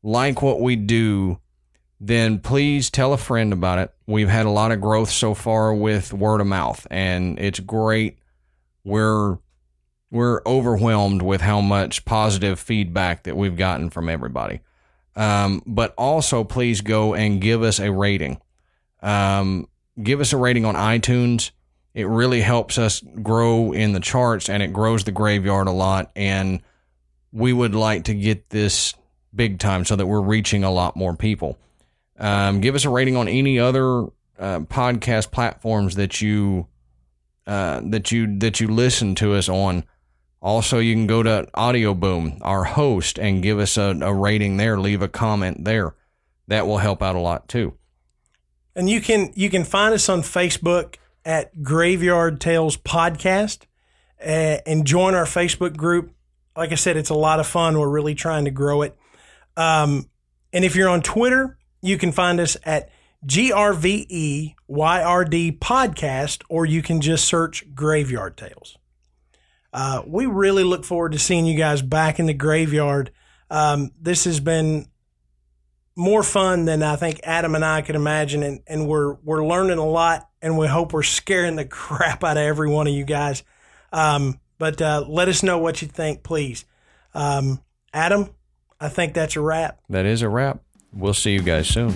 like 0.04 0.42
what 0.42 0.62
we 0.62 0.76
do, 0.76 1.40
then 2.00 2.40
please 2.40 2.90
tell 2.90 3.14
a 3.14 3.18
friend 3.18 3.54
about 3.54 3.80
it. 3.80 3.94
We've 4.08 4.30
had 4.30 4.46
a 4.46 4.52
lot 4.52 4.72
of 4.72 4.82
growth 4.82 5.10
so 5.10 5.34
far 5.34 5.74
with 5.74 6.14
word 6.14 6.42
of 6.42 6.48
mouth 6.48 6.88
and 6.90 7.40
it's 7.40 7.60
great. 7.60 8.18
We're 8.84 9.38
we're 10.12 10.42
overwhelmed 10.46 11.22
with 11.22 11.42
how 11.42 11.62
much 11.62 12.04
positive 12.06 12.60
feedback 12.60 13.24
that 13.24 13.38
we've 13.38 13.56
gotten 13.56 13.90
from 13.90 14.10
everybody. 14.10 14.60
Um, 15.16 15.62
but 15.66 15.94
also, 15.98 16.44
please 16.44 16.82
go 16.82 17.14
and 17.14 17.42
give 17.42 17.64
us 17.64 17.80
a 17.80 17.92
rating. 17.92 18.42
Um, 19.02 19.68
give 20.02 20.20
us 20.20 20.34
a 20.34 20.38
rating 20.38 20.66
on 20.66 20.76
iTunes. 20.76 21.52
It 21.94 22.08
really 22.08 22.42
helps 22.42 22.78
us 22.78 23.02
grow 23.22 23.74
in 23.74 23.94
the 23.94 24.00
charts 24.00 24.50
and 24.50 24.64
it 24.64 24.72
grows 24.72 25.04
the 25.04 25.12
graveyard 25.12 25.68
a 25.68 25.72
lot. 25.72 26.12
And 26.16 26.62
we 27.32 27.52
would 27.52 27.76
like 27.76 28.06
to 28.06 28.14
get 28.14 28.50
this 28.50 28.94
big 29.34 29.60
time 29.60 29.86
so 29.86 29.96
that 29.96 30.06
we're 30.06 30.22
reaching 30.22 30.64
a 30.64 30.72
lot 30.72 30.96
more 30.96 31.16
people. 31.16 31.58
Um, 32.18 32.62
give 32.62 32.76
us 32.76 32.86
a 32.86 32.90
rating 32.90 33.16
on 33.18 33.28
any 33.28 33.60
other 33.60 34.04
uh, 34.38 34.60
podcast 34.62 35.32
platforms 35.32 35.96
that 35.96 36.22
you 36.22 36.68
uh, 37.48 37.82
that 37.86 38.12
you 38.12 38.38
that 38.40 38.60
you 38.60 38.68
listen 38.68 39.16
to 39.16 39.34
us 39.34 39.50
on. 39.50 39.84
Also, 40.42 40.80
you 40.80 40.94
can 40.96 41.08
go 41.08 41.22
to 41.22 41.48
Audio 41.54 41.94
Boom, 41.94 42.40
our 42.42 42.64
host, 42.64 43.20
and 43.20 43.44
give 43.44 43.60
us 43.60 43.78
a, 43.78 43.96
a 44.02 44.14
rating 44.14 44.58
there. 44.58 44.80
Leave 44.80 45.02
a 45.02 45.08
comment 45.08 45.66
there. 45.66 45.96
That 46.48 46.68
will 46.68 46.80
help 46.80 47.02
out 47.02 47.16
a 47.16 47.20
lot 47.20 47.48
too. 47.48 47.76
And 48.76 48.90
you 48.90 49.02
can 49.02 49.32
you 49.36 49.50
can 49.50 49.64
find 49.64 49.94
us 49.94 50.08
on 50.10 50.22
Facebook 50.22 50.96
at 51.26 51.62
Graveyard 51.62 52.40
Tales 52.40 52.78
Podcast 52.78 53.66
uh, 54.22 54.58
and 54.66 54.86
join 54.86 55.14
our 55.14 55.26
Facebook 55.26 55.76
group. 55.76 56.14
Like 56.56 56.72
I 56.72 56.76
said, 56.76 56.98
it's 56.98 57.10
a 57.10 57.16
lot 57.16 57.40
of 57.40 57.48
fun. 57.48 57.78
We're 57.78 57.90
really 57.90 58.16
trying 58.16 58.46
to 58.46 58.52
grow 58.52 58.82
it. 58.82 58.98
Um, 59.58 60.10
and 60.54 60.66
if 60.66 60.76
you're 60.76 60.90
on 60.90 61.02
Twitter, 61.02 61.58
you 61.82 61.98
can 61.98 62.12
find 62.12 62.40
us 62.40 62.58
at 62.64 62.90
GRVEYRD 63.26 64.56
Podcast, 65.60 66.44
or 66.50 66.66
you 66.66 66.82
can 66.82 67.02
just 67.02 67.26
search 67.26 67.74
Graveyard 67.76 68.38
Tales. 68.38 68.78
Uh, 69.74 70.02
we 70.06 70.26
really 70.26 70.64
look 70.64 70.84
forward 70.84 71.14
to 71.14 71.20
seeing 71.20 71.46
you 71.46 71.58
guys 71.58 71.82
back 71.82 72.20
in 72.20 72.26
the 72.26 72.34
graveyard. 72.34 73.12
Um, 73.50 73.92
this 74.00 74.26
has 74.26 74.40
been 74.40 74.88
more 75.96 76.24
fun 76.24 76.66
than 76.66 76.84
I 76.84 76.96
think 76.96 77.20
Adam 77.24 77.56
and 77.56 77.66
I 77.66 77.82
could 77.82 77.96
imagine, 77.96 78.44
and, 78.44 78.62
and 78.68 78.88
we're 78.88 79.16
we're 79.16 79.46
learning 79.46 79.78
a 79.78 79.88
lot, 79.88 80.30
and 80.42 80.58
we 80.58 80.68
hope 80.68 80.94
we're 80.94 81.04
scaring 81.04 81.56
the 81.56 81.66
crap 81.66 82.24
out 82.24 82.38
of 82.38 82.44
every 82.44 82.70
one 82.70 82.88
of 82.88 82.94
you 82.94 83.06
guys. 83.06 83.44
Um, 83.92 84.40
but 84.58 84.82
uh, 84.82 85.04
let 85.08 85.28
us 85.28 85.44
know 85.44 85.58
what 85.58 85.82
you 85.82 85.88
think, 85.88 86.24
please. 86.24 86.66
Um, 87.14 87.62
Adam, 87.94 88.30
I 88.80 88.90
think 88.90 89.14
that's 89.14 89.36
a 89.36 89.42
wrap. 89.42 89.80
That 89.90 90.06
is 90.06 90.22
a 90.22 90.30
wrap. 90.30 90.62
We'll 90.94 91.14
see 91.14 91.32
you 91.32 91.42
guys 91.42 91.68
soon. 91.68 91.96